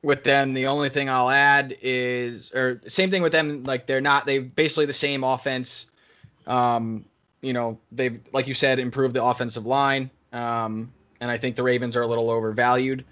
with 0.02 0.24
them. 0.24 0.54
The 0.54 0.66
only 0.66 0.88
thing 0.88 1.08
I'll 1.08 1.30
add 1.30 1.76
is, 1.82 2.52
or 2.52 2.80
same 2.88 3.10
thing 3.10 3.22
with 3.22 3.32
them. 3.32 3.64
Like 3.64 3.86
they're 3.86 4.00
not. 4.00 4.26
They 4.26 4.38
basically 4.38 4.86
the 4.86 4.92
same 4.92 5.24
offense. 5.24 5.88
Um, 6.46 7.04
you 7.42 7.52
know, 7.52 7.78
they've 7.92 8.20
like 8.32 8.46
you 8.46 8.54
said 8.54 8.78
improved 8.78 9.14
the 9.14 9.24
offensive 9.24 9.66
line. 9.66 10.10
Um, 10.32 10.92
and 11.20 11.30
I 11.30 11.38
think 11.38 11.56
the 11.56 11.62
Ravens 11.62 11.96
are 11.96 12.02
a 12.02 12.06
little 12.06 12.30
overvalued. 12.30 13.04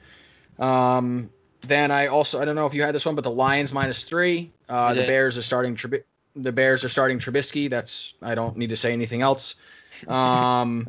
Um, 0.59 1.31
then 1.63 1.91
I 1.91 2.07
also 2.07 2.41
I 2.41 2.45
don't 2.45 2.55
know 2.55 2.67
if 2.67 2.75
you 2.75 2.83
had 2.83 2.95
this 2.95 3.07
one, 3.07 3.15
but 3.15 3.25
the 3.25 3.31
Lions 3.31 3.73
minus 3.73 4.05
three. 4.05 4.51
Uh, 4.69 4.95
the 4.95 5.07
Bears 5.07 5.37
are 5.39 5.43
starting. 5.43 5.79
the 6.35 6.53
Bears 6.53 6.85
are 6.85 6.89
starting 6.89 7.19
Trubisky. 7.19 7.69
That's 7.69 8.15
I 8.23 8.35
don't 8.35 8.57
need 8.57 8.71
to 8.71 8.77
say 8.77 8.93
anything 8.93 9.23
else. 9.23 9.57
Um, 10.09 10.87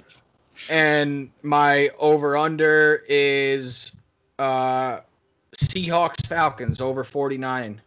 and 0.70 1.30
my 1.42 1.90
over 1.98 2.36
under 2.36 3.04
is 3.08 3.92
uh, 4.38 5.00
Seahawks 5.56 6.26
Falcons 6.26 6.80
over 6.80 7.04
49. 7.04 7.80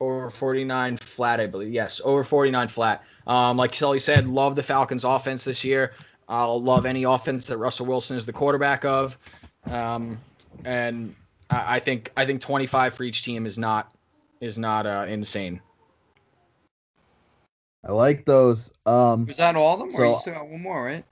Over 0.00 0.30
49 0.30 0.96
flat, 0.96 1.38
I 1.38 1.46
believe. 1.46 1.72
Yes, 1.72 2.00
over 2.04 2.24
49 2.24 2.66
flat. 2.68 3.04
Um, 3.28 3.56
like 3.56 3.72
Sully 3.72 4.00
said, 4.00 4.26
love 4.26 4.56
the 4.56 4.62
Falcons 4.62 5.04
offense 5.04 5.44
this 5.44 5.62
year. 5.62 5.92
I'll 6.28 6.62
love 6.62 6.86
any 6.86 7.04
offense 7.04 7.46
that 7.46 7.58
Russell 7.58 7.86
Wilson 7.86 8.16
is 8.16 8.24
the 8.24 8.32
quarterback 8.32 8.84
of. 8.84 9.18
Um, 9.66 10.18
and 10.64 11.14
I, 11.50 11.76
I, 11.76 11.78
think 11.78 12.10
I 12.16 12.24
think 12.24 12.40
25 12.40 12.94
for 12.94 13.04
each 13.04 13.22
team 13.24 13.46
is 13.46 13.58
not 13.58 13.94
is 14.40 14.58
not 14.58 14.86
uh, 14.86 15.04
insane. 15.08 15.60
I 17.84 17.92
like 17.92 18.24
those. 18.24 18.72
Um, 18.86 19.26
Was 19.26 19.36
that 19.36 19.56
all 19.56 19.74
of 19.74 19.80
them? 19.80 19.90
So, 19.90 20.02
or 20.02 20.06
you 20.06 20.18
still 20.20 20.34
got 20.34 20.48
one 20.48 20.62
more, 20.62 20.84
right? 20.84 21.04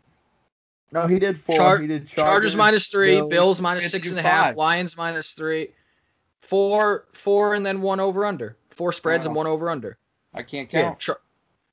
No, 0.92 1.07
he 1.07 1.18
did 1.18 1.40
four. 1.40 1.57
Char- 1.57 1.79
he 1.79 1.87
did 1.87 2.07
Chargers, 2.07 2.31
Chargers 2.31 2.57
minus 2.57 2.88
three, 2.88 3.16
Bills, 3.16 3.31
Bills 3.31 3.61
minus 3.61 3.90
six 3.90 4.11
and 4.11 4.18
a 4.18 4.23
half, 4.23 4.57
Lions 4.57 4.96
minus 4.96 5.33
three, 5.33 5.68
four, 6.40 7.07
four, 7.12 7.55
and 7.55 7.64
then 7.64 7.81
one 7.81 8.01
over 8.01 8.25
under. 8.25 8.57
Four 8.70 8.92
spreads 8.92 9.27
wow. 9.27 9.31
and 9.31 9.37
one 9.37 9.46
over 9.46 9.70
under. 9.70 9.99
I 10.35 10.42
can't 10.42 10.68
count. 10.68 10.85
Yeah, 10.85 10.94
Char- 10.94 11.20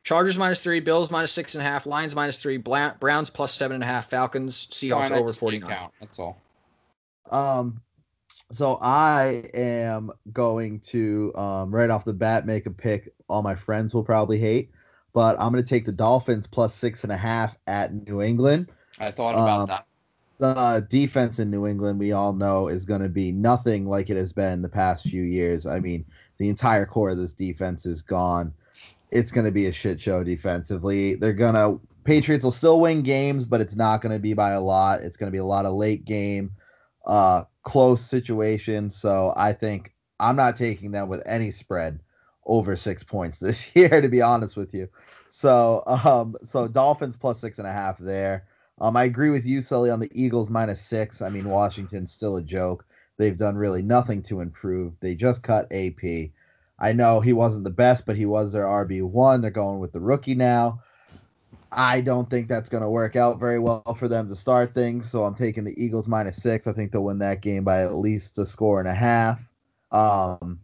Chargers 0.08 0.38
minus 0.38 0.62
three, 0.62 0.80
Bills 0.80 1.12
minus 1.12 1.32
six 1.32 1.56
and 1.56 1.62
a 1.62 1.66
half, 1.66 1.86
Lions 1.86 2.16
minus 2.16 2.40
three, 2.40 2.58
Browns 2.58 3.30
plus 3.30 3.54
seven 3.54 3.76
and 3.76 3.84
a 3.84 3.88
half, 3.88 4.10
Falcons, 4.10 4.68
Seahawks 4.72 5.12
over 5.12 5.34
forty 5.34 5.60
nine. 5.60 5.70
Count. 5.70 5.94
That's 6.00 6.20
all. 6.20 6.42
Um, 7.30 7.82
so 8.52 8.78
I 8.82 9.50
am 9.54 10.12
going 10.32 10.80
to 10.82 11.34
um, 11.36 11.76
right 11.76 11.90
off 11.90 12.06
the 12.06 12.14
bat 12.14 12.46
make 12.46 12.66
a 12.68 12.72
pick. 12.72 13.14
All 13.28 13.42
my 13.42 13.56
friends 13.56 13.94
will 13.94 14.04
probably 14.04 14.40
hate 14.40 14.72
but 15.18 15.36
I'm 15.40 15.52
going 15.52 15.64
to 15.64 15.68
take 15.68 15.86
the 15.86 15.92
Dolphins 15.92 16.46
plus 16.46 16.76
six 16.76 17.04
and 17.04 17.12
a 17.12 17.18
half 17.18 17.58
at 17.66 17.92
New 17.92 18.22
England. 18.22 18.70
I 19.00 19.10
thought 19.10 19.34
about 19.34 19.62
um, 19.62 19.68
that. 19.68 19.86
The 20.38 20.88
defense 20.92 21.40
in 21.40 21.50
New 21.50 21.66
England, 21.66 21.98
we 21.98 22.12
all 22.12 22.34
know, 22.34 22.68
is 22.68 22.86
going 22.86 23.02
to 23.02 23.10
be 23.10 23.32
nothing 23.32 23.88
like 23.88 24.12
it 24.12 24.18
has 24.18 24.32
been 24.32 24.62
the 24.62 24.70
past 24.70 25.10
few 25.10 25.24
years. 25.24 25.66
I 25.66 25.80
mean, 25.80 26.06
the 26.38 26.50
entire 26.50 26.86
core 26.86 27.10
of 27.10 27.18
this 27.18 27.34
defense 27.34 27.88
is 27.88 28.04
gone. 28.04 28.54
It's 29.12 29.32
going 29.32 29.46
to 29.46 29.52
be 29.52 29.68
a 29.68 29.72
shit 29.74 30.02
show 30.02 30.24
defensively. 30.24 31.16
They're 31.16 31.34
going 31.34 31.56
to 31.56 31.80
Patriots 32.08 32.46
will 32.46 32.52
still 32.54 32.80
win 32.80 33.02
games, 33.02 33.44
but 33.44 33.60
it's 33.60 33.76
not 33.76 34.02
going 34.02 34.14
to 34.14 34.20
be 34.20 34.34
by 34.34 34.52
a 34.52 34.62
lot. 34.62 35.02
It's 35.02 35.18
going 35.18 35.28
to 35.28 35.36
be 35.36 35.40
a 35.40 35.46
lot 35.46 35.66
of 35.66 35.74
late 35.74 36.06
game, 36.06 36.52
uh, 37.06 37.44
close 37.64 38.02
situations. 38.02 38.96
So 38.96 39.34
I 39.36 39.52
think 39.52 39.94
I'm 40.18 40.38
not 40.38 40.56
taking 40.56 40.92
them 40.92 41.10
with 41.10 41.22
any 41.26 41.52
spread 41.52 42.00
over 42.46 42.78
six 42.78 43.04
points 43.04 43.40
this 43.42 43.76
year, 43.76 44.00
to 44.00 44.08
be 44.08 44.22
honest 44.22 44.56
with 44.56 44.74
you. 44.74 44.88
So, 45.30 45.84
um, 45.86 46.38
so 46.46 46.70
Dolphins 46.70 47.18
plus 47.18 47.42
six 47.42 47.60
and 47.60 47.68
a 47.68 47.74
half 47.74 47.98
there. 47.98 48.48
Um, 48.80 48.96
I 48.96 49.04
agree 49.04 49.30
with 49.30 49.46
you, 49.46 49.60
Sully, 49.60 49.90
on 49.90 50.00
the 50.00 50.12
Eagles 50.14 50.50
minus 50.50 50.80
six. 50.80 51.22
I 51.22 51.30
mean, 51.30 51.50
Washington's 51.50 52.14
still 52.14 52.38
a 52.38 52.44
joke. 52.44 52.86
They've 53.18 53.38
done 53.38 53.58
really 53.58 53.82
nothing 53.82 54.22
to 54.24 54.40
improve. 54.40 54.94
They 55.02 55.14
just 55.14 55.44
cut 55.44 55.68
AP. 55.74 56.30
I 56.80 56.94
know 56.94 57.20
he 57.20 57.34
wasn't 57.34 57.64
the 57.64 57.70
best, 57.72 58.06
but 58.06 58.16
he 58.16 58.26
was 58.26 58.54
their 58.54 58.66
RB 58.66 59.04
one. 59.04 59.42
They're 59.42 59.52
going 59.52 59.80
with 59.80 59.94
the 59.94 60.00
rookie 60.00 60.36
now. 60.36 60.82
I 61.72 62.02
don't 62.02 62.30
think 62.30 62.48
that's 62.48 62.70
going 62.70 62.84
to 62.84 62.90
work 62.90 63.16
out 63.16 63.40
very 63.40 63.60
well 63.60 63.96
for 63.98 64.08
them 64.08 64.28
to 64.30 64.36
start 64.36 64.74
things. 64.74 65.10
So 65.10 65.26
I'm 65.26 65.36
taking 65.36 65.64
the 65.64 65.76
Eagles 65.84 66.08
minus 66.08 66.42
six. 66.42 66.68
I 66.68 66.74
think 66.74 66.92
they'll 66.92 67.04
win 67.04 67.20
that 67.20 67.42
game 67.42 67.64
by 67.64 67.82
at 67.82 67.96
least 67.96 68.38
a 68.38 68.46
score 68.46 68.80
and 68.80 68.88
a 68.88 68.94
half. 68.94 69.50
Um, 69.92 70.60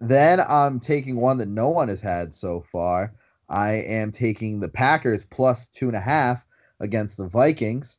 then 0.00 0.40
I'm 0.40 0.80
taking 0.80 1.16
one 1.16 1.38
that 1.38 1.48
no 1.48 1.68
one 1.68 1.88
has 1.88 2.00
had 2.00 2.34
so 2.34 2.64
far. 2.72 3.12
I 3.48 3.72
am 3.72 4.12
taking 4.12 4.60
the 4.60 4.68
Packers 4.68 5.24
plus 5.24 5.68
two 5.68 5.88
and 5.88 5.96
a 5.96 6.00
half 6.00 6.44
against 6.80 7.16
the 7.16 7.28
Vikings. 7.28 7.98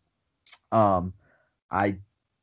Um, 0.71 1.13
I, 1.71 1.97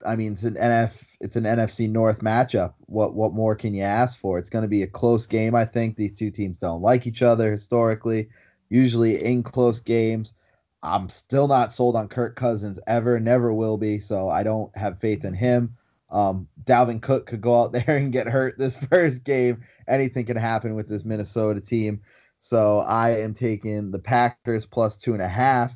I 0.04 0.16
mean, 0.16 0.32
it's 0.32 0.44
an 0.44 0.54
NF, 0.54 1.02
it's 1.20 1.36
an 1.36 1.44
NFC 1.44 1.88
North 1.88 2.20
matchup. 2.20 2.74
What, 2.86 3.14
what 3.14 3.32
more 3.32 3.54
can 3.54 3.74
you 3.74 3.82
ask 3.82 4.18
for? 4.18 4.38
It's 4.38 4.50
going 4.50 4.62
to 4.62 4.68
be 4.68 4.82
a 4.82 4.86
close 4.86 5.26
game. 5.26 5.54
I 5.54 5.64
think 5.64 5.96
these 5.96 6.14
two 6.14 6.30
teams 6.30 6.58
don't 6.58 6.82
like 6.82 7.06
each 7.06 7.22
other 7.22 7.50
historically. 7.50 8.28
Usually 8.68 9.24
in 9.24 9.42
close 9.42 9.80
games. 9.80 10.34
I'm 10.82 11.08
still 11.08 11.48
not 11.48 11.72
sold 11.72 11.96
on 11.96 12.08
Kirk 12.08 12.36
Cousins 12.36 12.78
ever, 12.86 13.18
never 13.18 13.54
will 13.54 13.78
be. 13.78 13.98
So 14.00 14.28
I 14.28 14.42
don't 14.42 14.74
have 14.76 15.00
faith 15.00 15.24
in 15.24 15.32
him. 15.34 15.74
Um, 16.10 16.46
Dalvin 16.64 17.00
Cook 17.02 17.26
could 17.26 17.40
go 17.40 17.62
out 17.62 17.72
there 17.72 17.96
and 17.96 18.12
get 18.12 18.26
hurt 18.26 18.58
this 18.58 18.76
first 18.76 19.24
game. 19.24 19.62
Anything 19.88 20.26
can 20.26 20.36
happen 20.36 20.74
with 20.74 20.88
this 20.88 21.04
Minnesota 21.04 21.60
team. 21.60 22.00
So 22.40 22.80
I 22.80 23.10
am 23.10 23.32
taking 23.32 23.90
the 23.90 23.98
Packers 23.98 24.66
plus 24.66 24.96
two 24.98 25.14
and 25.14 25.22
a 25.22 25.28
half. 25.28 25.74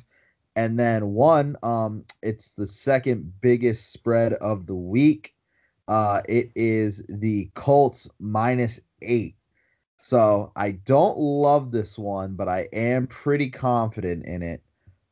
And 0.55 0.79
then 0.79 1.13
one, 1.13 1.55
um, 1.63 2.05
it's 2.21 2.49
the 2.51 2.67
second 2.67 3.31
biggest 3.41 3.93
spread 3.93 4.33
of 4.33 4.65
the 4.65 4.75
week. 4.75 5.35
Uh, 5.87 6.21
it 6.27 6.51
is 6.55 7.03
the 7.09 7.49
Colts 7.55 8.07
minus 8.19 8.79
eight. 9.01 9.35
So 9.97 10.51
I 10.55 10.71
don't 10.71 11.17
love 11.17 11.71
this 11.71 11.97
one, 11.97 12.35
but 12.35 12.47
I 12.47 12.67
am 12.73 13.07
pretty 13.07 13.49
confident 13.49 14.25
in 14.25 14.41
it. 14.41 14.61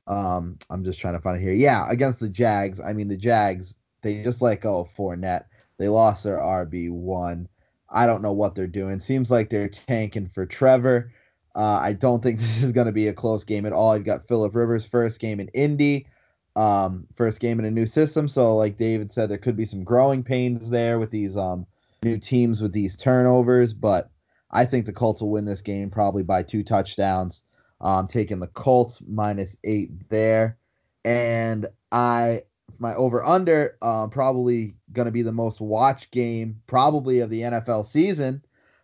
Um, 0.08 0.58
I'm 0.70 0.84
just 0.84 1.00
trying 1.00 1.16
to 1.16 1.20
find 1.20 1.38
it 1.38 1.44
here. 1.44 1.54
Yeah, 1.54 1.90
against 1.90 2.20
the 2.20 2.30
Jags. 2.30 2.80
I 2.80 2.94
mean, 2.94 3.08
the 3.08 3.18
Jags 3.18 3.78
they 4.02 4.24
just 4.24 4.42
let 4.42 4.62
go 4.62 4.80
of 4.80 4.90
Fournette. 4.90 5.46
They 5.78 5.88
lost 5.90 6.24
their 6.24 6.38
RB 6.38 6.92
one. 6.92 7.48
I 7.90 8.06
don't 8.06 8.22
know 8.22 8.34
what 8.34 8.56
they're 8.56 8.68
doing. 8.68 9.00
Seems 9.00 9.32
like 9.32 9.50
they're 9.50 9.70
tanking 9.70 10.28
for 10.28 10.46
Trevor. 10.46 11.12
Uh, 11.58 11.80
I 11.82 11.94
don't 11.94 12.22
think 12.22 12.38
this 12.40 12.64
is 12.64 12.72
going 12.72 12.88
to 12.88 12.94
be 12.94 13.08
a 13.08 13.14
close 13.14 13.44
game 13.44 13.66
at 13.66 13.74
all. 13.74 13.98
You've 13.98 14.06
got 14.06 14.28
Philip 14.28 14.56
Rivers' 14.56 14.86
first 14.86 15.20
game 15.20 15.40
in 15.40 15.50
Indy, 15.50 16.08
um, 16.56 17.08
first 17.16 17.40
game 17.40 17.60
in 17.60 17.66
a 17.66 17.72
new 17.72 17.86
system. 17.86 18.28
So, 18.28 18.56
like 18.56 18.78
David 18.78 19.12
said, 19.12 19.30
there 19.30 19.38
could 19.38 19.58
be 19.58 19.66
some 19.66 19.84
growing 19.84 20.24
pains 20.24 20.70
there 20.70 21.00
with 21.00 21.12
these 21.12 21.36
um, 21.36 21.66
new 22.04 22.18
teams 22.18 22.62
with 22.62 22.74
these 22.74 22.96
turnovers. 22.96 23.74
But 23.74 24.12
I 24.52 24.66
think 24.66 24.86
the 24.86 24.94
Colts 24.94 25.22
will 25.22 25.32
win 25.32 25.46
this 25.46 25.62
game 25.62 25.90
probably 25.90 26.24
by 26.24 26.44
two 26.44 26.64
touchdowns. 26.64 27.44
Um, 27.80 28.08
taking 28.08 28.40
the 28.40 28.48
Colts 28.48 29.04
minus 29.08 29.56
eight 29.64 30.10
there, 30.10 30.58
and 31.06 31.68
I 31.92 32.42
my 32.80 32.96
over 32.96 33.24
under 33.24 33.78
uh, 33.82 34.08
probably 34.08 34.76
going 34.94 35.06
to 35.06 35.12
be 35.12 35.22
the 35.22 35.32
most 35.32 35.62
watched 35.62 36.12
game 36.12 36.60
probably 36.68 37.20
of 37.20 37.30
the 37.30 37.42
NFL 37.42 37.86
season. 37.86 38.44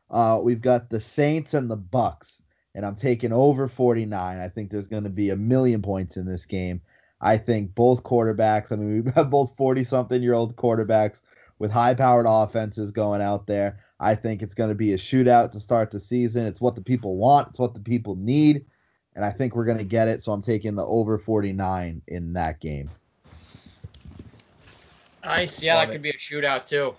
Uh, 0.09 0.39
we've 0.43 0.61
got 0.61 0.89
the 0.89 0.99
Saints 0.99 1.55
and 1.55 1.71
the 1.71 1.75
Bucks, 1.75 2.42
and 2.75 2.85
I'm 2.85 2.95
taking 2.95 3.31
over 3.31 3.67
49. 3.67 4.39
I 4.39 4.49
think 4.49 4.69
there's 4.69 4.87
going 4.87 5.03
to 5.03 5.09
be 5.09 5.29
a 5.29 5.35
million 5.35 5.81
points 5.81 6.17
in 6.17 6.25
this 6.25 6.45
game. 6.45 6.81
I 7.21 7.37
think 7.37 7.73
both 7.75 8.03
quarterbacks. 8.03 8.71
I 8.71 8.75
mean, 8.75 9.03
we've 9.03 9.15
got 9.15 9.29
both 9.29 9.55
40 9.55 9.83
something 9.83 10.21
year 10.21 10.33
old 10.33 10.55
quarterbacks 10.55 11.21
with 11.59 11.71
high 11.71 11.93
powered 11.93 12.25
offenses 12.27 12.91
going 12.91 13.21
out 13.21 13.47
there. 13.47 13.77
I 13.99 14.15
think 14.15 14.41
it's 14.41 14.53
going 14.53 14.69
to 14.69 14.75
be 14.75 14.93
a 14.93 14.97
shootout 14.97 15.51
to 15.51 15.59
start 15.59 15.91
the 15.91 15.99
season. 15.99 16.45
It's 16.45 16.59
what 16.59 16.75
the 16.75 16.81
people 16.81 17.15
want. 17.15 17.49
It's 17.49 17.59
what 17.59 17.73
the 17.73 17.81
people 17.81 18.15
need. 18.15 18.65
And 19.15 19.23
I 19.23 19.31
think 19.31 19.55
we're 19.55 19.65
going 19.65 19.77
to 19.77 19.83
get 19.83 20.07
it. 20.07 20.21
So 20.21 20.33
I'm 20.33 20.41
taking 20.41 20.75
the 20.75 20.85
over 20.85 21.17
49 21.17 22.01
in 22.07 22.33
that 22.33 22.59
game. 22.59 22.89
Nice. 25.23 25.63
Yeah, 25.63 25.75
Love 25.75 25.83
that 25.83 25.89
it. 25.89 25.91
could 25.93 26.01
be 26.01 26.09
a 26.09 26.13
shootout 26.13 26.65
too. 26.65 26.95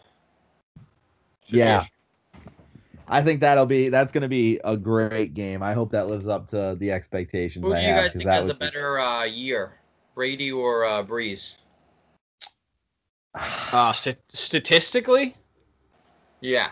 Should 1.44 1.58
yeah. 1.58 1.84
I 3.06 3.22
think 3.22 3.40
that'll 3.40 3.66
be 3.66 3.88
that's 3.90 4.12
going 4.12 4.22
to 4.22 4.28
be 4.28 4.58
a 4.64 4.76
great 4.76 5.34
game. 5.34 5.62
I 5.62 5.72
hope 5.72 5.90
that 5.90 6.06
lives 6.08 6.26
up 6.26 6.46
to 6.48 6.76
the 6.78 6.90
expectations. 6.90 7.64
Who 7.64 7.70
do 7.72 7.76
I 7.76 7.80
you 7.80 7.86
have, 7.88 7.96
guys 7.96 8.12
'cause 8.12 8.22
think 8.22 8.28
has 8.30 8.48
a 8.48 8.54
better 8.54 8.98
uh, 8.98 9.24
year, 9.24 9.74
Brady 10.14 10.50
or 10.50 10.84
uh, 10.84 11.02
Brees? 11.02 11.56
Uh, 13.34 13.92
st- 13.92 14.18
statistically, 14.28 15.34
Yeah. 16.40 16.70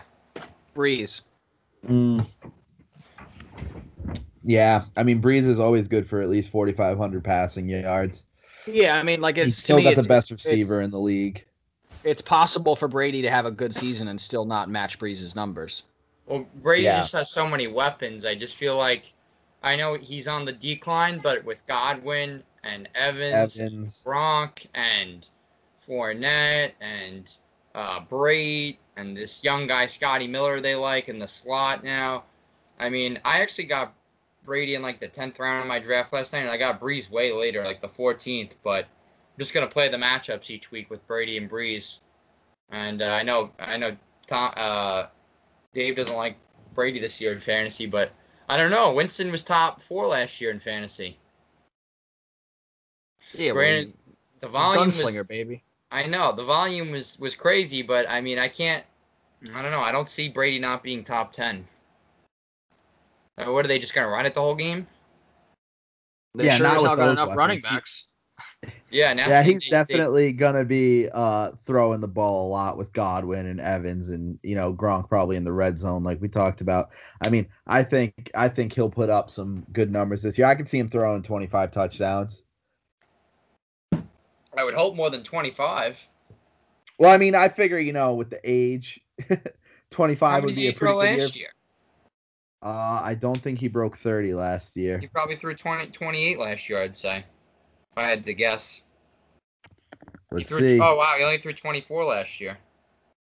Brees. 0.75 1.21
Mm. 1.87 2.25
Yeah, 4.43 4.83
I 4.97 5.03
mean 5.03 5.21
Brees 5.21 5.47
is 5.47 5.59
always 5.59 5.87
good 5.87 6.07
for 6.07 6.19
at 6.19 6.29
least 6.29 6.49
forty 6.49 6.73
five 6.73 6.97
hundred 6.97 7.23
passing 7.23 7.69
yards. 7.69 8.25
Yeah, 8.65 8.97
I 8.97 9.03
mean, 9.03 9.21
like 9.21 9.37
it's 9.37 9.45
He's 9.45 9.55
to 9.57 9.61
still 9.61 9.77
me, 9.77 9.83
got 9.83 9.95
the 9.95 10.07
best 10.07 10.31
receiver 10.31 10.81
in 10.81 10.89
the 10.89 10.99
league. 10.99 11.45
It's, 12.03 12.21
possible 12.21 12.75
for 12.75 12.87
Brady 12.87 13.21
to 13.21 13.29
have 13.29 13.45
a 13.45 13.51
good 13.51 13.73
season 13.73 14.07
and 14.09 14.19
still 14.19 14.43
not 14.45 14.69
match 14.69 14.99
Brees's 14.99 15.35
numbers. 15.35 15.83
Well, 16.25 16.45
Brady 16.55 16.85
Yeah. 16.85 16.97
just 16.97 17.11
has 17.13 17.29
so 17.29 17.47
many 17.47 17.67
weapons. 17.67 18.25
I 18.25 18.35
just 18.35 18.55
feel 18.55 18.77
like 18.77 19.13
I 19.61 19.75
know 19.75 19.95
he's 19.95 20.27
on 20.27 20.45
the 20.45 20.51
decline, 20.51 21.19
but 21.19 21.43
with 21.43 21.65
Godwin 21.67 22.43
and 22.63 22.89
Evans, 22.95 23.59
Evans, 23.59 24.03
Gronk 24.05 24.67
and 24.73 25.29
Fournette 25.79 26.73
and 26.81 27.37
uh, 27.75 27.99
Brate 28.01 28.77
and 28.95 29.15
this 29.15 29.43
young 29.43 29.67
guy 29.67 29.87
Scotty 29.87 30.27
Miller 30.27 30.59
they 30.61 30.75
like 30.75 31.09
in 31.09 31.19
the 31.19 31.27
slot 31.27 31.83
now. 31.83 32.23
I 32.79 32.89
mean, 32.89 33.19
I 33.25 33.41
actually 33.41 33.65
got 33.65 33.93
Brady 34.43 34.75
in 34.75 34.81
like 34.81 34.99
the 34.99 35.07
tenth 35.07 35.39
round 35.39 35.61
of 35.61 35.67
my 35.67 35.79
draft 35.79 36.13
last 36.13 36.33
night, 36.33 36.41
and 36.41 36.49
I 36.49 36.57
got 36.57 36.79
Brees 36.79 37.09
way 37.09 37.31
later, 37.31 37.63
like 37.63 37.81
the 37.81 37.87
fourteenth. 37.87 38.55
But 38.63 38.85
I'm 38.85 39.39
just 39.39 39.53
gonna 39.53 39.67
play 39.67 39.87
the 39.89 39.97
matchups 39.97 40.49
each 40.49 40.71
week 40.71 40.89
with 40.89 41.05
Brady 41.07 41.37
and 41.37 41.49
Brees, 41.49 41.99
and 42.69 43.01
uh, 43.01 43.07
I 43.07 43.23
know 43.23 43.51
I 43.59 43.77
know 43.77 43.95
Tom, 44.27 44.53
uh, 44.57 45.07
Dave 45.73 45.95
doesn't 45.95 46.15
like 46.15 46.37
Brady 46.73 46.99
this 46.99 47.19
year 47.19 47.31
in 47.33 47.39
fantasy, 47.39 47.85
but 47.85 48.11
I 48.47 48.57
don't 48.57 48.71
know. 48.71 48.93
Winston 48.93 49.31
was 49.31 49.43
top 49.43 49.81
four 49.81 50.05
last 50.07 50.39
year 50.39 50.51
in 50.51 50.59
fantasy. 50.59 51.17
Yeah, 53.33 53.51
Granted, 53.51 53.93
the 54.39 54.47
volume 54.47 54.85
was 54.85 55.19
baby. 55.27 55.63
I 55.91 56.05
know 56.05 56.31
the 56.31 56.43
volume 56.43 56.91
was 56.91 57.19
was 57.19 57.35
crazy, 57.35 57.81
but 57.81 58.09
I 58.09 58.21
mean 58.21 58.37
I 58.37 58.47
can't. 58.47 58.83
I 59.53 59.61
don't 59.61 59.71
know. 59.71 59.81
I 59.81 59.91
don't 59.91 60.07
see 60.07 60.29
Brady 60.29 60.59
not 60.59 60.83
being 60.83 61.03
top 61.03 61.33
ten. 61.33 61.67
What 63.35 63.65
are 63.65 63.67
they 63.67 63.79
just 63.79 63.93
gonna 63.93 64.07
run 64.07 64.25
it 64.25 64.33
the 64.33 64.41
whole 64.41 64.55
game? 64.55 64.87
They 66.35 66.45
Yeah, 66.45 66.57
sure 66.57 66.67
not 66.67 66.75
as 66.75 66.81
with 66.83 66.89
hell 66.89 66.97
got 66.97 67.05
those 67.07 67.17
enough 67.17 67.35
running 67.35 67.55
weapons. 67.57 67.67
He- 67.67 67.75
backs. 67.75 68.05
Yeah, 68.89 69.13
now 69.13 69.27
yeah, 69.27 69.43
he's 69.43 69.63
they- 69.63 69.69
definitely 69.69 70.33
gonna 70.33 70.65
be 70.65 71.09
uh 71.11 71.51
throwing 71.65 72.01
the 72.01 72.07
ball 72.07 72.47
a 72.47 72.49
lot 72.49 72.77
with 72.77 72.93
Godwin 72.93 73.47
and 73.47 73.59
Evans 73.59 74.09
and 74.09 74.37
you 74.43 74.55
know 74.55 74.73
Gronk 74.73 75.09
probably 75.09 75.35
in 75.35 75.43
the 75.43 75.53
red 75.53 75.77
zone 75.77 76.03
like 76.03 76.21
we 76.21 76.27
talked 76.27 76.61
about. 76.61 76.89
I 77.21 77.29
mean, 77.29 77.47
I 77.65 77.83
think 77.83 78.29
I 78.35 78.49
think 78.49 78.73
he'll 78.73 78.89
put 78.89 79.09
up 79.09 79.29
some 79.29 79.65
good 79.73 79.91
numbers 79.91 80.21
this 80.21 80.37
year. 80.37 80.47
I 80.47 80.55
can 80.55 80.65
see 80.65 80.79
him 80.79 80.89
throwing 80.89 81.23
25 81.23 81.71
touchdowns. 81.71 82.43
I 84.55 84.63
would 84.63 84.75
hope 84.75 84.95
more 84.95 85.09
than 85.09 85.23
twenty 85.23 85.49
five. 85.49 86.07
Well, 86.99 87.11
I 87.11 87.17
mean, 87.17 87.35
I 87.35 87.49
figure 87.49 87.79
you 87.79 87.93
know 87.93 88.13
with 88.13 88.29
the 88.29 88.39
age, 88.43 89.01
25 89.89 90.43
would 90.43 90.55
be 90.55 90.67
a 90.67 90.73
pretty 90.73 90.93
good 90.93 91.17
year. 91.17 91.27
year? 91.33 91.49
Uh, 92.61 93.01
I 93.03 93.15
don't 93.15 93.37
think 93.37 93.59
he 93.59 93.67
broke 93.67 93.97
30 93.97 94.33
last 94.35 94.77
year. 94.77 94.99
He 94.99 95.07
probably 95.07 95.35
threw 95.35 95.53
20, 95.53 95.87
28 95.87 96.39
last 96.39 96.69
year. 96.69 96.81
I'd 96.81 96.95
say, 96.95 97.25
if 97.93 97.97
I 97.97 98.09
had 98.09 98.25
to 98.25 98.33
guess. 98.33 98.81
Let's 100.31 100.49
threw, 100.49 100.59
see. 100.59 100.79
Oh 100.79 100.95
wow, 100.95 101.13
he 101.17 101.23
only 101.23 101.37
threw 101.37 101.53
twenty 101.53 101.79
four 101.79 102.03
last 102.03 102.41
year. 102.41 102.57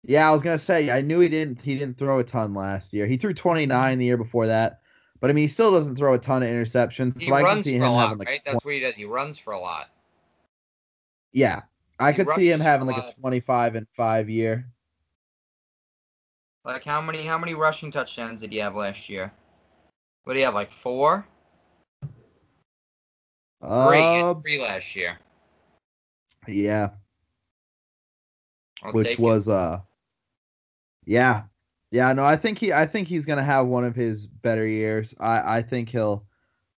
Yeah, 0.03 0.29
I 0.29 0.31
was 0.31 0.41
gonna 0.41 0.57
say 0.57 0.89
I 0.89 1.01
knew 1.01 1.19
he 1.19 1.29
didn't 1.29 1.61
he 1.61 1.77
didn't 1.77 1.97
throw 1.97 2.19
a 2.19 2.23
ton 2.23 2.53
last 2.53 2.93
year. 2.93 3.05
He 3.05 3.17
threw 3.17 3.33
29 3.33 3.97
the 3.99 4.05
year 4.05 4.17
before 4.17 4.47
that, 4.47 4.79
but 5.19 5.29
I 5.29 5.33
mean 5.33 5.43
he 5.43 5.47
still 5.47 5.71
doesn't 5.71 5.95
throw 5.95 6.13
a 6.13 6.17
ton 6.17 6.41
of 6.41 6.49
interceptions. 6.49 7.19
He 7.19 7.27
so 7.27 7.33
I 7.33 7.43
can 7.43 7.61
see 7.61 7.77
for 7.77 7.85
him 7.85 7.91
a 7.91 7.93
lot, 7.93 8.01
having 8.03 8.17
like 8.19 8.27
right? 8.29 8.43
20 8.45 8.53
That's 8.53 8.65
what 8.65 8.73
he 8.73 8.79
does. 8.79 8.95
He 8.95 9.05
runs 9.05 9.37
for 9.37 9.53
a 9.53 9.59
lot. 9.59 9.89
yeah. 11.33 11.61
I 11.99 12.13
He 12.13 12.15
could 12.15 12.29
see 12.31 12.49
him 12.49 12.59
having 12.59 12.87
a 12.87 12.91
like 12.91 13.03
a 13.03 13.19
25 13.19 13.75
and 13.75 13.87
five 13.89 14.27
year. 14.27 14.67
Like 16.63 16.83
how 16.83 17.01
many 17.01 17.23
how 17.23 17.37
many 17.37 17.53
rushing 17.53 17.91
touchdowns 17.91 18.41
did 18.41 18.53
he 18.53 18.57
have 18.59 18.75
last 18.75 19.09
year? 19.09 19.31
What 20.23 20.33
do 20.33 20.39
you 20.39 20.45
have? 20.45 20.55
Like 20.55 20.71
four? 20.71 21.27
Three. 23.61 23.69
Uh, 23.69 24.33
three 24.35 24.61
last 24.61 24.95
year. 24.95 25.17
yeah, 26.47 26.89
I'll 28.81 28.91
which 28.91 29.07
take 29.07 29.19
it. 29.19 29.21
was 29.21 29.47
uh, 29.47 29.79
yeah, 31.05 31.43
yeah. 31.91 32.11
No, 32.13 32.25
I 32.25 32.35
think 32.35 32.57
he 32.57 32.73
I 32.73 32.85
think 32.85 33.07
he's 33.07 33.25
gonna 33.25 33.43
have 33.43 33.67
one 33.67 33.83
of 33.83 33.95
his 33.95 34.25
better 34.25 34.65
years. 34.65 35.13
I 35.19 35.57
I 35.57 35.61
think 35.61 35.89
he'll, 35.89 36.25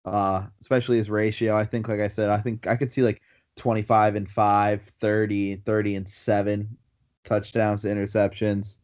uh, 0.05 0.43
especially 0.59 0.97
his 0.97 1.09
ratio. 1.09 1.55
I 1.55 1.65
think 1.65 1.87
like 1.87 2.01
I 2.01 2.09
said, 2.09 2.29
I 2.29 2.37
think 2.37 2.67
I 2.67 2.75
could 2.75 2.91
see 2.91 3.01
like 3.01 3.21
25 3.55 4.15
and 4.15 4.29
5, 4.29 4.81
30, 4.81 5.55
30 5.57 5.95
and 5.95 6.09
7 6.09 6.77
touchdowns 7.23 7.83
to 7.83 7.87
interceptions. 7.87 8.77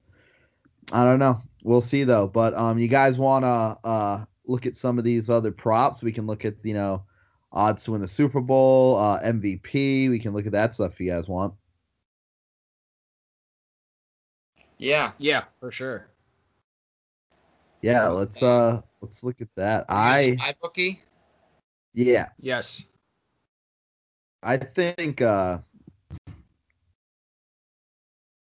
I 0.93 1.03
don't 1.03 1.19
know. 1.19 1.41
We'll 1.63 1.81
see 1.81 2.05
though. 2.05 2.27
But 2.27 2.53
um 2.53 2.79
you 2.79 2.87
guys 2.87 3.19
want 3.19 3.43
to 3.43 3.87
uh 3.87 4.25
look 4.45 4.65
at 4.65 4.77
some 4.77 4.97
of 4.97 5.03
these 5.03 5.29
other 5.29 5.51
props? 5.51 6.01
We 6.01 6.11
can 6.13 6.25
look 6.25 6.45
at, 6.45 6.55
you 6.63 6.73
know, 6.73 7.03
odds 7.51 7.83
to 7.83 7.91
win 7.91 8.01
the 8.01 8.07
Super 8.07 8.41
Bowl, 8.41 8.97
uh 8.97 9.19
MVP. 9.21 10.09
We 10.09 10.19
can 10.19 10.33
look 10.33 10.45
at 10.45 10.51
that 10.53 10.73
stuff 10.73 10.93
if 10.93 10.99
you 10.99 11.09
guys 11.11 11.27
want. 11.27 11.53
Yeah. 14.77 15.11
Yeah, 15.17 15.43
for 15.59 15.71
sure. 15.71 16.07
Yeah, 17.81 18.07
let's 18.07 18.41
uh 18.43 18.81
let's 19.01 19.23
look 19.23 19.41
at 19.41 19.47
that. 19.55 19.85
I 19.89 20.37
I 20.41 20.53
bookie. 20.61 21.01
yeah, 21.93 22.29
Yes. 22.39 22.85
I 24.43 24.57
think 24.57 25.21
uh 25.21 25.59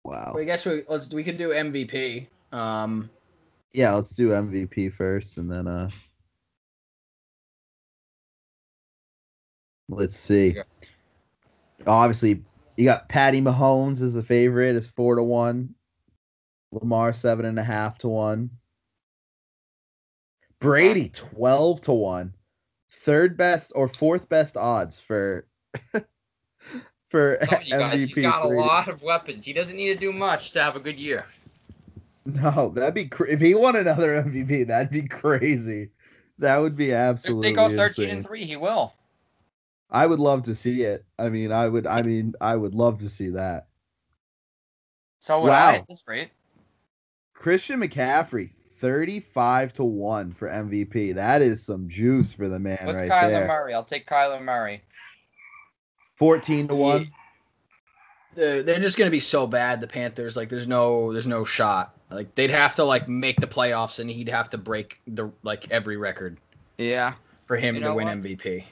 Wow. 0.05 0.33
Well, 0.35 0.39
I 0.43 0.45
guess 0.45 0.65
we 0.65 0.85
let's 0.89 1.09
we 1.13 1.25
can 1.25 1.37
do 1.37 1.51
MVP. 1.51 2.29
Um, 2.53 3.11
Yeah, 3.73 3.93
let's 3.93 4.15
do 4.15 4.29
MVP 4.31 4.93
first 4.93 5.37
and 5.37 5.51
then 5.51 5.67
uh 5.67 5.91
let's 9.89 10.16
see. 10.16 10.57
Obviously, 11.87 12.43
you 12.76 12.84
got 12.84 13.09
Patty 13.09 13.41
Mahomes 13.41 14.03
as 14.03 14.14
the 14.14 14.22
favorite, 14.22 14.76
is 14.76 14.87
four 14.87 15.16
to 15.16 15.22
one. 15.22 15.74
Lamar 16.72 17.12
seven 17.12 17.47
and 17.47 17.59
a 17.59 17.64
half 17.64 17.99
to 17.99 18.09
one. 18.09 18.51
Brady 20.59 21.11
twelve 21.11 21.80
to 21.82 21.93
one. 21.93 22.34
Third 22.91 23.37
best 23.37 23.72
or 23.74 23.89
fourth 23.89 24.28
best 24.28 24.57
odds 24.57 24.99
for 24.99 25.47
for 27.09 27.39
you 27.64 27.70
guys, 27.70 28.01
MVP. 28.01 28.14
he's 28.14 28.18
got 28.18 28.45
a 28.45 28.49
lot 28.49 28.89
of 28.89 29.03
weapons. 29.03 29.45
He 29.45 29.53
doesn't 29.53 29.76
need 29.76 29.95
to 29.95 29.99
do 29.99 30.12
much 30.12 30.51
to 30.53 30.62
have 30.62 30.76
a 30.76 30.80
good 30.80 30.99
year. 30.99 31.26
No, 32.24 32.70
that'd 32.70 32.95
be 32.95 33.07
cra- 33.07 33.30
if 33.30 33.41
he 33.41 33.55
won 33.55 33.76
another 33.76 34.20
MVP, 34.26 34.66
that'd 34.66 34.91
be 34.91 35.07
crazy. 35.07 35.91
That 36.39 36.59
would 36.59 36.76
be 36.76 36.93
absolutely. 36.93 37.49
If 37.51 37.55
they 37.55 37.57
go 37.57 37.68
13 37.68 38.05
insane. 38.05 38.16
and 38.16 38.26
3, 38.26 38.45
he 38.45 38.57
will. 38.57 38.93
I 39.91 40.07
would 40.07 40.18
love 40.20 40.43
to 40.45 40.55
see 40.55 40.82
it. 40.82 41.05
I 41.18 41.28
mean, 41.28 41.53
I 41.53 41.68
would. 41.68 41.87
I 41.87 42.03
mean, 42.03 42.34
I 42.41 42.57
would 42.57 42.74
love 42.74 42.99
to 42.99 43.11
see 43.11 43.28
that. 43.30 43.68
So 45.20 45.41
would 45.43 45.51
Wow. 45.51 45.68
I 45.68 45.74
at 45.76 45.89
this 45.89 46.05
rate. 46.07 46.30
Christian 47.34 47.80
McCaffrey, 47.80 48.51
thirty-five 48.80 49.72
to 49.74 49.84
one 49.84 50.32
for 50.32 50.49
MVP. 50.49 51.14
That 51.14 51.43
is 51.43 51.64
some 51.64 51.89
juice 51.89 52.32
for 52.32 52.49
the 52.49 52.59
man 52.59 52.78
What's 52.84 53.03
right 53.03 53.11
Kyler 53.11 53.30
there. 53.30 53.47
Murray? 53.49 53.74
I'll 53.74 53.84
take 53.84 54.07
Kyler 54.07 54.43
Murray. 54.43 54.82
Fourteen 56.16 56.66
to 56.68 56.74
one. 56.74 57.12
they're 58.34 58.62
they're 58.62 58.80
just 58.80 58.99
gonna 58.99 59.11
be 59.11 59.20
so 59.20 59.47
bad. 59.47 59.80
The 59.80 59.87
Panthers, 59.87 60.37
like, 60.37 60.49
there's 60.49 60.66
no 60.68 61.12
there's 61.12 61.26
no 61.26 61.45
shot. 61.45 61.95
Like, 62.11 62.34
they'd 62.37 62.51
have 62.51 62.74
to 62.76 62.84
like 62.84 63.09
make 63.09 63.41
the 63.41 63.47
playoffs, 63.47 63.99
and 63.99 64.09
he'd 64.11 64.28
have 64.28 64.49
to 64.51 64.59
break 64.59 65.01
the 65.07 65.30
like 65.43 65.70
every 65.70 65.97
record 65.97 66.39
Yeah. 66.78 67.14
for 67.45 67.57
him 67.57 67.74
You 67.76 67.80
to 67.82 67.95
win 67.95 68.07
what? 68.07 68.16
MVP. 68.18 68.64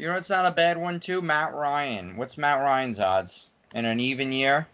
You 0.00 0.08
know 0.08 0.14
it's 0.14 0.30
not 0.30 0.46
a 0.46 0.50
bad 0.50 0.78
one 0.78 0.98
too? 0.98 1.20
Matt 1.20 1.52
Ryan. 1.52 2.16
What's 2.16 2.38
Matt 2.38 2.60
Ryan's 2.60 2.98
odds 3.00 3.48
in 3.74 3.84
an 3.84 4.00
even 4.00 4.32
year? 4.32 4.66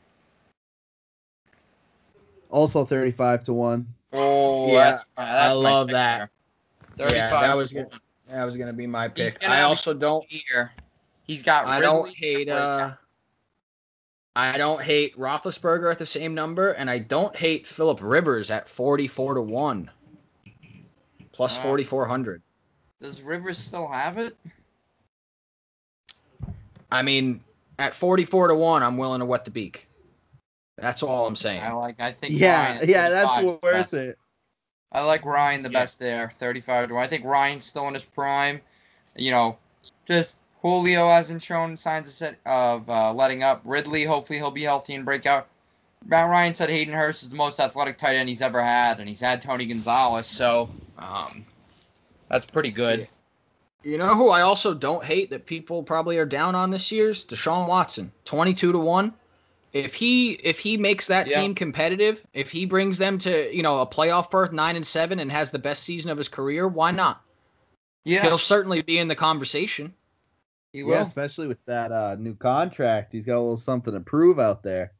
Also 2.49 2.85
thirty-five 2.85 3.43
to 3.45 3.53
one. 3.53 3.89
Oh, 4.13 4.69
Yeah, 4.69 4.85
that's, 4.91 5.05
that's 5.17 5.57
I 5.57 5.59
love 5.59 5.89
that. 5.89 6.31
there. 6.97 7.09
Yeah, 7.13 7.29
35 7.29 7.41
that 7.41 7.57
was 7.57 7.71
to 7.73 7.89
That 8.29 8.45
was 8.45 8.57
gonna 8.57 8.73
be 8.73 8.87
my 8.87 9.09
pick. 9.09 9.37
I 9.49 9.63
also 9.63 9.93
don't. 9.93 10.25
year. 10.31 10.71
He's 11.27 11.43
got. 11.43 11.67
I 11.67 11.81
Ridley 11.81 11.93
don't 11.93 12.15
hate. 12.15 12.49
uh 12.49 12.93
I 14.37 14.57
don't 14.59 14.81
hate 14.81 15.19
Roethlisberger 15.19 15.91
at 15.91 15.99
the 15.99 16.07
same 16.07 16.35
number, 16.37 16.71
and 16.73 16.89
I 16.89 17.01
don't 17.01 17.35
hate 17.35 17.67
Philip 17.67 17.99
Rivers 18.01 18.53
at 18.53 18.69
forty-four 18.69 19.35
to 19.35 19.43
one, 19.43 19.91
plus 21.33 21.57
Wow. 21.57 21.63
forty-four 21.65 22.07
hundred. 22.07 22.43
Does 23.03 23.23
Rivers 23.23 23.59
still 23.59 23.89
have 23.89 24.19
it? 24.19 24.37
I 26.91 27.03
mean, 27.03 27.41
at 27.79 27.95
forty-four 27.95 28.49
to 28.49 28.55
one, 28.55 28.83
I'm 28.83 28.97
willing 28.99 29.21
to 29.21 29.27
wet 29.27 29.45
the 29.45 29.51
beak. 29.51 29.89
That's 30.79 31.03
all 31.03 31.27
I'm 31.27 31.37
saying. 31.37 31.63
I 31.63 31.73
like. 31.73 32.01
I 32.01 32.13
think. 32.13 32.35
Yeah, 32.37 32.75
Ryan 32.75 32.89
yeah, 32.89 33.09
that's 33.09 33.43
worth 33.43 33.61
best. 33.63 33.95
it. 33.95 34.19
I 34.93 35.03
like 35.03 35.25
Ryan 35.25 35.63
the 35.63 35.71
Yeah. 35.71 35.81
best 35.81 35.99
there, 35.99 36.31
35 36.39 36.89
to 36.89 36.95
1. 36.95 37.03
I 37.03 37.07
think 37.07 37.25
Ryan's 37.25 37.65
still 37.67 37.89
in 37.89 37.95
his 37.95 38.05
prime. 38.05 38.61
You 39.17 39.31
know, 39.31 39.59
just 40.07 40.39
Julio 40.63 41.09
hasn't 41.09 41.43
shown 41.43 41.77
signs 41.77 42.07
of, 42.07 42.13
set, 42.13 42.39
of 42.47 42.89
uh, 42.89 43.13
letting 43.13 43.43
up. 43.43 43.61
Ridley, 43.65 44.05
hopefully 44.05 44.39
he'll 44.39 44.51
be 44.51 44.63
healthy 44.63 44.95
and 44.95 45.05
break 45.05 45.27
out. 45.27 45.49
Matt 46.07 46.31
Ryan 46.31 46.55
said 46.55 46.71
Hayden 46.71 46.95
Hurst 46.95 47.23
is 47.25 47.31
the 47.31 47.37
most 47.37 47.59
athletic 47.59 47.99
tight 47.99 48.15
end 48.17 48.29
he's 48.29 48.43
ever 48.43 48.63
had, 48.63 49.01
and 49.01 49.09
he's 49.09 49.21
had 49.21 49.43
Tony 49.43 49.67
Gonzalez, 49.67 50.27
so 50.27 50.71
um, 50.99 51.45
that's 52.29 52.47
pretty 52.47 52.71
good. 52.71 53.09
You 53.87 53.99
know 53.99 54.17
who 54.17 54.31
I 54.31 54.41
also 54.41 54.75
don't 54.75 55.05
hate 55.05 55.31
that 55.31 55.47
people 55.47 55.81
probably 55.81 56.19
are 56.19 56.27
down 56.27 56.57
on 56.57 56.71
this 56.71 56.91
year's 56.91 57.25
Deshaun 57.25 57.69
Watson, 57.69 58.11
twenty-two 58.25 58.73
to 58.73 58.79
one. 58.79 59.15
If 59.73 59.95
he 59.95 60.33
if 60.33 60.59
he 60.59 60.77
makes 60.77 61.07
that 61.07 61.29
Yeah. 61.29 61.41
team 61.41 61.55
competitive, 61.55 62.27
if 62.35 62.51
he 62.51 62.67
brings 62.67 62.99
them 62.99 63.17
to 63.19 63.55
you 63.55 63.63
know 63.63 63.81
a 63.81 63.87
playoff 63.87 64.29
berth, 64.29 64.51
nine 64.51 64.75
and 64.75 64.85
seven, 64.85 65.21
and 65.21 65.31
has 65.31 65.53
the 65.53 65.61
best 65.61 65.85
season 65.85 66.11
of 66.11 66.19
his 66.19 66.29
career, 66.29 66.67
why 66.67 66.91
not? 66.91 67.23
Yeah, 68.05 68.23
He'll 68.23 68.39
certainly 68.39 68.83
be 68.83 68.99
in 68.99 69.07
the 69.07 69.15
conversation. 69.15 69.95
he 70.73 70.81
Yeah, 70.81 70.87
will. 70.87 71.03
especially 71.03 71.47
with 71.47 71.65
that 71.67 71.93
uh, 71.93 72.17
new 72.19 72.35
contract. 72.35 73.13
He's 73.13 73.25
got 73.25 73.37
a 73.37 73.41
little 73.41 73.57
something 73.57 73.95
to 73.95 74.01
prove 74.01 74.41
out 74.41 74.65
there. 74.65 74.95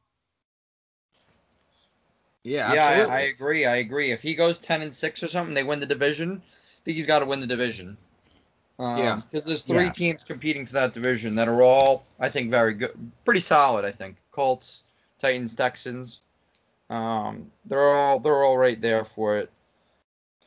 Yeah, 2.45 2.73
Yeah. 2.73 3.05
I, 3.09 3.17
I 3.17 3.19
agree. 3.23 3.65
I 3.65 3.75
agree. 3.77 4.11
If 4.11 4.21
he 4.21 4.33
goes 4.33 4.59
10 4.59 4.81
and 4.81 4.95
6 4.95 5.23
or 5.23 5.27
something, 5.27 5.53
they 5.53 5.65
win 5.65 5.81
the 5.81 5.85
division. 5.85 6.41
I 6.41 6.79
think 6.85 6.95
he's 6.95 7.05
got 7.07 7.19
to 7.19 7.25
win 7.25 7.41
the 7.41 7.47
division. 7.47 7.97
Um, 8.79 8.97
Yeah. 8.99 9.15
Because 9.15 9.45
there's 9.45 9.63
three 9.63 9.85
Yeah. 9.85 9.91
teams 9.91 10.23
competing 10.23 10.65
for 10.65 10.73
that 10.73 10.93
division 10.93 11.33
that 11.35 11.47
are 11.47 11.61
all, 11.63 12.05
I 12.19 12.29
think, 12.29 12.51
very 12.51 12.73
good. 12.73 12.91
Pretty 13.25 13.39
solid, 13.39 13.85
I 13.85 13.91
think. 13.91 14.17
Colts, 14.31 14.85
Titans, 15.17 15.55
Texans. 15.55 16.21
Um, 16.89 17.51
they're 17.65 17.83
all 17.83 18.19
they're 18.19 18.43
all 18.43 18.57
right 18.57 18.79
there 18.79 19.03
for 19.03 19.35
it. 19.37 19.51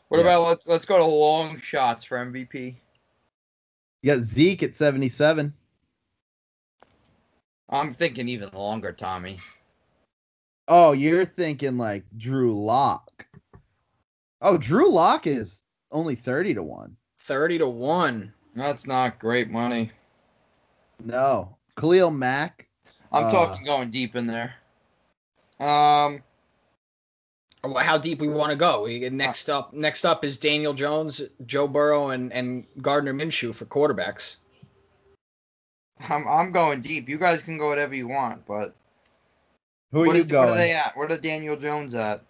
What 0.09 0.19
Yeah. 0.19 0.23
about 0.23 0.43
let's 0.49 0.67
let's 0.67 0.87
go 0.87 0.99
to 0.99 1.05
long 1.05 1.59
shots 1.59 2.05
for 2.05 2.17
MVP. 2.19 2.77
You 4.03 4.15
got 4.15 4.23
Zeke 4.23 4.63
at 4.63 4.75
77. 4.75 5.53
I'm 7.69 7.93
thinking 7.93 8.29
even 8.29 8.49
longer, 8.53 8.93
Tommy. 8.93 9.41
Oh, 10.69 10.93
you're 10.93 11.25
thinking 11.25 11.77
like 11.77 12.05
Drew 12.17 12.59
Lock. 12.65 13.27
Oh, 14.41 14.57
Drew 14.57 14.89
Lock 14.91 15.27
is 15.27 15.63
only 15.93 16.15
30 16.15 16.55
to 16.55 16.63
1. 16.63 16.97
Thirty 17.31 17.59
to 17.59 17.69
one. 17.69 18.33
That's 18.57 18.89
not 18.89 19.21
great 19.21 19.51
money. 19.51 19.93
No. 21.03 21.57
Khalil 21.77 22.11
Mack. 22.11 22.67
I'm 23.13 23.27
Uh, 23.27 23.31
talking 23.31 23.65
going 23.65 23.91
deep 23.93 24.17
in 24.17 24.27
there. 24.27 24.55
Um, 25.61 26.23
Oh, 27.63 27.75
How 27.79 27.99
deep 27.99 28.21
we 28.21 28.27
want 28.29 28.51
to 28.51 28.57
go? 28.57 28.83
We 28.83 28.99
get 28.99 29.13
next 29.13 29.49
up. 29.49 29.73
Next 29.73 30.05
up 30.05 30.25
is 30.25 30.39
Daniel 30.39 30.73
Jones, 30.73 31.23
Joe 31.47 31.69
Burrow, 31.69 32.09
and 32.09 32.33
and 32.33 32.65
Gardner 32.83 33.13
Minshew 33.15 33.55
for 33.55 33.67
quarterbacks. 33.67 34.37
I'm 36.09 36.27
I'm 36.27 36.51
going 36.53 36.81
deep. 36.81 37.09
You 37.09 37.19
guys 37.19 37.43
can 37.43 37.59
go 37.59 37.69
whatever 37.69 37.95
you 37.95 38.09
want, 38.09 38.45
but 38.47 38.75
Who 39.93 40.03
are 40.03 40.07
what 40.07 40.17
you 40.17 40.23
is 40.23 40.27
going? 40.27 40.47
what 40.49 40.55
are 40.55 40.59
they 40.59 40.73
at? 40.73 40.97
What 40.97 41.13
are 41.13 41.19
Daniel 41.19 41.57
Jones 41.57 41.95
at? 41.95 42.25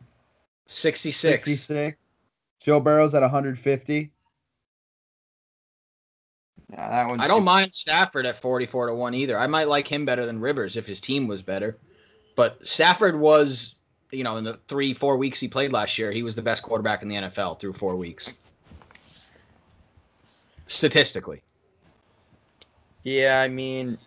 Sixty-six. 0.66 1.44
66. 1.44 1.96
Joe 2.60 2.80
Burrow's 2.80 3.14
at 3.14 3.22
150. 3.22 4.10
Yeah, 6.72 6.88
that 6.88 7.08
one's 7.08 7.22
I 7.22 7.26
don't 7.28 7.40
too- 7.40 7.44
mind 7.44 7.74
Stafford 7.74 8.26
at 8.26 8.36
44 8.36 8.86
to 8.88 8.94
1 8.94 9.14
either. 9.14 9.38
I 9.38 9.46
might 9.46 9.68
like 9.68 9.88
him 9.88 10.04
better 10.04 10.24
than 10.26 10.38
Rivers 10.40 10.76
if 10.76 10.86
his 10.86 11.00
team 11.00 11.26
was 11.26 11.42
better. 11.42 11.78
But 12.36 12.64
Stafford 12.66 13.18
was, 13.18 13.74
you 14.12 14.22
know, 14.24 14.36
in 14.36 14.44
the 14.44 14.58
three, 14.68 14.92
four 14.94 15.16
weeks 15.16 15.40
he 15.40 15.48
played 15.48 15.72
last 15.72 15.98
year, 15.98 16.12
he 16.12 16.22
was 16.22 16.34
the 16.34 16.42
best 16.42 16.62
quarterback 16.62 17.02
in 17.02 17.08
the 17.08 17.16
NFL 17.16 17.58
through 17.58 17.72
four 17.72 17.96
weeks. 17.96 18.32
Statistically. 20.66 21.42
Yeah, 23.02 23.40
I 23.42 23.48
mean, 23.48 23.98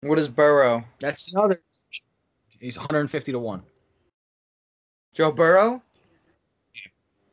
what 0.00 0.18
is 0.18 0.26
Burrow? 0.28 0.82
That's 0.98 1.32
another. 1.32 1.60
He's 2.58 2.78
150 2.78 3.32
to 3.32 3.38
1. 3.38 3.62
Joe 5.14 5.30
Burrow? 5.30 5.82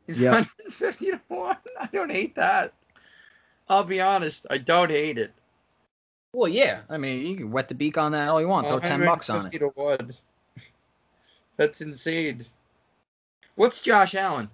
He's 0.06 0.20
Yeah. 0.20 0.30
150 0.32 1.06
to 1.12 1.20
1. 1.28 1.56
I 1.80 1.88
don't 1.92 2.10
hate 2.10 2.34
that. 2.36 2.74
I'll 3.70 3.84
be 3.84 4.00
honest, 4.00 4.46
I 4.50 4.58
don't 4.58 4.90
hate 4.90 5.16
it. 5.16 5.32
Well, 6.32 6.48
yeah. 6.48 6.80
I 6.90 6.98
mean, 6.98 7.24
you 7.24 7.36
can 7.36 7.50
wet 7.52 7.68
the 7.68 7.74
beak 7.74 7.96
on 7.96 8.12
that 8.12 8.28
all 8.28 8.40
you 8.40 8.48
want. 8.48 8.66
Throw 8.66 8.80
10 8.80 9.04
bucks 9.04 9.30
on 9.30 9.46
it. 9.46 9.52
to 9.60 9.68
1. 9.68 10.12
That's 11.56 11.80
insane. 11.80 12.44
What's 13.54 13.80
Josh 13.80 14.14
Allen? 14.16 14.50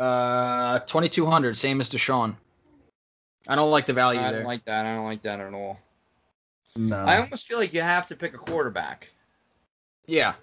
Uh, 0.00 0.80
2200, 0.80 1.56
same 1.56 1.80
as 1.80 1.88
Deshaun. 1.88 2.34
I 3.46 3.54
don't 3.54 3.70
like 3.70 3.86
the 3.86 3.92
value 3.92 4.20
I 4.20 4.32
don't 4.32 4.44
like 4.44 4.64
that. 4.64 4.84
I 4.86 4.94
don't 4.96 5.04
like 5.04 5.22
that 5.22 5.38
at 5.38 5.54
all. 5.54 5.78
No. 6.74 6.96
I 6.96 7.20
almost 7.20 7.46
feel 7.46 7.58
like 7.58 7.72
you 7.72 7.82
have 7.82 8.08
to 8.08 8.16
pick 8.16 8.34
a 8.34 8.38
quarterback. 8.38 9.10
Yeah. 10.06 10.34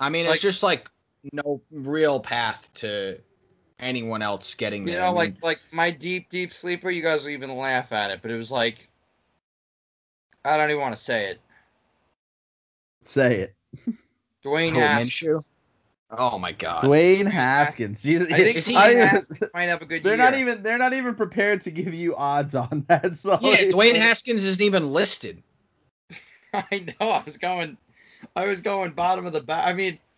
I 0.00 0.08
mean, 0.08 0.26
Like- 0.26 0.34
it's 0.36 0.42
just 0.42 0.62
like 0.62 0.88
no 1.32 1.60
real 1.70 2.18
path 2.18 2.70
to 2.74 3.18
anyone 3.82 4.22
else 4.22 4.54
getting 4.54 4.84
there. 4.84 4.94
You 4.94 5.00
know, 5.00 5.04
I 5.06 5.08
mean, 5.08 5.16
like 5.16 5.42
like 5.42 5.60
my 5.72 5.90
deep 5.90 6.30
deep 6.30 6.52
sleeper. 6.52 6.90
You 6.90 7.02
guys 7.02 7.22
will 7.24 7.30
even 7.30 7.54
laugh 7.56 7.92
at 7.92 8.10
it, 8.10 8.20
but 8.22 8.30
it 8.30 8.36
was 8.36 8.50
like 8.50 8.88
I 10.44 10.56
don't 10.56 10.70
even 10.70 10.80
want 10.80 10.96
to 10.96 11.02
say 11.02 11.26
it. 11.26 11.40
Say 13.04 13.40
it. 13.40 13.54
Dwayne 14.44 14.70
oh, 14.70 14.74
who, 14.74 14.80
Haskins 14.80 15.50
Oh 16.10 16.38
my 16.38 16.52
god. 16.52 16.82
Dwayne 16.82 17.26
Haskins. 17.26 18.02
Jesus. 18.02 18.30
I 18.32 18.36
think 18.36 18.56
Is 18.56 18.66
he- 18.66 18.76
I- 18.76 18.92
Dwayne 18.92 19.06
Haskins 19.08 19.50
might 19.54 19.62
have 19.64 19.80
a 19.82 19.86
good 19.86 20.02
they're 20.02 20.16
year. 20.16 20.24
not 20.24 20.34
even 20.34 20.62
they're 20.62 20.78
not 20.78 20.92
even 20.92 21.14
prepared 21.14 21.62
to 21.62 21.70
give 21.70 21.94
you 21.94 22.14
odds 22.16 22.54
on 22.54 22.84
that. 22.88 23.16
So 23.16 23.38
Yeah, 23.40 23.64
Dwayne 23.64 23.96
Haskins 23.96 24.44
isn't 24.44 24.62
even 24.62 24.92
listed. 24.92 25.42
I 26.54 26.86
know. 27.00 27.08
I 27.08 27.22
was 27.24 27.36
going. 27.38 27.78
I 28.36 28.46
was 28.46 28.60
going 28.60 28.92
bottom 28.92 29.26
of 29.26 29.32
the 29.32 29.40
back. 29.40 29.66
I 29.66 29.72
mean, 29.72 29.94
if 29.94 29.98
you 29.98 29.98
look 29.98 30.11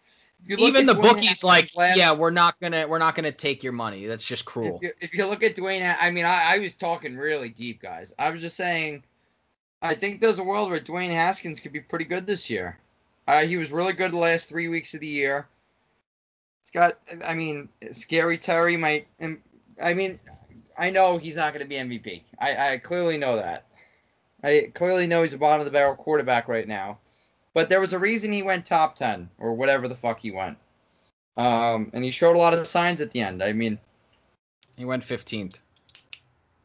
Even 0.48 0.86
the 0.86 0.94
Dwayne 0.94 1.02
bookies 1.02 1.28
Haskins 1.28 1.44
like, 1.44 1.70
last- 1.76 1.96
yeah, 1.96 2.12
we're 2.12 2.30
not 2.30 2.58
gonna 2.60 2.86
we're 2.86 2.98
not 2.98 3.14
gonna 3.14 3.32
take 3.32 3.62
your 3.62 3.72
money. 3.72 4.06
That's 4.06 4.26
just 4.26 4.44
cruel. 4.44 4.76
If 4.76 4.82
you, 4.82 4.92
if 5.00 5.14
you 5.14 5.26
look 5.26 5.42
at 5.42 5.56
Dwayne, 5.56 5.94
I 6.00 6.10
mean, 6.10 6.24
I, 6.24 6.54
I 6.54 6.58
was 6.58 6.76
talking 6.76 7.16
really 7.16 7.48
deep, 7.48 7.80
guys. 7.80 8.14
I 8.18 8.30
was 8.30 8.40
just 8.40 8.56
saying, 8.56 9.02
I 9.82 9.94
think 9.94 10.20
there's 10.20 10.38
a 10.38 10.44
world 10.44 10.70
where 10.70 10.80
Dwayne 10.80 11.10
Haskins 11.10 11.60
could 11.60 11.72
be 11.72 11.80
pretty 11.80 12.04
good 12.04 12.26
this 12.26 12.50
year. 12.50 12.78
Uh, 13.26 13.42
he 13.44 13.56
was 13.56 13.72
really 13.72 13.94
good 13.94 14.12
the 14.12 14.18
last 14.18 14.48
three 14.48 14.68
weeks 14.68 14.94
of 14.94 15.00
the 15.00 15.06
year. 15.06 15.46
He's 16.62 16.70
got, 16.70 16.94
I 17.26 17.34
mean, 17.34 17.68
Scary 17.92 18.36
Terry 18.38 18.76
might. 18.76 19.06
I 19.82 19.94
mean, 19.94 20.18
I 20.78 20.90
know 20.90 21.18
he's 21.18 21.36
not 21.36 21.52
going 21.52 21.62
to 21.62 21.68
be 21.68 21.76
MVP. 21.76 22.22
I, 22.38 22.72
I 22.72 22.78
clearly 22.78 23.16
know 23.16 23.36
that. 23.36 23.64
I 24.42 24.70
clearly 24.74 25.06
know 25.06 25.22
he's 25.22 25.32
a 25.32 25.38
bottom 25.38 25.60
of 25.60 25.64
the 25.64 25.70
barrel 25.70 25.96
quarterback 25.96 26.48
right 26.48 26.68
now. 26.68 26.98
But 27.54 27.68
there 27.68 27.80
was 27.80 27.92
a 27.92 27.98
reason 27.98 28.32
he 28.32 28.42
went 28.42 28.66
top 28.66 28.96
10 28.96 29.30
or 29.38 29.54
whatever 29.54 29.88
the 29.88 29.94
fuck 29.94 30.20
he 30.20 30.32
went. 30.32 30.58
Um, 31.36 31.90
and 31.94 32.04
he 32.04 32.10
showed 32.10 32.36
a 32.36 32.38
lot 32.38 32.52
of 32.52 32.66
signs 32.66 33.00
at 33.00 33.12
the 33.12 33.20
end. 33.20 33.42
I 33.42 33.52
mean, 33.52 33.78
He 34.76 34.84
went 34.84 35.04
15th. 35.04 35.54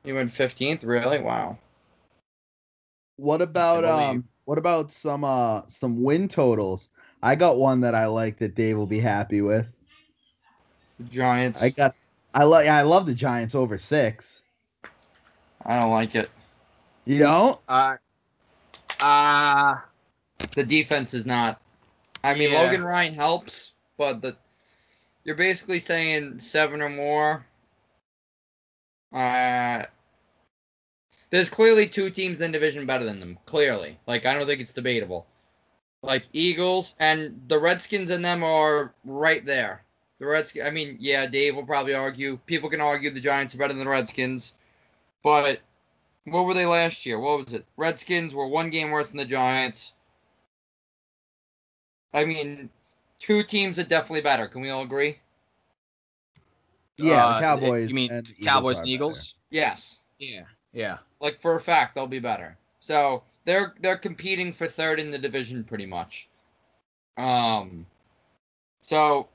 he 0.04 0.12
went 0.14 0.30
15th, 0.30 0.84
really? 0.84 1.20
Wow. 1.20 1.58
What 3.18 3.42
about 3.42 3.86
um 3.86 4.24
what 4.46 4.58
about 4.58 4.92
some 4.92 5.24
uh 5.24 5.62
some 5.68 6.02
win 6.02 6.28
totals? 6.28 6.90
I 7.22 7.36
got 7.36 7.58
one 7.58 7.82
that 7.82 7.94
I 7.94 8.06
like 8.08 8.38
that 8.40 8.56
Dave 8.56 8.78
will 8.78 8.88
be 8.88 9.00
happy 9.00 9.42
with. 9.42 9.68
The 10.98 11.04
Giants. 11.06 11.62
I 11.62 11.68
I, 11.68 11.70
got 11.70 11.96
I 12.34 12.44
like 12.46 12.68
I 12.68 12.82
love 12.84 13.06
the 13.06 13.14
Giants 13.14 13.56
over 13.56 13.78
six. 13.78 14.42
I 15.66 15.78
don't 15.80 15.92
like 15.92 16.16
it. 16.16 16.30
You 17.06 17.20
don't? 17.20 17.60
Uh 17.68 17.98
uh 19.02 19.76
The 20.56 20.64
defense 20.64 21.14
is 21.14 21.26
not. 21.26 21.62
I 22.24 22.34
mean, 22.34 22.52
Yeah. 22.52 22.62
Logan 22.62 22.84
Ryan 22.84 23.14
helps, 23.14 23.74
but 23.98 24.22
the 24.22 24.38
you're 25.24 25.36
basically 25.36 25.80
saying 25.80 26.40
seven 26.40 26.82
or 26.82 26.90
more. 26.90 27.46
Uh, 29.14 29.84
there's 31.30 31.50
clearly 31.50 31.88
two 31.88 32.10
teams 32.10 32.42
in 32.42 32.52
division 32.52 32.86
better 32.86 33.04
than 33.04 33.20
them. 33.20 33.38
Clearly, 33.46 33.98
like 34.08 34.26
I 34.26 34.34
don't 34.34 34.46
think 34.46 34.62
it's 34.62 34.74
debatable. 34.74 35.28
Like 36.02 36.24
Eagles 36.34 36.96
and 37.00 37.42
the 37.48 37.60
Redskins 37.60 38.10
and 38.10 38.24
them 38.24 38.44
are 38.44 38.94
right 39.04 39.46
there. 39.46 39.84
The 40.20 40.26
Redskins. 40.26 40.68
I 40.68 40.72
mean, 40.72 40.98
yeah, 41.00 41.28
Dave 41.28 41.56
will 41.56 41.66
probably 41.66 41.94
argue. 41.94 42.38
People 42.46 42.70
can 42.70 42.82
argue 42.82 43.10
the 43.10 43.20
Giants 43.20 43.54
are 43.54 43.58
better 43.58 43.74
than 43.74 43.84
the 43.84 43.90
Redskins, 43.90 44.54
but 45.24 45.60
what 46.26 46.46
were 46.46 46.54
they 46.54 46.66
last 46.66 47.06
year? 47.06 47.20
What 47.20 47.46
was 47.46 47.54
it? 47.54 47.66
Redskins 47.78 48.34
were 48.34 48.48
one 48.48 48.70
game 48.70 48.92
worse 48.92 49.10
than 49.10 49.18
the 49.18 49.26
Giants. 49.26 49.94
I 52.14 52.26
mean, 52.26 52.70
two 53.20 53.44
teams 53.44 53.80
are 53.80 53.84
definitely 53.84 54.22
better. 54.22 54.48
Can 54.48 54.62
we 54.62 54.70
all 54.70 54.84
agree? 54.84 55.18
Yeah, 56.98 57.26
uh, 57.26 57.34
the 57.36 57.40
Cowboys. 57.42 57.90
You 57.90 57.96
mean 57.96 58.12
and 58.12 58.28
the 58.28 58.46
Cowboys 58.46 58.78
are 58.78 58.82
and 58.82 58.86
better. 58.86 58.94
Eagles? 58.94 59.36
Yes. 59.50 60.02
Yeah. 60.20 60.44
Yeah. 60.74 60.98
Like 61.22 61.40
for 61.40 61.56
a 61.56 61.60
fact, 61.60 61.96
they'll 61.96 62.08
be 62.08 62.20
better. 62.20 62.58
So 62.80 63.24
they're 63.46 63.74
they're 63.82 63.98
competing 63.98 64.52
for 64.52 64.68
third 64.68 65.00
in 65.00 65.10
the 65.10 65.18
division 65.18 65.64
pretty 65.64 65.86
much. 65.86 66.28
Um, 67.18 67.86
so 68.82 69.28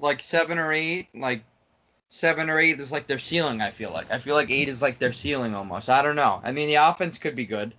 like 0.00 0.20
seven 0.20 0.58
or 0.58 0.72
eight, 0.72 1.08
like 1.14 1.42
seven 2.08 2.50
or 2.50 2.58
eight 2.58 2.78
is 2.80 2.92
like 2.92 3.06
their 3.06 3.18
ceiling. 3.18 3.60
I 3.60 3.70
feel 3.70 3.92
like 3.92 4.10
I 4.12 4.18
feel 4.18 4.34
like 4.34 4.50
eight 4.50 4.68
is 4.68 4.82
like 4.82 4.98
their 4.98 5.12
ceiling 5.12 5.54
almost. 5.54 5.88
I 5.88 6.02
don't 6.02 6.16
know. 6.16 6.40
I 6.44 6.52
mean, 6.52 6.68
the 6.68 6.76
offense 6.76 7.18
could 7.18 7.36
be 7.36 7.46
good. 7.46 7.74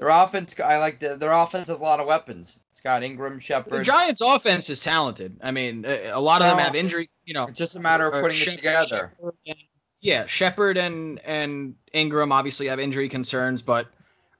Their 0.00 0.08
offense, 0.08 0.58
I 0.58 0.78
like 0.78 0.98
the, 0.98 1.16
their 1.16 1.30
offense 1.30 1.68
has 1.68 1.78
a 1.78 1.82
lot 1.82 2.00
of 2.00 2.06
weapons. 2.06 2.62
It's 2.72 2.80
got 2.80 3.02
Engram, 3.02 3.38
Shepard. 3.38 3.80
The 3.80 3.84
Giants' 3.84 4.22
offense 4.22 4.70
is 4.70 4.80
talented. 4.80 5.38
I 5.42 5.50
mean, 5.50 5.84
a 5.84 6.18
lot 6.18 6.40
of 6.40 6.48
them 6.48 6.58
have 6.58 6.74
injury. 6.74 7.10
You 7.26 7.34
know, 7.34 7.44
It's 7.44 7.58
just 7.58 7.76
a 7.76 7.80
matter 7.80 8.06
of 8.08 8.22
putting 8.22 8.38
Shep- 8.38 8.54
it 8.54 8.56
together. 8.56 9.12
Shepard 9.14 9.34
and- 9.46 9.56
yeah, 10.00 10.24
Shepard 10.24 10.78
and 10.78 11.18
and 11.26 11.74
Engram 11.92 12.32
obviously 12.32 12.66
have 12.68 12.80
injury 12.80 13.10
concerns, 13.10 13.60
but 13.60 13.88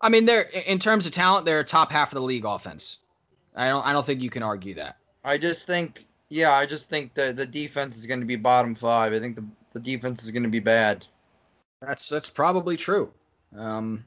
I 0.00 0.08
mean, 0.08 0.24
they're 0.24 0.48
in 0.64 0.78
terms 0.78 1.04
of 1.04 1.12
talent, 1.12 1.44
they're 1.44 1.62
top 1.62 1.92
half 1.92 2.08
of 2.08 2.14
the 2.14 2.22
league 2.22 2.46
offense. 2.46 2.96
I 3.54 3.68
don't 3.68 3.86
I 3.86 3.92
don't 3.92 4.06
think 4.06 4.22
you 4.22 4.30
can 4.30 4.42
argue 4.42 4.72
that. 4.76 4.96
I 5.24 5.36
just 5.36 5.66
think, 5.66 6.06
yeah, 6.30 6.52
I 6.52 6.64
just 6.64 6.88
think 6.88 7.12
the 7.12 7.34
the 7.34 7.44
defense 7.44 7.98
is 7.98 8.06
going 8.06 8.20
to 8.20 8.26
be 8.26 8.36
bottom 8.36 8.74
five. 8.74 9.12
I 9.12 9.18
think 9.18 9.36
the 9.36 9.44
the 9.74 9.80
defense 9.80 10.24
is 10.24 10.30
going 10.30 10.44
to 10.44 10.48
be 10.48 10.60
bad. 10.60 11.06
That's 11.82 12.08
that's 12.08 12.30
probably 12.30 12.78
true. 12.78 13.12
Um, 13.54 14.02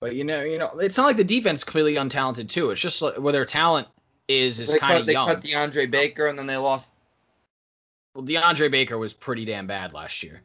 but 0.00 0.14
you 0.14 0.24
know, 0.24 0.42
you 0.42 0.58
know, 0.58 0.78
it's 0.78 0.96
not 0.96 1.04
like 1.06 1.16
the 1.16 1.24
defense 1.24 1.60
is 1.60 1.64
completely 1.64 1.94
untalented 1.94 2.48
too. 2.48 2.70
It's 2.70 2.80
just 2.80 3.00
like 3.02 3.18
where 3.18 3.32
their 3.32 3.44
talent 3.44 3.88
is 4.28 4.60
is 4.60 4.76
kind 4.78 5.00
of 5.00 5.06
they 5.06 5.12
young. 5.12 5.28
cut 5.28 5.40
DeAndre 5.40 5.90
Baker 5.90 6.26
and 6.26 6.38
then 6.38 6.46
they 6.46 6.56
lost. 6.56 6.94
well, 8.14 8.24
DeAndre 8.24 8.70
Baker 8.70 8.98
was 8.98 9.12
pretty 9.14 9.44
damn 9.44 9.66
bad 9.66 9.92
last 9.92 10.22
year. 10.22 10.42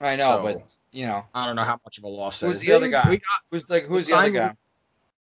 I 0.00 0.16
know, 0.16 0.28
So- 0.36 0.42
but 0.42 0.74
you 0.92 1.06
know, 1.06 1.24
I 1.34 1.46
don't 1.46 1.56
know 1.56 1.64
how 1.64 1.78
much 1.84 1.98
of 1.98 2.04
a 2.04 2.08
loss. 2.08 2.40
that 2.40 2.46
Who's 2.46 2.60
the 2.60 2.72
other 2.72 2.88
guy? 2.88 3.02
Got, 3.04 3.20
who's 3.50 3.68
like 3.68 3.84
who's 3.84 4.08
the 4.08 4.16
other 4.16 4.30
guy? 4.30 4.54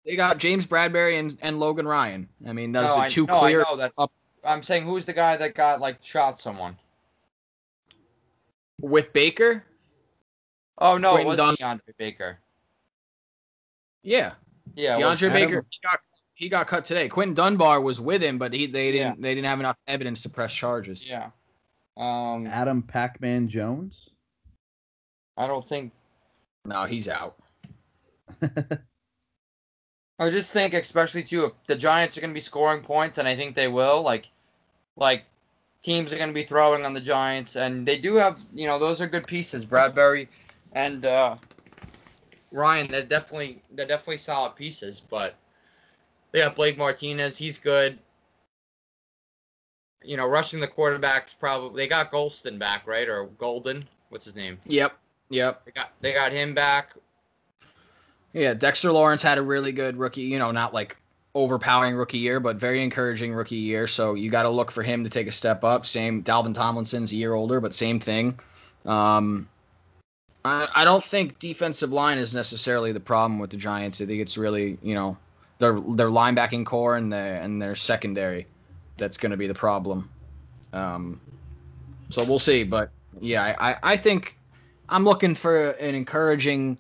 they 0.06 0.16
got 0.16 0.38
James 0.38 0.66
Bradberry 0.66 1.20
and, 1.20 1.38
and 1.42 1.60
Logan 1.60 1.88
Ryan. 1.88 2.28
I 2.48 2.54
mean, 2.54 2.72
those 2.72 2.86
no, 2.86 2.98
are 2.98 3.10
two 3.10 3.26
no, 3.26 3.40
clear. 3.40 3.64
I 3.68 3.76
know. 3.76 3.90
Up. 3.98 4.12
I'm 4.44 4.64
saying 4.64 4.86
who's 4.86 5.06
the 5.06 5.14
guy 5.14 5.38
that 5.38 5.56
got 5.56 5.82
like 5.82 6.04
shot 6.04 6.40
someone? 6.40 6.78
With 8.82 9.12
Baker, 9.12 9.66
Oh 10.78 10.98
no, 10.98 11.12
Quinton 11.14 11.26
it 11.26 11.30
was 11.30 11.38
Dun- 11.38 11.56
DeAndre 11.58 11.98
Baker. 11.98 12.40
Yeah, 14.04 14.34
Yeah, 14.76 14.98
it 14.98 15.06
was- 15.06 15.20
DeAndre 15.20 15.30
Adam- 15.30 15.48
Baker 15.48 15.66
he 15.70 15.80
got 15.84 16.00
he 16.34 16.50
got 16.50 16.68
cut 16.68 16.86
today. 16.86 17.10
Quinton 17.10 17.34
Dunbar 17.36 17.82
was 17.82 18.00
with 18.00 18.24
him, 18.24 18.38
but 18.38 18.54
he 18.54 18.66
they 18.66 18.92
didn't 18.92 19.22
they 19.22 19.36
didn't 19.36 19.48
have 19.48 19.60
enough 19.60 19.78
evidence 19.88 20.24
to 20.24 20.30
press 20.30 20.54
charges. 20.54 21.08
Yeah. 21.10 21.32
Um, 21.98 22.48
Adam 22.48 22.82
Pac-Man 22.82 23.50
Jones. 23.50 24.10
I 25.36 25.48
don't 25.48 25.66
think. 25.66 25.92
No, 26.66 26.86
he's 26.86 27.10
out. 27.10 27.36
I 30.20 30.30
just 30.30 30.52
think, 30.54 30.74
especially 30.74 31.24
too, 31.24 31.46
if 31.46 31.52
the 31.68 31.76
Giants 31.76 32.18
are 32.18 32.22
going 32.22 32.32
to 32.32 32.36
be 32.36 32.42
scoring 32.42 32.82
points, 32.82 33.18
and 33.18 33.28
I 33.28 33.36
think 33.36 33.56
they 33.56 33.68
will. 33.70 34.02
Like, 34.02 34.30
like 34.98 35.26
teams 35.82 36.12
are 36.12 36.18
going 36.18 36.30
to 36.30 36.34
be 36.34 36.44
throwing 36.44 36.86
on 36.86 36.94
the 36.94 37.02
Giants, 37.02 37.56
and 37.56 37.86
they 37.88 37.98
do 37.98 38.16
have, 38.16 38.40
you 38.54 38.68
know, 38.68 38.78
those 38.78 39.02
are 39.02 39.08
good 39.08 39.26
pieces. 39.28 39.66
Bradberry 39.66 40.28
and 40.74 41.06
uh, 41.06 41.36
Ryan, 42.52 42.88
they're 42.88 43.04
definitely 43.04 43.62
they're 43.72 43.88
definitely 43.88 44.18
solid 44.18 44.56
pieces, 44.56 45.02
but 45.02 45.36
they 46.32 46.40
got 46.40 46.56
Blake 46.56 46.78
Martinez. 46.78 47.38
He's 47.38 47.58
good. 47.58 47.98
You 50.04 50.18
know, 50.18 50.28
rushing 50.28 50.60
the 50.60 50.68
quarterbacks 50.68 51.36
probably 51.38 51.84
they 51.84 51.88
got 51.88 52.12
Golston 52.12 52.58
back, 52.58 52.88
right? 52.88 53.08
Or 53.08 53.26
Golden, 53.38 53.88
what's 54.10 54.26
his 54.26 54.36
name? 54.36 54.58
Yep, 54.66 54.98
yep. 55.30 55.66
They 55.66 55.72
got 55.72 55.92
they 56.02 56.14
got 56.14 56.32
him 56.32 56.54
back. 56.54 56.94
Yeah, 58.34 58.54
Dexter 58.54 58.92
Lawrence 58.92 59.22
had 59.22 59.38
a 59.38 59.42
really 59.42 59.72
good 59.72 59.98
rookie. 59.98 60.22
You 60.22 60.40
know, 60.40 60.52
not 60.52 60.74
like 60.74 60.98
overpowering 61.36 61.96
rookie 61.96 62.18
year, 62.18 62.40
but 62.40 62.56
very 62.56 62.84
encouraging 62.84 63.34
rookie 63.34 63.56
year. 63.56 63.88
So 63.88 64.14
you 64.14 64.30
got 64.30 64.44
to 64.44 64.50
look 64.50 64.72
for 64.72 64.84
him 64.84 65.04
to 65.04 65.10
take 65.10 65.28
a 65.28 65.32
step 65.32 65.64
up. 65.64 65.86
Same, 65.86 66.24
Dalvin 66.24 66.56
Tomlinson's 66.56 67.12
a 67.12 67.16
year 67.16 67.34
older, 67.34 67.60
but 67.60 67.74
same 67.74 68.00
thing. 68.00 68.40
Um, 68.86 69.48
I, 70.50 70.68
I 70.82 70.84
don't 70.84 71.04
think 71.04 71.38
defensive 71.40 71.92
line 71.94 72.18
is 72.18 72.34
necessarily 72.34 72.92
the 72.92 73.00
problem 73.00 73.40
with 73.40 73.52
the 73.52 73.58
Giants. 73.58 74.02
I 74.02 74.06
think 74.06 74.20
it's 74.20 74.38
really 74.38 74.78
you 74.82 74.96
know 74.96 75.18
their 75.60 75.80
their 75.80 76.10
linebacking 76.10 76.66
corps 76.66 76.98
and 76.98 77.12
their 77.14 77.42
and 77.42 77.62
their 77.62 77.76
secondary 77.76 78.48
that's 78.98 79.18
going 79.18 79.32
to 79.32 79.38
be 79.38 79.48
the 79.48 79.54
problem. 79.54 80.10
Um, 80.74 81.20
so 82.10 82.24
we'll 82.24 82.40
see, 82.40 82.64
but 82.64 82.90
yeah, 83.22 83.44
I, 83.60 83.72
I, 83.72 83.78
I 83.84 83.98
think 83.98 84.38
I'm 84.90 85.06
looking 85.06 85.36
for 85.36 85.72
an 85.72 85.96
encouraging 85.96 86.80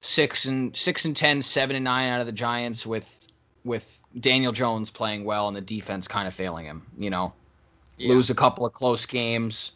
six 0.00 0.44
and 0.46 0.74
six 0.76 1.04
and 1.04 1.16
ten, 1.16 1.42
seven 1.42 1.76
and 1.76 1.84
nine 1.84 2.08
out 2.08 2.20
of 2.20 2.26
the 2.26 2.32
Giants 2.32 2.86
with 2.86 3.28
with 3.64 4.00
Daniel 4.20 4.52
Jones 4.52 4.88
playing 4.90 5.24
well 5.24 5.48
and 5.48 5.56
the 5.56 5.60
defense 5.60 6.06
kind 6.06 6.28
of 6.28 6.34
failing 6.34 6.64
him. 6.64 6.86
You 6.96 7.10
know, 7.10 7.32
Yeah. 7.96 8.14
lose 8.14 8.30
a 8.30 8.34
couple 8.34 8.64
of 8.64 8.72
close 8.72 9.04
games. 9.04 9.72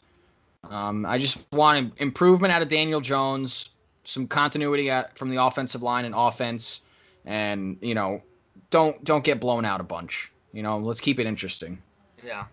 Um, 0.69 1.05
I 1.07 1.19
just 1.19 1.45
want 1.53 1.93
improvement 1.99 2.53
out 2.53 2.63
of 2.63 2.69
Daniel 2.69 3.01
Jones, 3.01 3.71
some 4.05 4.27
continuity 4.27 4.91
out 4.91 5.17
from 5.17 5.29
the 5.31 5.43
offensive 5.43 5.83
line 5.83 6.05
and 6.05 6.15
offense, 6.17 6.83
and 7.25 7.77
you 7.81 7.95
know, 7.95 8.23
don't 8.71 9.03
don't 9.05 9.25
get 9.25 9.41
blown 9.41 9.65
out 9.65 9.81
a 9.81 9.85
bunch. 9.85 10.31
You 10.53 10.63
know, 10.63 10.79
let's 10.79 11.01
keep 11.01 11.19
it 11.19 11.27
interesting. 11.27 11.83
Yeah. 12.25 12.45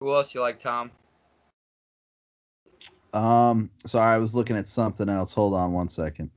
Who 0.00 0.14
else 0.14 0.34
you 0.34 0.40
like, 0.40 0.58
Tom? 0.60 0.90
Um, 3.12 3.70
sorry, 3.86 4.14
I 4.14 4.18
was 4.18 4.34
looking 4.34 4.56
at 4.56 4.68
something 4.68 5.08
else. 5.08 5.32
Hold 5.32 5.54
on 5.54 5.72
one 5.72 5.88
second. 5.88 6.30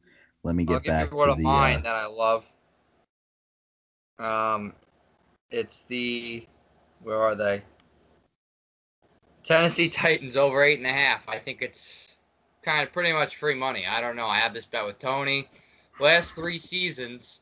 Let 0.44 0.56
me 0.56 0.66
I'll 0.70 0.80
get 0.80 0.86
back 0.86 1.12
you 1.12 1.18
one 1.18 1.28
to 1.28 1.34
of 1.34 1.38
the. 1.38 1.44
mine 1.44 1.80
Uh, 1.80 1.82
that 1.82 1.96
I 1.96 2.06
love. 2.06 2.52
Um, 4.18 4.74
it's 5.52 5.82
the 5.82 6.46
where 7.04 7.18
are 7.18 7.36
they? 7.36 7.62
Tennessee 9.50 9.90
Titans 9.90 10.38
over 10.38 10.62
eight 10.62 10.78
and 10.78 10.86
a 10.86 10.92
half. 10.92 11.28
I 11.28 11.40
think 11.40 11.64
it's 11.64 12.18
kind 12.62 12.84
of 12.84 12.94
pretty 12.94 13.12
much 13.12 13.38
free 13.38 13.56
money. 13.56 13.84
I 13.90 14.00
don't 14.00 14.16
know. 14.16 14.28
I 14.28 14.38
have 14.38 14.54
this 14.54 14.68
bet 14.68 14.86
with 14.86 15.00
Tony. 15.00 15.50
Last 16.00 16.34
three 16.34 16.60
seasons, 16.60 17.42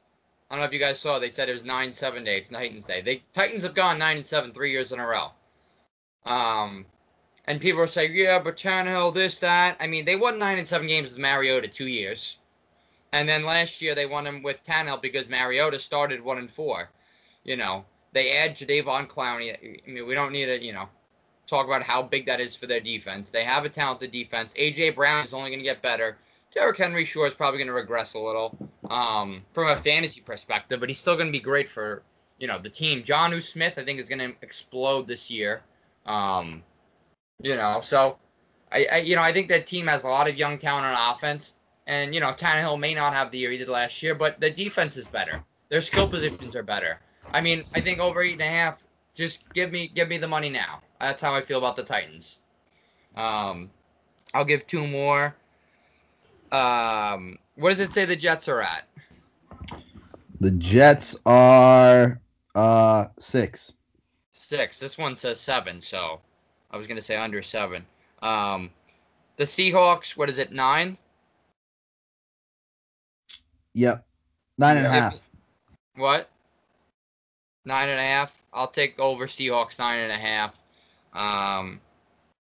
I 0.50 0.56
don't 0.56 0.62
know 0.62 0.68
if 0.68 0.72
you 0.72 0.80
guys 0.80 1.02
saw. 1.02 1.20
They 1.20 1.30
said 1.30 1.50
it 1.50 1.52
was 1.52 1.66
nine 1.66 1.92
seven 1.92 2.24
day. 2.24 2.38
It's 2.38 2.50
Titans 2.50 2.86
Day. 2.86 3.02
They 3.02 3.24
Titans 3.34 3.62
have 3.64 3.76
gone 3.76 4.00
nine 4.00 4.16
and 4.16 4.26
seven 4.26 4.54
three 4.54 4.72
years 4.72 4.94
in 4.94 5.02
a 5.02 5.06
row. 5.06 5.32
Um, 6.26 6.86
and 7.44 7.60
people 7.60 7.82
are 7.82 7.88
saying, 7.88 8.14
yeah, 8.16 8.40
but 8.40 8.56
Tannehill, 8.56 9.14
this, 9.14 9.42
that. 9.42 9.76
I 9.82 9.88
mean, 9.88 10.06
they 10.06 10.16
won 10.16 10.40
nine 10.40 10.60
and 10.60 10.68
seven 10.68 10.88
games 10.88 11.12
with 11.12 11.20
Mariota 11.20 11.68
two 11.68 11.88
years. 11.88 12.38
And 13.12 13.28
then 13.28 13.44
last 13.44 13.82
year 13.82 13.96
they 13.96 14.06
won 14.06 14.24
them 14.24 14.44
with 14.44 14.64
Tannehill 14.64 15.02
because 15.02 15.28
Mariota 15.28 15.78
started 15.78 16.24
one 16.24 16.38
and 16.38 16.50
four. 16.50 16.90
You 17.44 17.58
know, 17.58 17.84
they 18.14 18.32
add 18.32 18.56
Jadeveon 18.56 19.10
Clowney. 19.10 19.58
I 19.86 19.92
mean, 19.92 20.08
we 20.08 20.14
don't 20.14 20.32
need 20.32 20.46
to, 20.46 20.64
you 20.64 20.72
know, 20.72 20.88
talk 21.48 21.66
about 21.66 21.82
how 21.82 22.04
big 22.04 22.26
that 22.26 22.40
is 22.40 22.56
for 22.56 22.68
their 22.68 22.80
defense. 22.80 23.30
They 23.30 23.44
have 23.44 23.66
a 23.66 23.70
talented 23.70 24.12
defense. 24.12 24.54
AJ 24.54 24.96
Brown 24.96 25.26
is 25.26 25.34
only 25.34 25.50
going 25.50 25.60
to 25.60 25.66
get 25.66 25.82
better. 25.82 26.18
Derrick 26.52 26.78
Henry 26.78 27.06
sure 27.06 27.28
is 27.28 27.34
probably 27.34 27.58
going 27.58 27.68
to 27.68 27.74
regress 27.74 28.14
a 28.14 28.20
little 28.20 28.58
um, 28.90 29.42
from 29.54 29.68
a 29.68 29.76
fantasy 29.76 30.22
perspective, 30.22 30.80
but 30.80 30.90
he's 30.90 31.00
still 31.00 31.16
going 31.16 31.28
to 31.28 31.32
be 31.32 31.40
great 31.40 31.68
for 31.68 32.04
you 32.40 32.48
know 32.48 32.58
the 32.58 32.70
team. 32.70 33.04
Jonnu 33.04 33.42
Smith 33.42 33.78
I 33.78 33.84
think 33.84 34.00
is 34.00 34.08
going 34.08 34.20
to 34.20 34.36
explode 34.42 35.08
this 35.08 35.30
year. 35.30 35.64
Um, 36.06 36.64
you 37.42 37.56
know, 37.56 37.82
so 37.82 38.18
I, 38.72 38.86
I 38.92 38.98
you 39.00 39.16
know 39.16 39.22
I 39.22 39.34
think 39.34 39.50
that 39.50 39.66
team 39.68 39.88
has 39.88 40.04
a 40.04 40.08
lot 40.08 40.30
of 40.30 40.38
young 40.38 40.58
talent 40.58 40.86
on 40.86 41.14
offense. 41.14 41.56
And 41.88 42.14
you 42.14 42.20
know, 42.20 42.28
Tannehill 42.28 42.80
may 42.80 42.94
not 42.94 43.14
have 43.14 43.32
the 43.32 43.38
year 43.38 43.52
he 43.52 43.58
did 43.58 43.70
last 43.70 44.04
year, 44.04 44.14
but 44.14 44.40
the 44.42 44.50
defense 44.50 44.98
is 44.98 45.08
better. 45.08 45.42
Their 45.70 45.82
skill 45.82 46.08
positions 46.08 46.56
are 46.56 46.64
better. 46.64 47.00
I 47.34 47.42
mean, 47.42 47.64
I 47.74 47.82
think 47.82 48.00
over 48.00 48.22
eight 48.22 48.34
and 48.34 48.42
a 48.42 48.46
half. 48.46 48.86
Just 49.18 49.52
give 49.54 49.72
me 49.72 49.88
give 49.88 50.08
me 50.08 50.18
the 50.18 50.28
money 50.28 50.50
now. 50.50 50.82
That's 51.02 51.22
how 51.22 51.34
I 51.34 51.42
feel 51.42 51.58
about 51.58 51.76
the 51.76 51.84
Titans. 51.84 52.40
Um, 53.16 53.72
I'll 54.34 54.46
give 54.46 54.68
two 54.68 54.86
more. 54.86 55.36
Um, 56.52 57.40
what 57.56 57.72
does 57.72 57.80
it 57.80 57.92
say 57.92 58.06
the 58.06 58.16
Jets 58.16 58.48
are 58.48 58.62
at? 58.62 58.88
the 60.40 60.52
Jets 60.52 61.16
are 61.26 62.22
uh 62.54 63.08
six. 63.18 63.74
Six. 64.34 64.80
This 64.80 64.98
one 64.98 65.16
says 65.16 65.40
seven, 65.40 65.82
so 65.82 66.22
I 66.70 66.78
was 66.78 66.86
gonna 66.86 67.02
say 67.02 67.18
under 67.18 67.42
seven. 67.42 67.84
Um, 68.22 68.70
the 69.38 69.46
Seahawks. 69.46 70.16
What 70.16 70.30
is 70.30 70.38
it? 70.38 70.52
Nine. 70.52 70.96
Yep, 73.74 74.06
nine 74.60 74.78
and 74.78 74.86
a 74.86 74.90
half. 74.90 75.20
What? 75.96 76.30
Nine 77.68 77.90
and 77.90 78.00
a 78.00 78.04
half. 78.04 78.42
I'll 78.54 78.70
take 78.70 78.98
over 78.98 79.28
Seahawks 79.28 79.78
nine 79.78 80.00
and 80.00 80.12
a 80.12 80.16
half. 80.16 80.64
Um, 81.12 81.82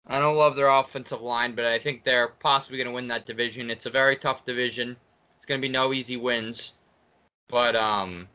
I 0.07 0.19
don't 0.19 0.35
love 0.35 0.57
their 0.57 0.67
offensive 0.67 1.21
line, 1.21 1.55
but 1.55 1.63
I 1.63 1.79
think 1.79 2.03
they're 2.03 2.27
possibly 2.27 2.77
going 2.77 2.89
to 2.89 2.93
win 2.93 3.07
that 3.07 3.25
division. 3.25 3.69
It's 3.69 3.85
a 3.85 3.89
very 3.89 4.17
tough 4.17 4.43
division. 4.43 4.97
It's 5.37 5.45
going 5.45 5.61
to 5.61 5.65
be 5.65 5.71
no 5.71 5.93
easy 5.93 6.17
wins, 6.17 6.73
but 7.47 7.77
um, 7.77 8.27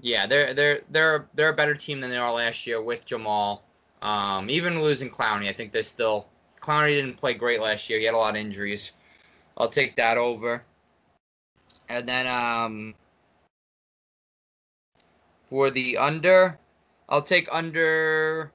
yeah, 0.00 0.26
they're 0.26 0.52
they're 0.52 0.80
they're 0.90 1.28
they're 1.34 1.50
a 1.50 1.54
better 1.54 1.76
team 1.76 2.00
than 2.00 2.10
they 2.10 2.16
are 2.16 2.32
last 2.32 2.66
year 2.66 2.82
with 2.82 3.06
Jamal. 3.06 3.62
Um, 4.02 4.50
even 4.50 4.82
losing 4.82 5.10
Clowney, 5.10 5.48
I 5.48 5.52
think 5.52 5.70
they're 5.70 5.84
still. 5.84 6.26
Clowney 6.60 6.88
didn't 6.88 7.16
play 7.16 7.34
great 7.34 7.60
last 7.60 7.88
year. 7.88 8.00
He 8.00 8.04
had 8.04 8.14
a 8.14 8.18
lot 8.18 8.34
of 8.34 8.40
injuries. 8.40 8.92
I'll 9.56 9.68
take 9.68 9.94
that 9.94 10.18
over. 10.18 10.64
And 11.88 12.08
then 12.08 12.26
um, 12.26 12.94
For 15.52 15.68
the 15.70 15.98
under, 15.98 16.58
I'll 17.10 17.20
take 17.20 17.46
under. 17.52 18.50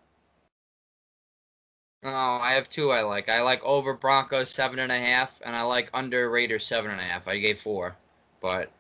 Oh, 2.04 2.10
I 2.10 2.54
have 2.54 2.70
two 2.70 2.90
I 2.90 3.04
like. 3.04 3.30
I 3.30 3.44
like 3.44 3.64
over 3.64 3.94
Broncos 3.94 4.50
seven 4.50 4.80
and 4.80 4.92
a 4.92 4.98
half, 4.98 5.40
and 5.46 5.56
I 5.56 5.62
like 5.62 5.92
under 5.94 6.32
Raiders 6.32 6.66
seven 6.66 6.90
and 6.90 7.00
a 7.00 7.04
half. 7.04 7.28
I 7.28 7.38
gave 7.38 7.60
four, 7.60 7.96
but 8.42 8.72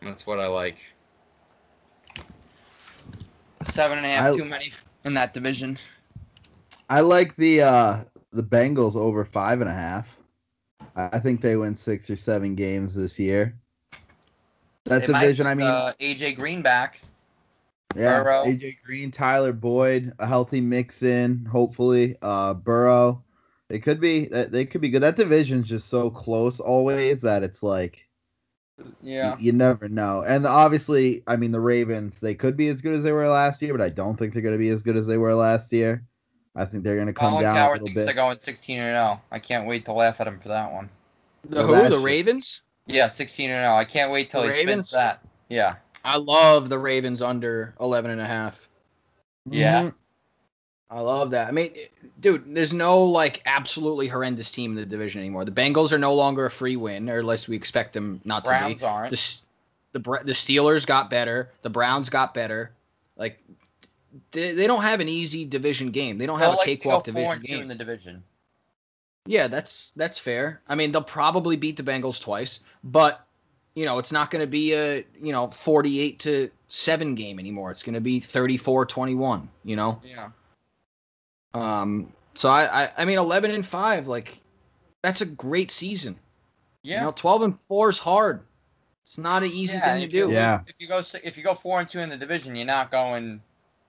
that's 0.00 0.24
what 0.24 0.38
I 0.38 0.46
like. 0.46 0.76
Seven 3.62 3.98
and 3.98 4.06
a 4.06 4.10
half 4.10 4.32
I- 4.32 4.36
too 4.36 4.44
many 4.44 4.72
in 5.04 5.14
that 5.14 5.34
division. 5.34 5.78
I 6.88 7.00
like 7.00 7.34
the 7.34 7.62
uh 7.62 8.04
the 8.30 8.44
Bengals 8.44 8.94
over 8.94 9.24
five 9.24 9.60
and 9.60 9.68
a 9.68 9.74
half. 9.74 10.16
I 10.94 11.18
think 11.18 11.40
they 11.40 11.56
win 11.56 11.74
six 11.74 12.08
or 12.08 12.14
seven 12.14 12.54
games 12.54 12.94
this 12.94 13.18
year. 13.18 13.58
That 14.84 15.00
They 15.00 15.06
division, 15.08 15.48
I 15.48 15.56
mean, 15.56 15.66
uh, 15.66 15.92
AJ 15.98 16.36
Green 16.36 16.62
back. 16.62 17.00
Yeah, 17.96 18.22
Burrow. 18.22 18.44
AJ 18.44 18.76
Green, 18.84 19.10
Tyler 19.10 19.52
Boyd, 19.52 20.12
a 20.18 20.26
healthy 20.26 20.60
Mixon, 20.60 21.44
hopefully. 21.46 22.16
Uh, 22.22 22.54
Burrow, 22.54 23.22
they 23.68 23.78
could 23.78 24.00
be 24.00 24.26
they 24.26 24.64
could 24.64 24.80
be 24.80 24.90
good. 24.90 25.02
That 25.02 25.16
division's 25.16 25.68
just 25.68 25.88
so 25.88 26.10
close 26.10 26.60
always 26.60 27.20
that 27.22 27.42
it's 27.42 27.62
like 27.62 28.06
Yeah. 29.02 29.30
y- 29.30 29.36
you 29.40 29.52
never 29.52 29.88
know. 29.88 30.22
And 30.26 30.46
obviously, 30.46 31.22
I 31.26 31.36
mean, 31.36 31.50
the 31.52 31.60
Ravens, 31.60 32.20
they 32.20 32.34
could 32.34 32.56
be 32.56 32.68
as 32.68 32.80
good 32.80 32.94
as 32.94 33.02
they 33.02 33.12
were 33.12 33.28
last 33.28 33.62
year, 33.62 33.72
but 33.76 33.80
I 33.84 33.88
don't 33.88 34.16
think 34.16 34.32
they're 34.34 34.42
going 34.42 34.54
to 34.54 34.58
be 34.58 34.68
as 34.68 34.82
good 34.82 34.96
as 34.96 35.06
they 35.06 35.16
were 35.16 35.34
last 35.34 35.72
year. 35.72 36.04
I 36.54 36.64
think 36.64 36.84
they're 36.84 36.94
going 36.94 37.06
to 37.08 37.12
come 37.12 37.30
Colin 37.32 37.42
down 37.44 37.56
a 37.56 37.72
little 37.72 37.86
thinks 37.86 38.00
bit. 38.02 38.04
they're 38.06 38.14
going 38.14 38.38
16 38.40 38.78
and 38.78 38.94
0. 38.96 39.20
I 39.30 39.38
can't 39.38 39.66
wait 39.66 39.84
to 39.86 39.92
laugh 39.92 40.20
at 40.20 40.26
him 40.26 40.38
for 40.38 40.48
that 40.48 40.72
one. 40.72 40.88
The 41.48 41.56
Well, 41.56 41.66
who? 41.66 41.72
that's 41.74 41.94
The 41.94 41.98
Ravens? 42.00 42.62
Yeah, 42.86 43.08
16 43.08 43.50
and 43.50 43.62
0. 43.64 43.74
I 43.74 43.84
can't 43.84 44.10
wait 44.10 44.30
till 44.30 44.42
The 44.42 44.48
he 44.52 44.62
spins 44.62 44.90
that. 44.92 45.20
Yeah. 45.48 45.74
I 46.06 46.16
love 46.16 46.68
the 46.68 46.78
Ravens 46.78 47.20
under 47.20 47.74
11 47.80 48.12
and 48.12 48.20
a 48.20 48.26
half. 48.26 48.68
Yeah. 49.50 49.82
Mhm. 49.82 49.94
I 50.88 51.00
love 51.00 51.32
that. 51.32 51.48
I 51.48 51.50
mean, 51.50 51.72
dude, 52.20 52.54
there's 52.54 52.72
no 52.72 53.02
like 53.02 53.42
absolutely 53.44 54.06
horrendous 54.06 54.52
team 54.52 54.70
in 54.70 54.76
the 54.76 54.86
division 54.86 55.20
anymore. 55.20 55.44
The 55.44 55.50
Bengals 55.50 55.90
are 55.90 55.98
no 55.98 56.14
longer 56.14 56.46
a 56.46 56.50
free 56.50 56.76
win, 56.76 57.10
or 57.10 57.18
at 57.18 57.24
least 57.24 57.48
we 57.48 57.56
expect 57.56 57.92
them 57.92 58.20
not 58.24 58.44
to 58.44 58.50
Browns 58.50 58.80
be. 58.82 58.86
aren't. 58.86 59.10
The 59.10 59.40
the 59.98 59.98
the 60.24 60.32
Steelers 60.32 60.86
got 60.86 61.10
better. 61.10 61.50
The 61.62 61.70
Browns 61.70 62.08
got 62.08 62.34
better. 62.34 62.70
Like 63.16 63.42
they, 64.30 64.52
they 64.52 64.68
don't 64.68 64.82
have 64.82 65.00
an 65.00 65.08
easy 65.08 65.44
division 65.44 65.90
game. 65.90 66.18
They 66.18 66.26
don't 66.26 66.38
have 66.38 66.54
a 66.54 66.56
like 66.56 66.66
cakewalk 66.66 67.04
division 67.04 67.42
2 67.42 67.60
in 67.60 67.68
the 67.68 67.74
division. 67.74 68.22
Yeah, 69.26 69.48
that's 69.48 69.90
that's 69.96 70.18
fair. 70.18 70.60
I 70.68 70.76
mean, 70.76 70.92
they'll 70.92 71.02
probably 71.02 71.56
beat 71.56 71.76
the 71.76 71.82
Bengals 71.82 72.22
twice, 72.22 72.60
but 72.84 73.25
you 73.76 73.84
know, 73.84 73.98
it's 73.98 74.10
not 74.10 74.30
going 74.30 74.40
to 74.40 74.46
be 74.46 74.72
a, 74.72 75.04
you 75.22 75.32
know, 75.32 75.48
48 75.48 76.18
to 76.20 76.50
7 76.68 77.14
game 77.14 77.38
anymore. 77.38 77.70
It's 77.70 77.82
going 77.84 77.94
to 77.94 78.00
be 78.00 78.20
34-21, 78.20 79.46
you 79.64 79.76
know. 79.76 80.00
Yeah. 80.04 80.30
Um 81.54 82.12
so 82.34 82.50
I, 82.50 82.84
I 82.84 82.90
I 82.98 83.04
mean 83.04 83.18
11 83.18 83.50
and 83.50 83.64
5 83.64 84.08
like 84.08 84.40
that's 85.02 85.20
a 85.20 85.26
great 85.26 85.70
season. 85.70 86.18
Yeah. 86.82 87.00
You 87.00 87.06
know, 87.06 87.12
12 87.12 87.42
and 87.42 87.58
4 87.58 87.90
is 87.90 87.98
hard. 87.98 88.42
It's 89.04 89.18
not 89.18 89.42
an 89.42 89.50
easy 89.50 89.76
yeah, 89.76 89.84
thing 89.84 90.00
to 90.00 90.06
if 90.06 90.12
you 90.12 90.26
do. 90.26 90.32
Yeah. 90.32 90.60
If 90.66 90.80
you 90.80 90.88
go 90.88 91.00
if 91.22 91.36
you 91.38 91.44
go 91.44 91.54
4 91.54 91.80
and 91.80 91.88
2 91.88 92.00
in 92.00 92.08
the 92.08 92.16
division, 92.16 92.56
you're 92.56 92.66
not 92.66 92.90
going 92.90 93.40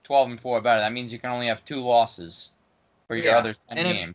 12 0.04 0.30
and 0.30 0.40
4 0.40 0.60
better. 0.60 0.80
That 0.80 0.92
means 0.92 1.12
you 1.12 1.18
can 1.18 1.30
only 1.30 1.46
have 1.46 1.64
two 1.64 1.80
losses 1.80 2.50
for 3.06 3.16
your 3.16 3.26
Yeah, 3.26 3.38
other 3.38 3.54
10 3.68 3.78
and 3.78 3.88
if- 3.88 3.96
games. 3.96 4.14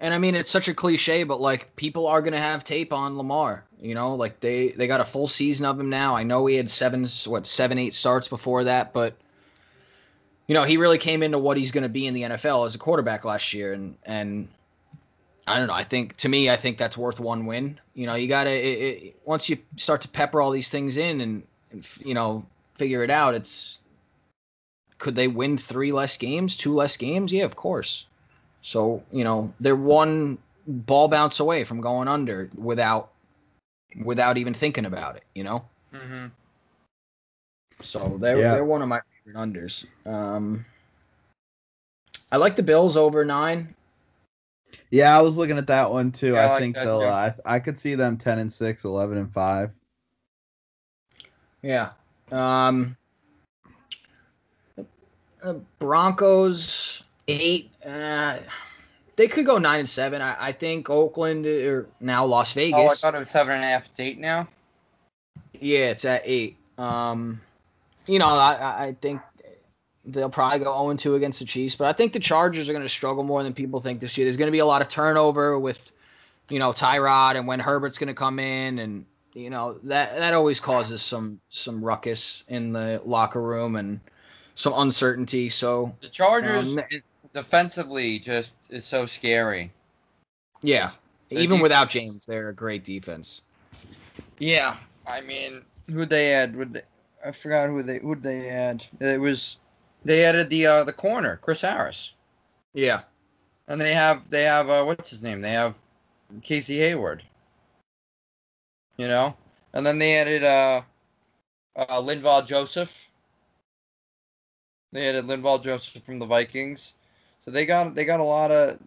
And 0.00 0.12
I 0.12 0.18
mean, 0.18 0.34
it's 0.34 0.50
such 0.50 0.68
a 0.68 0.74
cliche, 0.74 1.22
but 1.22 1.40
like 1.40 1.74
people 1.76 2.06
are 2.06 2.20
gonna 2.20 2.38
have 2.38 2.62
tape 2.64 2.92
on 2.92 3.16
Lamar. 3.16 3.64
You 3.84 3.94
know, 3.94 4.14
like 4.14 4.40
they 4.40 4.68
they 4.68 4.86
got 4.86 5.02
a 5.02 5.04
full 5.04 5.28
season 5.28 5.66
of 5.66 5.78
him 5.78 5.90
now. 5.90 6.16
I 6.16 6.22
know 6.22 6.46
he 6.46 6.56
had 6.56 6.70
seven, 6.70 7.06
what 7.26 7.46
seven, 7.46 7.78
eight 7.78 7.92
starts 7.92 8.28
before 8.28 8.64
that, 8.64 8.94
but 8.94 9.14
you 10.46 10.54
know 10.54 10.62
he 10.62 10.78
really 10.78 10.96
came 10.96 11.22
into 11.22 11.38
what 11.38 11.58
he's 11.58 11.70
gonna 11.70 11.90
be 11.90 12.06
in 12.06 12.14
the 12.14 12.22
NFL 12.22 12.64
as 12.64 12.74
a 12.74 12.78
quarterback 12.78 13.26
last 13.26 13.52
year, 13.52 13.74
and 13.74 13.94
and 14.06 14.48
I 15.46 15.58
don't 15.58 15.66
know. 15.66 15.74
I 15.74 15.84
think 15.84 16.16
to 16.16 16.30
me, 16.30 16.48
I 16.48 16.56
think 16.56 16.78
that's 16.78 16.96
worth 16.96 17.20
one 17.20 17.44
win. 17.44 17.78
You 17.92 18.06
know, 18.06 18.14
you 18.14 18.26
gotta 18.26 18.50
it, 18.50 19.02
it, 19.04 19.16
once 19.26 19.50
you 19.50 19.58
start 19.76 20.00
to 20.00 20.08
pepper 20.08 20.40
all 20.40 20.50
these 20.50 20.70
things 20.70 20.96
in 20.96 21.20
and, 21.20 21.42
and 21.70 21.86
you 22.02 22.14
know 22.14 22.46
figure 22.76 23.04
it 23.04 23.10
out. 23.10 23.34
It's 23.34 23.80
could 24.96 25.14
they 25.14 25.28
win 25.28 25.58
three 25.58 25.92
less 25.92 26.16
games, 26.16 26.56
two 26.56 26.72
less 26.72 26.96
games? 26.96 27.32
Yeah, 27.32 27.44
of 27.44 27.56
course. 27.56 28.06
So, 28.62 29.02
you 29.12 29.24
know, 29.24 29.52
they're 29.60 29.76
one 29.76 30.38
ball 30.66 31.08
bounce 31.08 31.38
away 31.38 31.64
from 31.64 31.82
going 31.82 32.08
under 32.08 32.48
without 32.54 33.10
without 34.02 34.36
even 34.38 34.54
thinking 34.54 34.86
about 34.86 35.16
it, 35.16 35.24
you 35.34 35.44
know? 35.44 35.64
Mm-hmm. 35.94 36.26
So 37.80 38.16
they're 38.20 38.40
Yeah. 38.40 38.50
they're 38.50 38.64
one 38.64 38.82
of 38.82 38.88
my 38.88 39.00
favorite 39.24 39.40
unders. 39.40 39.86
Um 40.06 40.64
I 42.32 42.36
like 42.36 42.56
the 42.56 42.62
Bills 42.62 42.96
over 42.96 43.24
nine. 43.24 43.74
Yeah, 44.90 45.16
I 45.16 45.22
was 45.22 45.36
looking 45.36 45.58
at 45.58 45.66
that 45.68 45.90
one 45.90 46.12
too. 46.12 46.36
Yeah, 46.36 46.44
I 46.44 46.46
I 46.46 46.48
like 46.48 46.58
think 46.58 46.74
that 46.74 46.84
they'll. 46.84 46.98
too. 46.98 47.04
Uh, 47.04 47.32
I 47.46 47.56
I 47.56 47.58
could 47.60 47.78
see 47.78 47.94
them 47.94 48.16
ten 48.16 48.38
and 48.38 48.52
6, 48.52 48.84
11 48.84 49.18
and 49.18 49.32
five. 49.32 49.70
Yeah. 51.62 51.90
Um 52.30 52.96
uh, 55.42 55.54
Broncos 55.78 57.02
eight. 57.28 57.70
Uh, 57.84 58.38
they 59.16 59.28
could 59.28 59.46
go 59.46 59.58
nine 59.58 59.80
and 59.80 59.88
seven. 59.88 60.20
I, 60.22 60.36
I 60.48 60.52
think 60.52 60.90
Oakland 60.90 61.46
or 61.46 61.88
now 62.00 62.24
Las 62.24 62.52
Vegas. 62.52 62.78
Oh, 62.78 62.88
I 62.88 62.94
thought 62.94 63.14
it 63.14 63.18
was 63.20 63.30
seven 63.30 63.54
and 63.54 63.64
a 63.64 63.66
half. 63.66 63.86
It's 63.86 64.00
eight 64.00 64.18
now. 64.18 64.48
Yeah, 65.60 65.90
it's 65.90 66.04
at 66.04 66.22
eight. 66.24 66.56
Um, 66.78 67.40
you 68.06 68.18
know, 68.18 68.28
I, 68.28 68.54
I- 68.54 68.84
I 68.86 68.96
think 69.00 69.20
they'll 70.06 70.28
probably 70.28 70.58
go 70.58 70.74
0 70.84 70.96
2 70.96 71.14
against 71.14 71.38
the 71.38 71.44
Chiefs, 71.46 71.74
but 71.76 71.86
I 71.86 71.92
think 71.92 72.12
the 72.12 72.18
Chargers 72.20 72.68
are 72.68 72.72
going 72.72 72.84
to 72.84 72.88
struggle 72.88 73.22
more 73.24 73.42
than 73.42 73.54
people 73.54 73.80
think 73.80 74.00
this 74.00 74.18
year. 74.18 74.26
There's 74.26 74.36
going 74.36 74.48
to 74.48 74.52
be 74.52 74.58
a 74.58 74.66
lot 74.66 74.82
of 74.82 74.88
turnover 74.88 75.58
with, 75.58 75.92
you 76.50 76.58
know, 76.58 76.72
Tyrod 76.72 77.36
and 77.36 77.46
when 77.46 77.58
Herbert's 77.60 77.96
going 77.96 78.08
to 78.08 78.14
come 78.14 78.38
in, 78.38 78.80
and 78.80 79.06
you 79.32 79.48
know 79.50 79.78
that 79.84 80.14
that 80.16 80.34
always 80.34 80.60
causes 80.60 81.00
some 81.02 81.40
some 81.48 81.82
ruckus 81.82 82.44
in 82.48 82.72
the 82.72 83.00
locker 83.04 83.40
room 83.40 83.76
and 83.76 83.98
some 84.56 84.74
uncertainty. 84.76 85.48
So, 85.48 85.94
The 86.02 86.08
Chargers 86.08 86.76
um, 86.76 86.84
defensively 87.34 88.18
just 88.18 88.56
is 88.70 88.84
so 88.86 89.06
scary. 89.06 89.72
yeah, 90.62 90.92
The 91.30 91.36
even 91.38 91.60
without 91.60 91.90
James, 91.90 92.24
they're 92.26 92.48
a 92.48 92.54
great 92.54 92.84
defense. 92.84 93.42
Yeah, 94.38 94.76
I 95.06 95.20
mean, 95.20 95.64
who 95.90 96.04
they 96.06 96.32
add? 96.34 96.56
Would 96.56 96.74
they? 96.74 96.82
I 97.24 97.32
forgot 97.32 97.68
who 97.68 97.82
they 97.82 97.98
who 98.00 98.14
they 98.16 98.48
add. 98.48 98.86
It 99.00 99.20
was 99.20 99.58
they 100.04 100.24
added 100.24 100.50
the 100.50 100.66
uh 100.66 100.84
the 100.84 100.92
corner, 100.92 101.38
Chris 101.42 101.62
Harris, 101.62 102.12
Yeah, 102.74 103.02
and 103.68 103.80
they 103.80 103.94
have 103.94 104.30
they 104.30 104.44
have 104.44 104.70
uh 104.70 104.84
what's 104.84 105.10
his 105.10 105.22
name? 105.22 105.40
They 105.40 105.52
have 105.52 105.76
Casey 106.42 106.78
Hayward. 106.78 107.24
You 108.96 109.08
know, 109.08 109.36
and 109.72 109.86
then 109.86 109.98
they 109.98 110.16
added 110.16 110.44
uh, 110.44 110.82
uh 111.76 112.00
Linval 112.02 112.46
Joseph. 112.46 113.10
They 114.92 115.08
added 115.08 115.24
Linval 115.26 115.62
Joseph 115.62 116.02
from 116.04 116.18
the 116.18 116.26
Vikings, 116.26 116.93
so 117.44 117.50
they 117.50 117.66
got 117.66 117.94
they 117.94 118.06
got 118.06 118.20
a 118.20 118.24
lot 118.24 118.50
of. 118.50 118.78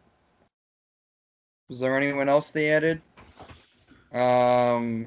Was 1.70 1.80
there 1.80 1.96
anyone 1.96 2.28
else 2.28 2.50
they 2.50 2.72
added? 2.72 3.02
Um, 4.14 5.06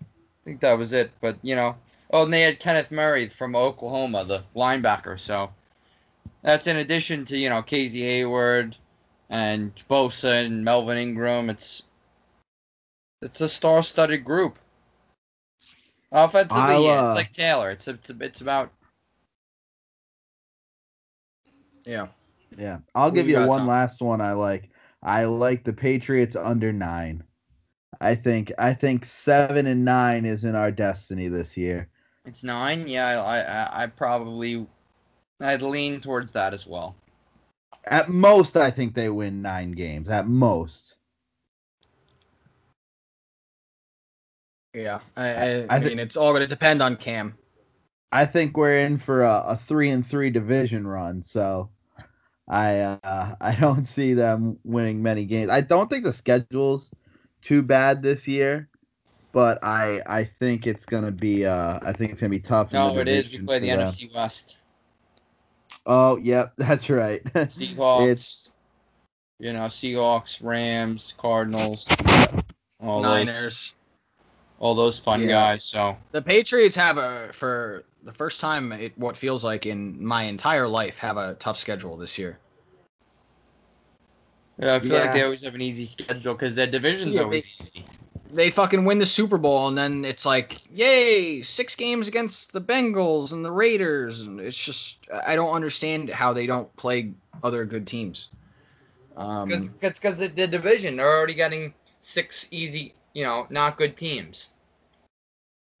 I 0.00 0.04
think 0.44 0.60
that 0.60 0.76
was 0.76 0.92
it. 0.92 1.10
But 1.22 1.38
you 1.42 1.56
know, 1.56 1.74
oh, 2.10 2.24
and 2.24 2.34
they 2.34 2.42
had 2.42 2.60
Kenneth 2.60 2.90
Murray 2.90 3.28
from 3.28 3.56
Oklahoma, 3.56 4.24
the 4.24 4.42
linebacker. 4.54 5.18
So 5.18 5.50
that's 6.42 6.66
in 6.66 6.76
addition 6.76 7.24
to 7.26 7.38
you 7.38 7.48
know 7.48 7.62
Casey 7.62 8.02
Hayward 8.02 8.76
and 9.30 9.74
Bosa 9.88 10.44
and 10.44 10.62
Melvin 10.62 10.98
Ingram. 10.98 11.48
It's 11.48 11.84
it's 13.22 13.40
a 13.40 13.48
star-studded 13.48 14.22
group. 14.22 14.58
Offensively, 16.12 16.62
I'll, 16.62 16.82
yeah, 16.82 17.04
uh, 17.04 17.06
it's 17.06 17.16
like 17.16 17.32
Taylor. 17.32 17.70
It's 17.70 17.88
it's 17.88 18.10
it's 18.10 18.42
about 18.42 18.70
yeah. 21.86 22.08
Yeah, 22.60 22.80
I'll 22.94 23.10
give 23.10 23.28
you 23.28 23.36
you 23.36 23.40
one 23.40 23.66
Tom? 23.66 23.66
last 23.66 24.02
one. 24.02 24.20
I 24.20 24.32
like. 24.34 24.70
I 25.02 25.24
like 25.26 25.64
the 25.64 25.72
Patriots 25.74 26.36
under 26.36 26.72
nine. 26.72 27.24
I 28.00 28.14
think. 28.16 28.52
I 28.58 28.74
think 28.74 29.04
seven 29.06 29.66
and 29.66 29.84
nine 29.84 30.26
is 30.26 30.44
in 30.44 30.56
our 30.56 30.70
destiny 30.72 31.28
this 31.28 31.56
year. 31.56 31.90
it's 32.26 32.44
nine. 32.44 32.86
Yeah, 32.88 33.22
I 33.22 33.38
I, 33.40 33.84
I 33.84 33.86
probably 33.88 34.66
I'd 35.42 35.62
lean 35.62 36.00
towards 36.00 36.32
that 36.32 36.54
as 36.54 36.66
well. 36.66 36.96
At 37.84 38.08
most, 38.08 38.56
I 38.56 38.70
think 38.70 38.94
they 38.94 39.10
win 39.10 39.42
nine 39.42 39.72
games. 39.72 40.08
At 40.08 40.26
most. 40.26 40.96
Yeah, 44.74 45.00
I, 45.16 45.28
I, 45.30 45.68
I 45.68 45.78
I 45.78 45.80
thi- 45.80 45.90
mean, 45.90 45.98
it's 45.98 46.16
all 46.16 46.30
going 46.32 46.42
to 46.42 46.46
depend 46.46 46.82
on 46.82 46.96
Cam. 46.96 47.36
I 48.12 48.26
think 48.26 48.56
we're 48.56 48.78
in 48.80 48.98
for 48.98 49.22
a, 49.22 49.42
a 49.48 49.56
three 49.56 49.90
and 49.90 50.06
three 50.06 50.30
division 50.30 50.86
run. 50.86 51.22
So, 51.22 51.70
I 52.50 52.80
uh, 52.80 53.36
I 53.40 53.54
don't 53.54 53.86
see 53.86 54.12
them 54.14 54.58
winning 54.64 55.02
many 55.02 55.24
games. 55.24 55.50
I 55.50 55.62
don't 55.62 55.88
think 55.88 56.04
the 56.04 56.12
schedule's 56.12 56.90
too 57.40 57.62
bad 57.62 58.02
this 58.02 58.28
year. 58.28 58.68
but 59.32 59.58
I 59.62 60.02
I 60.06 60.24
think 60.24 60.66
it's 60.66 60.84
gonna 60.86 61.12
be 61.12 61.46
uh 61.46 61.78
I 61.82 61.92
think 61.92 62.12
it's 62.12 62.20
gonna 62.20 62.30
be 62.30 62.40
tough. 62.40 62.72
in 62.74 62.78
No, 62.80 62.94
the 62.94 63.00
it 63.02 63.08
is. 63.08 63.32
We 63.32 63.38
play 63.38 63.60
the 63.60 63.68
them. 63.68 63.80
NFC 63.80 64.12
West. 64.14 64.58
Oh, 65.86 66.18
yep, 66.18 66.52
that's 66.58 66.90
right. 66.90 67.22
Seahawks. 67.34 68.04
It's- 68.10 68.52
you 69.38 69.52
know 69.54 69.66
Seahawks, 69.66 70.44
Rams, 70.44 71.14
Cardinals, 71.16 71.88
all 72.80 73.00
those 73.00 73.26
Niners. 73.26 73.74
All 74.60 74.74
those 74.74 74.98
fun 74.98 75.22
Yeah. 75.22 75.28
guys. 75.28 75.64
So 75.64 75.96
The 76.12 76.22
Patriots 76.22 76.76
have 76.76 76.96
a 76.98 77.30
for 77.32 77.84
the 78.04 78.12
first 78.12 78.40
time 78.40 78.72
it 78.72 78.96
what 78.96 79.16
feels 79.16 79.42
like 79.42 79.66
in 79.66 80.02
my 80.04 80.22
entire 80.22 80.68
life 80.68 80.98
have 80.98 81.16
a 81.16 81.34
tough 81.34 81.58
schedule 81.58 81.96
this 81.96 82.16
year. 82.18 82.38
yeah, 84.58 84.74
I 84.76 84.80
feel 84.80 84.92
like 84.98 85.12
they 85.14 85.22
always 85.22 85.42
have 85.42 85.54
an 85.54 85.62
easy 85.62 85.86
schedule 85.86 86.34
because 86.34 86.54
their 86.54 86.66
division's 86.66 87.16
Yeah, 87.16 87.22
always 87.22 87.44
they- 87.58 87.64
easy. 87.64 87.84
They 88.32 88.48
fucking 88.48 88.84
win 88.84 89.00
the 89.00 89.06
Super 89.06 89.38
Bowl 89.38 89.66
and 89.66 89.76
then 89.76 90.04
it's 90.04 90.24
like, 90.24 90.60
yay, 90.72 91.42
six 91.42 91.74
games 91.74 92.06
against 92.06 92.52
the 92.52 92.60
Bengals 92.60 93.32
and 93.32 93.44
the 93.44 93.50
Raiders 93.50 94.20
and 94.20 94.38
it's 94.40 94.62
just 94.64 94.98
I 95.26 95.34
don't 95.34 95.52
understand 95.52 96.10
how 96.10 96.32
they 96.32 96.46
don't 96.46 96.74
play 96.76 97.12
other 97.42 97.64
good 97.64 97.88
teams. 97.88 98.28
Um, 99.16 99.48
Because 99.48 99.68
because 99.68 100.18
the, 100.18 100.28
the 100.28 100.46
division 100.46 100.94
they're 100.96 101.08
already 101.08 101.34
getting 101.34 101.74
six 102.02 102.46
easy, 102.52 102.94
you 103.14 103.24
know, 103.24 103.46
not 103.50 103.76
good 103.76 103.96
teams. 103.96 104.52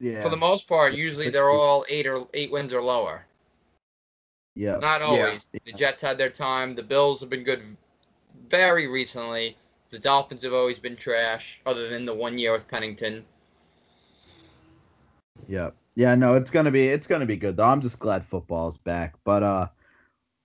yeah, 0.00 0.22
For 0.22 0.28
the 0.28 0.36
most 0.36 0.68
part, 0.68 0.94
usually 0.94 1.30
they're 1.30 1.50
all 1.50 1.84
eight 1.88 2.06
or 2.06 2.26
eight 2.34 2.50
wins 2.50 2.72
or 2.74 2.82
lower. 2.82 3.24
yeah, 4.54 4.76
Not 4.76 5.02
always. 5.02 5.48
The 5.64 5.72
Jets 5.72 6.02
had 6.02 6.18
their 6.18 6.30
time. 6.30 6.74
The 6.74 6.82
Bills 6.82 7.20
have 7.20 7.30
been 7.30 7.44
good 7.44 7.62
very 8.48 8.86
recently. 8.86 9.56
The 9.90 9.98
Dolphins 9.98 10.42
have 10.44 10.52
always 10.52 10.78
been 10.78 10.94
trash, 10.96 11.60
other 11.66 11.88
than 11.88 12.04
the 12.06 12.14
one 12.14 12.38
year 12.38 12.52
with 12.52 12.68
Pennington. 12.68 13.24
yeah, 15.48 15.70
yeah. 15.96 16.14
No, 16.14 16.34
it's 16.34 16.50
gonna 16.50 16.70
be 16.70 16.86
it's 16.88 17.06
gonna 17.08 17.26
be 17.26 17.36
good 17.36 17.56
though. 17.56 17.66
I'm 17.66 17.80
just 17.80 17.98
glad 17.98 18.24
football's 18.24 18.78
back. 18.78 19.14
But 19.24 19.42
uh, 19.42 19.66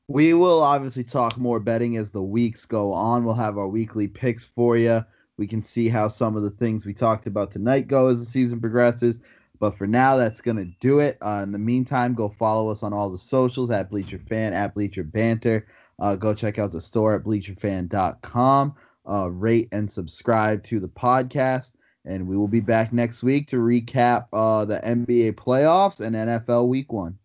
we 0.08 0.34
will 0.34 0.62
obviously 0.62 1.04
talk 1.04 1.38
more 1.38 1.60
betting 1.60 1.98
as 1.98 2.12
the 2.12 2.24
weeks 2.24 2.66
go 2.66 2.92
on. 2.92 3.24
We'll 3.24 3.36
have 3.36 3.58
our 3.58 3.68
weekly 3.68 4.08
picks 4.08 4.46
for 4.46 4.78
you. 4.78 5.06
We 5.38 5.48
can 5.48 5.64
see 5.64 5.90
how 5.90 6.08
some 6.08 6.36
of 6.36 6.44
the 6.44 6.50
things 6.50 6.86
we 6.86 6.94
talked 6.94 7.28
about 7.28 7.52
tonight 7.52 7.88
go 7.88 8.08
as 8.08 8.20
the 8.20 8.26
season 8.26 8.60
progresses. 8.60 9.20
But 9.60 9.78
for 9.78 9.88
now, 9.88 10.16
that's 10.16 10.42
gonna 10.42 10.66
do 10.80 11.00
it. 11.00 11.18
Uh, 11.22 11.42
in 11.44 11.52
the 11.52 11.60
meantime, 11.60 12.14
go 12.14 12.30
follow 12.30 12.70
us 12.70 12.84
on 12.84 12.94
all 12.94 13.10
the 13.10 13.18
socials 13.18 13.72
at 13.72 13.90
Bleacher 13.90 14.20
Fan 14.20 14.54
at 14.54 14.74
Bleacher 14.74 15.04
Banter. 15.04 15.66
Uh, 16.00 16.16
go 16.16 16.34
check 16.34 16.60
out 16.60 16.72
the 16.72 16.82
store 16.82 17.16
at 17.16 17.24
bleacherfan.com. 17.24 18.76
Uh, 19.10 19.30
rate 19.32 19.70
and 19.72 19.90
subscribe 19.90 20.64
to 20.64 20.80
the 20.80 20.90
podcast. 20.90 21.74
And 22.06 22.28
we 22.28 22.38
will 22.38 22.48
be 22.48 22.60
back 22.60 22.94
next 22.94 23.24
week 23.24 23.48
to 23.48 23.58
recap 23.58 24.28
uh, 24.34 24.66
the 24.66 24.80
NBA 24.80 25.34
playoffs 25.34 26.02
and 26.02 26.16
NFL 26.16 26.68
week 26.68 26.92
one. 26.92 27.18